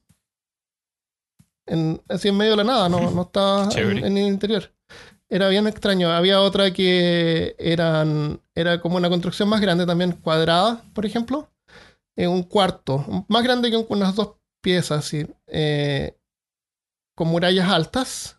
[1.66, 4.72] En, así en medio de la nada, no, no estaba en, en el interior.
[5.28, 6.10] Era bien extraño.
[6.10, 11.50] Había otra que eran, era como una construcción más grande, también cuadrada, por ejemplo.
[12.16, 15.12] En un cuarto, más grande que un- unas dos piezas,
[15.46, 16.16] eh,
[17.14, 18.38] con murallas altas.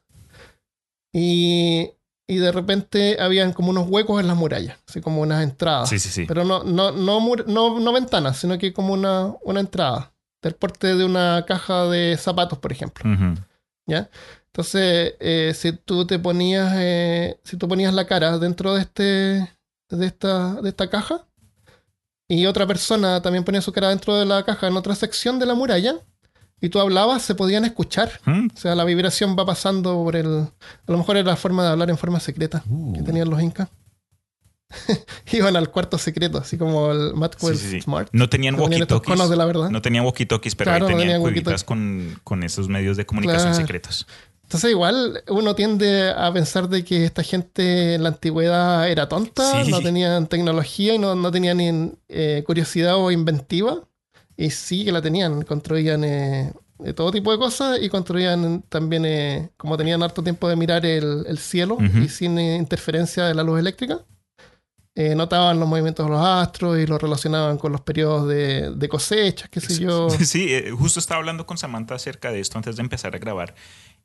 [1.14, 1.92] Y,
[2.28, 5.90] y de repente habían como unos huecos en las murallas, así como unas entradas.
[5.90, 6.26] Sí, sí, sí.
[6.26, 10.14] Pero no, no, no, no, no ventanas, sino que como una, una entrada.
[10.42, 13.10] Del porte de una caja de zapatos, por ejemplo.
[13.88, 14.10] ¿Ya?
[14.48, 19.04] Entonces, eh, si tú te ponías, eh, si tú ponías la cara dentro de este,
[19.90, 21.27] de esta, de esta caja,
[22.28, 25.46] y otra persona también ponía su cara dentro de la caja en otra sección de
[25.46, 25.96] la muralla,
[26.60, 28.12] y tú hablabas, se podían escuchar.
[28.26, 30.26] Mm, O sea, la vibración va pasando por el.
[30.88, 32.64] A lo mejor era la forma de hablar en forma secreta
[32.96, 33.70] que tenían los incas.
[35.32, 37.82] Iban al cuarto secreto, así como el Maxwell Sí, sí, sí.
[37.82, 38.10] Smart.
[38.12, 39.70] No tenían tenían walkie-talkies.
[39.72, 43.06] No tenían walkie-talkies, pero Claro, ahí no tenían tenían cuevitas con, con esos medios de
[43.06, 43.58] comunicación Claro.
[43.62, 44.08] secretos.
[44.48, 49.66] Entonces, igual uno tiende a pensar de que esta gente en la antigüedad era tonta,
[49.66, 49.70] Sí.
[49.70, 53.82] no tenían tecnología y no, no tenían ni, eh, curiosidad o inventiva.
[54.38, 59.04] Y sí que la tenían, construían eh, de todo tipo de cosas y construían también,
[59.06, 63.34] eh, como tenían harto tiempo de mirar el, el cielo y sin eh, interferencia de
[63.34, 64.00] la luz eléctrica,
[64.96, 68.90] eh, notaban los movimientos de los astros y los relacionaban con los periodos de, de
[68.90, 70.08] cosechas, qué sé yo.
[70.26, 73.54] Sí, eh, justo estaba hablando con Samantha acerca de esto antes de empezar a grabar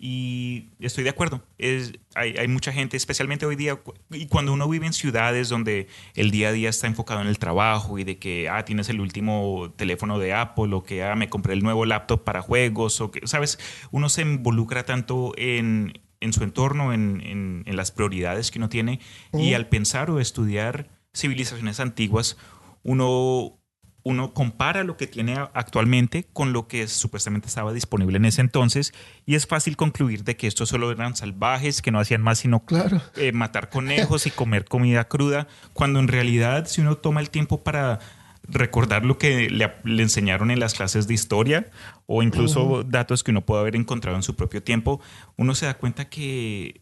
[0.05, 1.45] y estoy de acuerdo.
[1.59, 3.81] Es, hay, hay mucha gente, especialmente hoy día,
[4.11, 7.39] y cuando uno vive en ciudades donde el día a día está enfocado en el
[7.39, 11.29] trabajo y de que, ah, tienes el último teléfono de Apple o que, ah, me
[11.29, 13.61] compré el nuevo laptop para juegos o que, ¿sabes?
[13.93, 18.69] Uno se involucra tanto en, en su entorno, en, en- en las prioridades que uno
[18.69, 18.99] tiene
[19.33, 22.37] y al pensar o estudiar civilizaciones antiguas,
[22.83, 23.62] uno
[24.05, 28.93] uno compara lo que tiene actualmente con lo que supuestamente estaba disponible en ese entonces
[29.27, 32.65] y es fácil concluir de que estos solo eran salvajes, que no hacían más sino
[32.65, 33.01] Claro.
[33.17, 37.63] eh, matar conejos y comer comida cruda, cuando en realidad si uno toma el tiempo
[37.63, 38.01] para
[38.49, 41.71] recordar lo que le, le enseñaron en las clases de historia
[42.07, 45.01] o incluso datos que uno puede haber encontrado en su propio tiempo,
[45.37, 46.81] uno se da cuenta que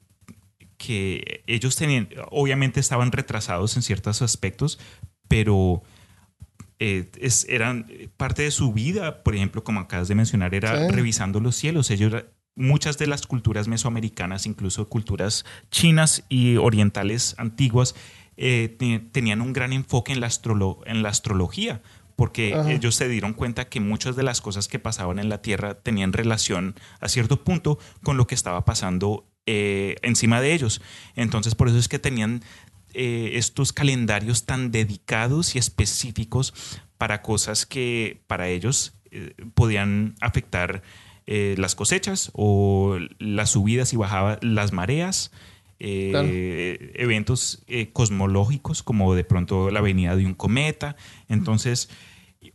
[0.79, 4.79] que ellos tenían, obviamente estaban retrasados en ciertos aspectos,
[5.29, 5.83] pero
[6.81, 7.87] eh, es- eran
[8.17, 10.93] parte de su vida, por ejemplo, como acabas de mencionar, era Sí.
[10.93, 11.91] revisando los cielos.
[11.91, 12.25] Ellos,
[12.57, 17.95] muchas de las culturas mesoamericanas, incluso culturas chinas y orientales antiguas,
[18.37, 21.83] eh, te- tenían un gran enfoque en la, astrolo- en la astrología,
[22.17, 22.71] porque Ajá.
[22.73, 26.13] ellos se dieron cuenta que muchas de las cosas que pasaban en la Tierra tenían
[26.13, 30.81] relación a cierto punto con lo que estaba pasando eh, encima de ellos.
[31.17, 32.43] Entonces, por eso es que tenían
[32.95, 36.55] eh, estos calendarios tan dedicados y específicos
[36.99, 40.83] para cosas que para ellos eh, podían afectar
[41.27, 45.31] eh, las cosechas o las subidas y bajadas, las mareas,
[45.83, 46.29] Claro.
[46.31, 47.65] eventos
[47.95, 50.95] cosmológicos como de pronto la venida de un cometa.
[51.27, 51.89] Entonces,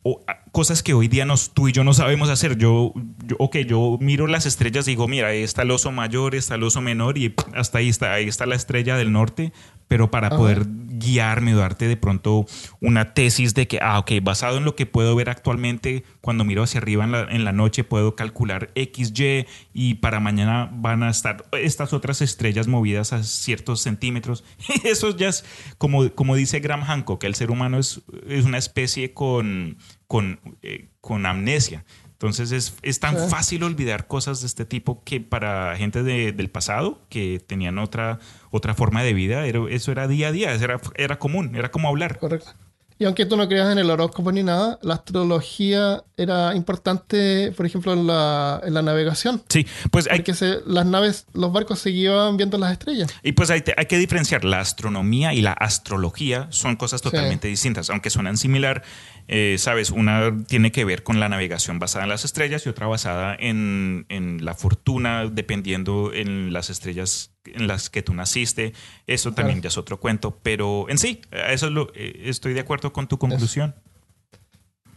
[0.03, 2.57] o, cosas que hoy día nos, tú y yo no sabemos hacer.
[2.57, 2.93] Yo,
[3.25, 6.55] yo, ok, yo miro las estrellas y digo, mira, ahí está el oso mayor, está
[6.55, 9.53] el oso menor y hasta ahí está, ahí está la estrella del norte,
[9.87, 10.37] pero para Ajá.
[10.37, 10.65] poder
[10.97, 12.45] guiarme o darte de pronto
[12.81, 16.63] una tesis de que, ah, ok, basado en lo que puedo ver actualmente, cuando miro
[16.63, 21.03] hacia arriba en la, en la noche puedo calcular X, Y y para mañana van
[21.03, 24.43] a estar estas otras estrellas movidas a ciertos centímetros.
[24.83, 25.43] Eso ya es,
[25.77, 30.89] como, como dice Graham Hancock, el ser humano es, es una especie con, con, eh,
[31.01, 31.85] con amnesia.
[32.15, 33.25] Entonces es, es tan Sí.
[33.29, 38.19] fácil olvidar cosas de este tipo que para gente de- del pasado que tenían otra,
[38.51, 41.71] otra forma de vida, era- eso era día a día, eso era, era común, era
[41.71, 42.17] como hablar.
[42.17, 42.51] Correcto.
[42.97, 47.65] Y aunque tú no creas en el horóscopo ni nada, la astrología era importante, por
[47.65, 49.43] ejemplo, en la, en la navegación.
[49.49, 53.13] Sí, pues hay, se- las naves, los barcos seguían viendo las estrellas.
[53.21, 57.89] y pues hay, hay que diferenciar la astronomía y la astrología, son cosas totalmente distintas,
[57.89, 58.81] aunque suenan similar.
[59.27, 62.87] Eh, Sabes, una tiene que ver con la navegación basada en las estrellas y otra
[62.87, 68.73] basada en, en la fortuna, dependiendo en las estrellas en las que tú naciste.
[69.07, 72.59] Eso también ya es otro cuento, pero en sí, eso es lo, eh, estoy de
[72.61, 73.75] acuerdo con tu conclusión.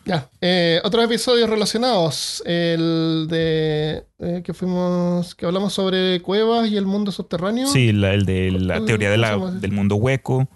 [0.05, 0.31] Ya.
[0.41, 2.43] Eh, otros episodios relacionados.
[2.47, 5.35] El de eh, que fuimos.
[5.35, 7.67] que hablamos sobre cuevas y el mundo subterráneo.
[7.67, 10.49] Sí, la- el de la ¿Cómo- teoría de la- del mundo hueco.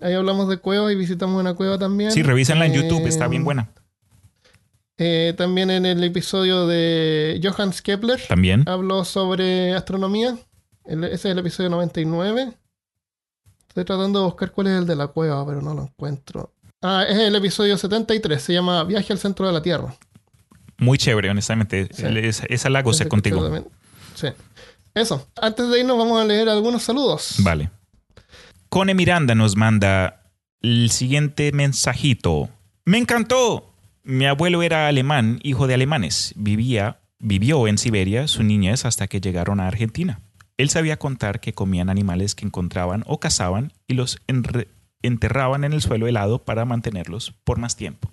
[0.00, 2.12] Ahí hablamos de cuevas y visitamos una cueva también.
[2.12, 3.68] Sí, revísenla en Eh, YouTube, está bien buena.
[4.98, 8.64] Eh, también en el episodio de Johannes Kepler También.
[8.68, 10.36] habló sobre astronomía.
[10.84, 12.52] El- ese es el episodio 99.
[13.68, 16.52] Estoy tratando de buscar cuál es el de la cueva, pero no lo encuentro.
[16.82, 18.42] Ah, es el episodio 73.
[18.42, 19.94] Se llama Viaje al centro de la Tierra.
[20.78, 21.88] Muy chévere, honestamente.
[21.92, 22.04] Sí.
[22.06, 23.48] Esa, esa la gocé contigo.
[24.14, 24.28] Sí.
[24.94, 25.26] Eso.
[25.40, 27.36] Antes de irnos, vamos a leer algunos saludos.
[27.38, 27.70] Vale.
[28.70, 30.30] Cone Miranda nos manda
[30.62, 32.50] el siguiente mensajito.
[32.84, 33.74] Me encantó.
[34.04, 36.32] Mi abuelo era alemán, hijo de alemanes.
[36.36, 40.20] Vivía, vivió en Siberia su niñez hasta que llegaron a Argentina.
[40.56, 44.18] Él sabía contar que comían animales que encontraban o cazaban y los
[45.02, 48.12] enterraban en el suelo helado para mantenerlos por más tiempo.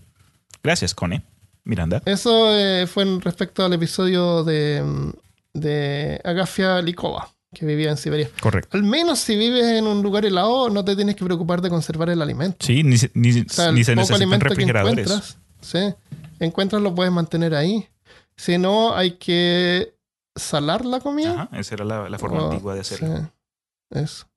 [0.64, 1.22] Gracias, Cone.
[1.66, 2.02] Miranda.
[2.06, 5.12] Eso eh, fue en respecto al episodio de, mm,
[5.54, 8.30] de Agafia Likova, que vivía en Siberia.
[8.42, 8.76] Correcto.
[8.78, 12.10] Al menos si vives en un lugar helado, no te tienes que preocupar de conservar
[12.10, 12.66] el alimento.
[12.66, 15.06] Sí, ni, se- ni, O sea, el ni se necesitan que refrigeradores.
[15.08, 15.94] encuentras, sí,
[16.40, 17.88] encuentras lo puedes mantener ahí.
[18.36, 19.96] Si no, hay que
[20.36, 21.44] salar la comida.
[21.44, 23.18] Ajá, esa era la, la forma o- antigua de hacerlo.
[23.18, 24.28] sí, eso.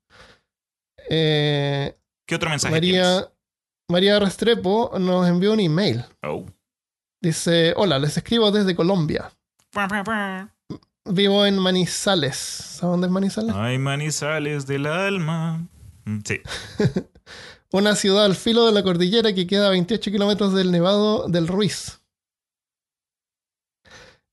[1.09, 3.01] Eh, ¿Qué otro mensaje tienes?
[3.03, 3.31] María,
[3.89, 6.05] María Restrepo nos envió un email.
[6.23, 6.45] Oh.
[7.21, 9.31] Dice, hola, les escribo desde Colombia.
[11.05, 12.35] Vivo en Manizales.
[12.35, 13.55] ¿Sabes dónde es Manizales?
[13.55, 15.67] Ay, manizales del alma.
[16.05, 16.41] Mm, Sí.
[17.73, 21.47] Una ciudad al filo de la cordillera que queda a 28 kilómetros del Nevado del
[21.47, 22.01] Ruiz.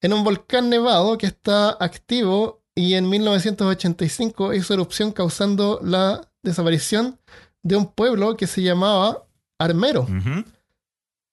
[0.01, 7.21] En un volcán nevado que está activo y en 1985 hizo erupción causando la desaparición
[7.63, 9.25] de un pueblo que se llamaba
[9.59, 10.07] Armero.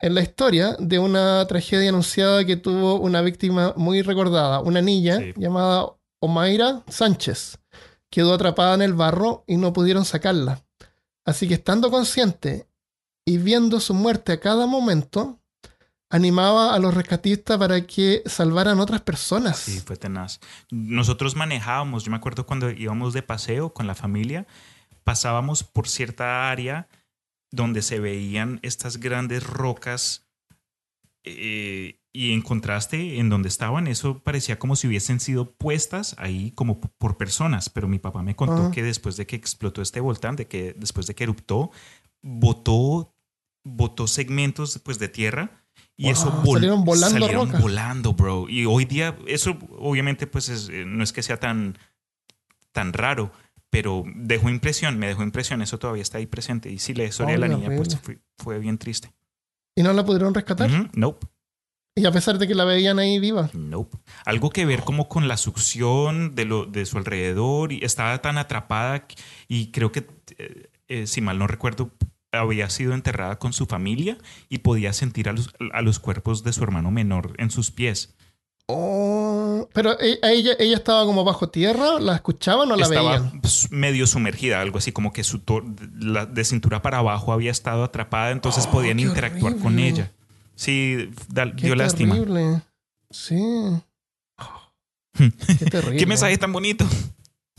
[0.06, 5.18] En la historia de una tragedia anunciada que tuvo una víctima muy recordada, una niña
[5.18, 5.34] Sí.
[5.36, 5.88] llamada
[6.20, 7.58] Omaira Sánchez.
[8.12, 10.62] Quedó atrapada en el barro y no pudieron sacarla.
[11.26, 12.68] Así que estando consciente
[13.26, 15.40] y viendo su muerte a cada momento,
[16.12, 19.58] animaba a los rescatistas para que salvaran otras personas.
[19.58, 20.40] Sí, fue tenaz.
[20.70, 24.46] Nosotros manejábamos, yo me acuerdo cuando íbamos de paseo con la familia,
[25.04, 26.88] pasábamos por cierta área
[27.52, 30.28] donde se veían estas grandes rocas
[31.24, 36.52] eh, y en contraste en donde estaban, eso parecía como si hubiesen sido puestas ahí
[36.52, 40.36] como por personas, pero mi papá me contó que después de que explotó este volcán,
[40.36, 41.72] de que después de que eruptó,
[42.22, 43.14] botó,
[43.66, 45.66] botó segmentos pues, de tierra
[45.98, 48.48] y eso vol- salieron volando salieron volando, bro.
[48.48, 51.78] Y hoy día, eso obviamente pues es, eh, no es que sea tan,
[52.72, 53.32] tan raro,
[53.76, 56.72] pero dejó impresión, me dejó impresión, eso todavía está ahí presente.
[56.72, 59.12] Y sí, la historia de la niña pues fue, fue bien triste.
[59.76, 60.72] Y no la pudieron rescatar.
[60.72, 61.28] Ujú, Nope.
[61.94, 63.50] Y a pesar de que la veían ahí viva.
[63.52, 63.98] Nope.
[64.24, 68.38] Algo que ver como con la succión de, lo, de su alrededor y estaba tan
[68.38, 69.08] atrapada
[69.50, 70.08] y creo que,
[70.38, 71.92] eh, eh, si mal no recuerdo,
[72.32, 76.54] había sido enterrada con su familia y podía sentir a los, a los cuerpos de
[76.54, 78.16] su hermano menor en sus pies.
[78.68, 83.18] Oh, pero e- a ella, ella estaba como bajo tierra, ¿la escuchaban o la estaba
[83.20, 83.42] veían?
[83.42, 85.40] pues, medio sumergida, algo así como que su
[86.00, 90.12] la- de cintura para abajo había estado atrapada, entonces Oh, podían interactuar con ella.
[90.56, 92.16] Sí, da- Qué dio lástima.
[92.16, 92.62] terrible.
[93.12, 93.36] Sí.
[95.60, 95.98] Qué terrible.
[96.00, 96.86] ¿Qué mensaje tan bonito?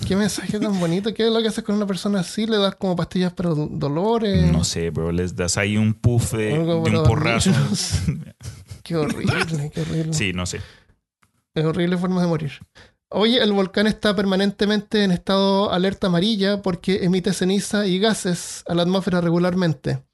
[0.07, 1.15] Qué mensaje tan bonito.
[1.15, 2.47] ¿Qué es lo que haces con una persona así?
[2.47, 4.51] ¿Le das como pastillas para do- dolores?
[4.53, 7.51] No sé, bro, les das ahí un puff de, de un porrazo.
[8.83, 10.13] Qué horrible, qué horrible.
[10.15, 10.61] Sí, no sé.
[11.57, 12.53] Es horrible forma de morir.
[13.11, 18.75] Oye, el volcán está permanentemente en estado alerta amarilla porque emite ceniza y gases a
[18.75, 20.05] la atmósfera regularmente.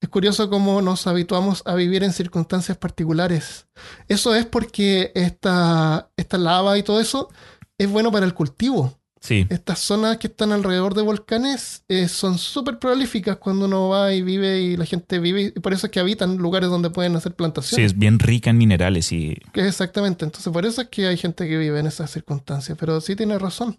[0.00, 3.66] Es curioso cómo nos habituamos a vivir en circunstancias particulares.
[4.06, 7.30] Eso es porque esta, esta lava y todo eso
[7.78, 9.01] es bueno para el cultivo.
[9.24, 14.12] Sí, Estas zonas que están alrededor de volcanes eh, son súper prolíficas cuando uno va
[14.12, 15.52] y vive y la gente vive.
[15.54, 17.92] Y por eso es que habitan lugares donde pueden hacer sí, plantaciones.
[17.92, 21.56] es bien rica en minerales y Exactamente, entonces por eso es que hay gente que
[21.56, 23.78] vive en esas circunstancias, pero sí tiene razón.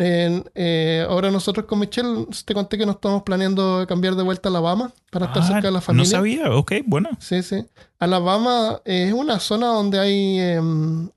[0.00, 4.50] Eh, ahora nosotros con Michelle te conté que nos estamos planeando cambiar de vuelta a
[4.50, 6.10] Alabama para estar Ah, cerca de la No familia.
[6.10, 7.10] sabía, ok, bueno.
[7.18, 7.66] Sí, sí.
[7.98, 11.10] Alabama es una zona donde hay em,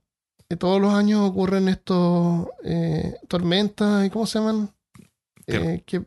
[0.57, 4.69] todos los años ocurren estos eh, tormentas y cómo se llaman
[5.47, 6.03] Eh, que,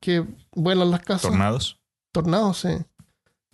[0.00, 0.24] que
[0.54, 1.78] vuelan las casas Tornados.
[2.12, 2.68] tornados, sí.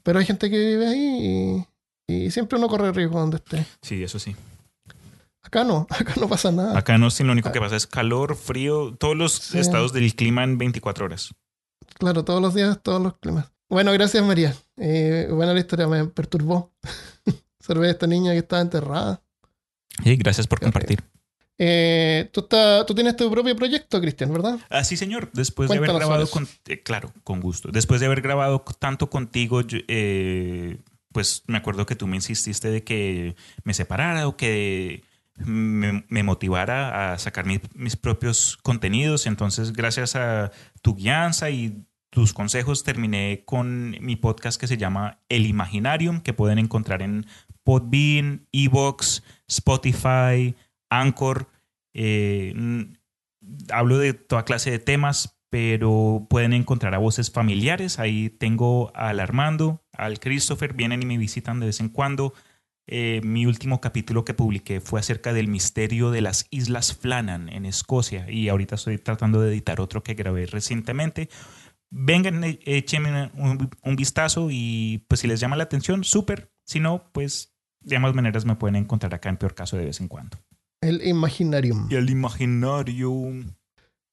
[0.03, 1.67] Pero hay gente que vive ahí
[2.09, 3.67] y, y siempre uno corre riesgo donde esté.
[3.83, 4.35] Sí, eso sí.
[5.43, 6.79] Acá no, acá no pasa nada.
[6.79, 9.59] Acá no, sí, lo único que pasa es calor, frío, todos los Sí.
[9.59, 11.35] estados del clima en 24 horas.
[11.99, 13.51] Claro, todos los días, todos los climas.
[13.69, 14.55] Bueno, gracias María.
[14.77, 16.73] Eh, buena la historia, me perturbó.
[17.61, 19.21] Saber a esta niña que estaba enterrada.
[20.03, 21.03] Sí, gracias por compartir.
[21.61, 24.61] Eh, tú, está- tú tienes tu propio proyecto, Cristian, ¿verdad?
[24.71, 25.31] Ah, sí, señor.
[25.33, 26.47] Después de haber grabado con...
[26.69, 27.71] eh, claro, con gusto.
[27.73, 32.71] Después de haber grabado tanto contigo, yo, eh, después me acuerdo que tú me insististe
[32.71, 33.35] de que
[33.65, 35.03] me separara o que
[35.37, 39.27] me, me motivara a sacar mi- mis propios contenidos.
[39.27, 45.19] Entonces, gracias a tu guianza y tus consejos, terminé con mi podcast que se llama
[45.29, 47.27] El Imaginarium, que pueden encontrar en
[47.65, 50.55] Podbean, Evox, Spotify,
[50.91, 51.49] Anchor.
[51.95, 52.83] Eh, mm,
[53.71, 57.99] hablo de toda clase de temas, pero pueden encontrar a voces familiares.
[57.99, 62.35] Ahí tengo al Armando, al Christopher, vienen y me visitan de vez en cuando.
[62.91, 67.67] Eh, mi último capítulo que publiqué fue acerca del misterio de las Islas Flannan en
[67.67, 71.29] Escocia y ahorita estoy tratando de editar otro que grabé recientemente.
[71.91, 76.51] Vengan, e- échenme un, un vistazo y pues si les llama la atención, súper.
[76.65, 77.58] Si no, pues
[77.89, 80.37] de ambas maneras me pueden encontrar acá en peor caso de vez en cuando.
[80.81, 81.89] El Imaginarium.
[81.91, 83.11] Y el imaginario.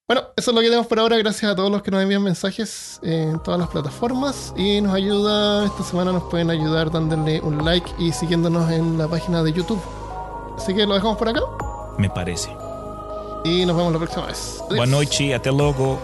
[0.08, 1.18] Bueno, eso es lo que tenemos por ahora.
[1.18, 4.54] Gracias a todos los que nos envían mensajes en todas las plataformas.
[4.58, 9.08] Y nos ayuda, esta semana nos pueden ayudar dándole un like y siguiéndonos en la
[9.08, 9.82] página de YouTube.
[10.58, 11.42] Así que lo dejamos por acá
[11.98, 12.50] Me parece.
[13.44, 14.58] y nos vemos la próxima vez.
[14.66, 14.76] Adiós.
[14.78, 16.00] Boa noite, até logo.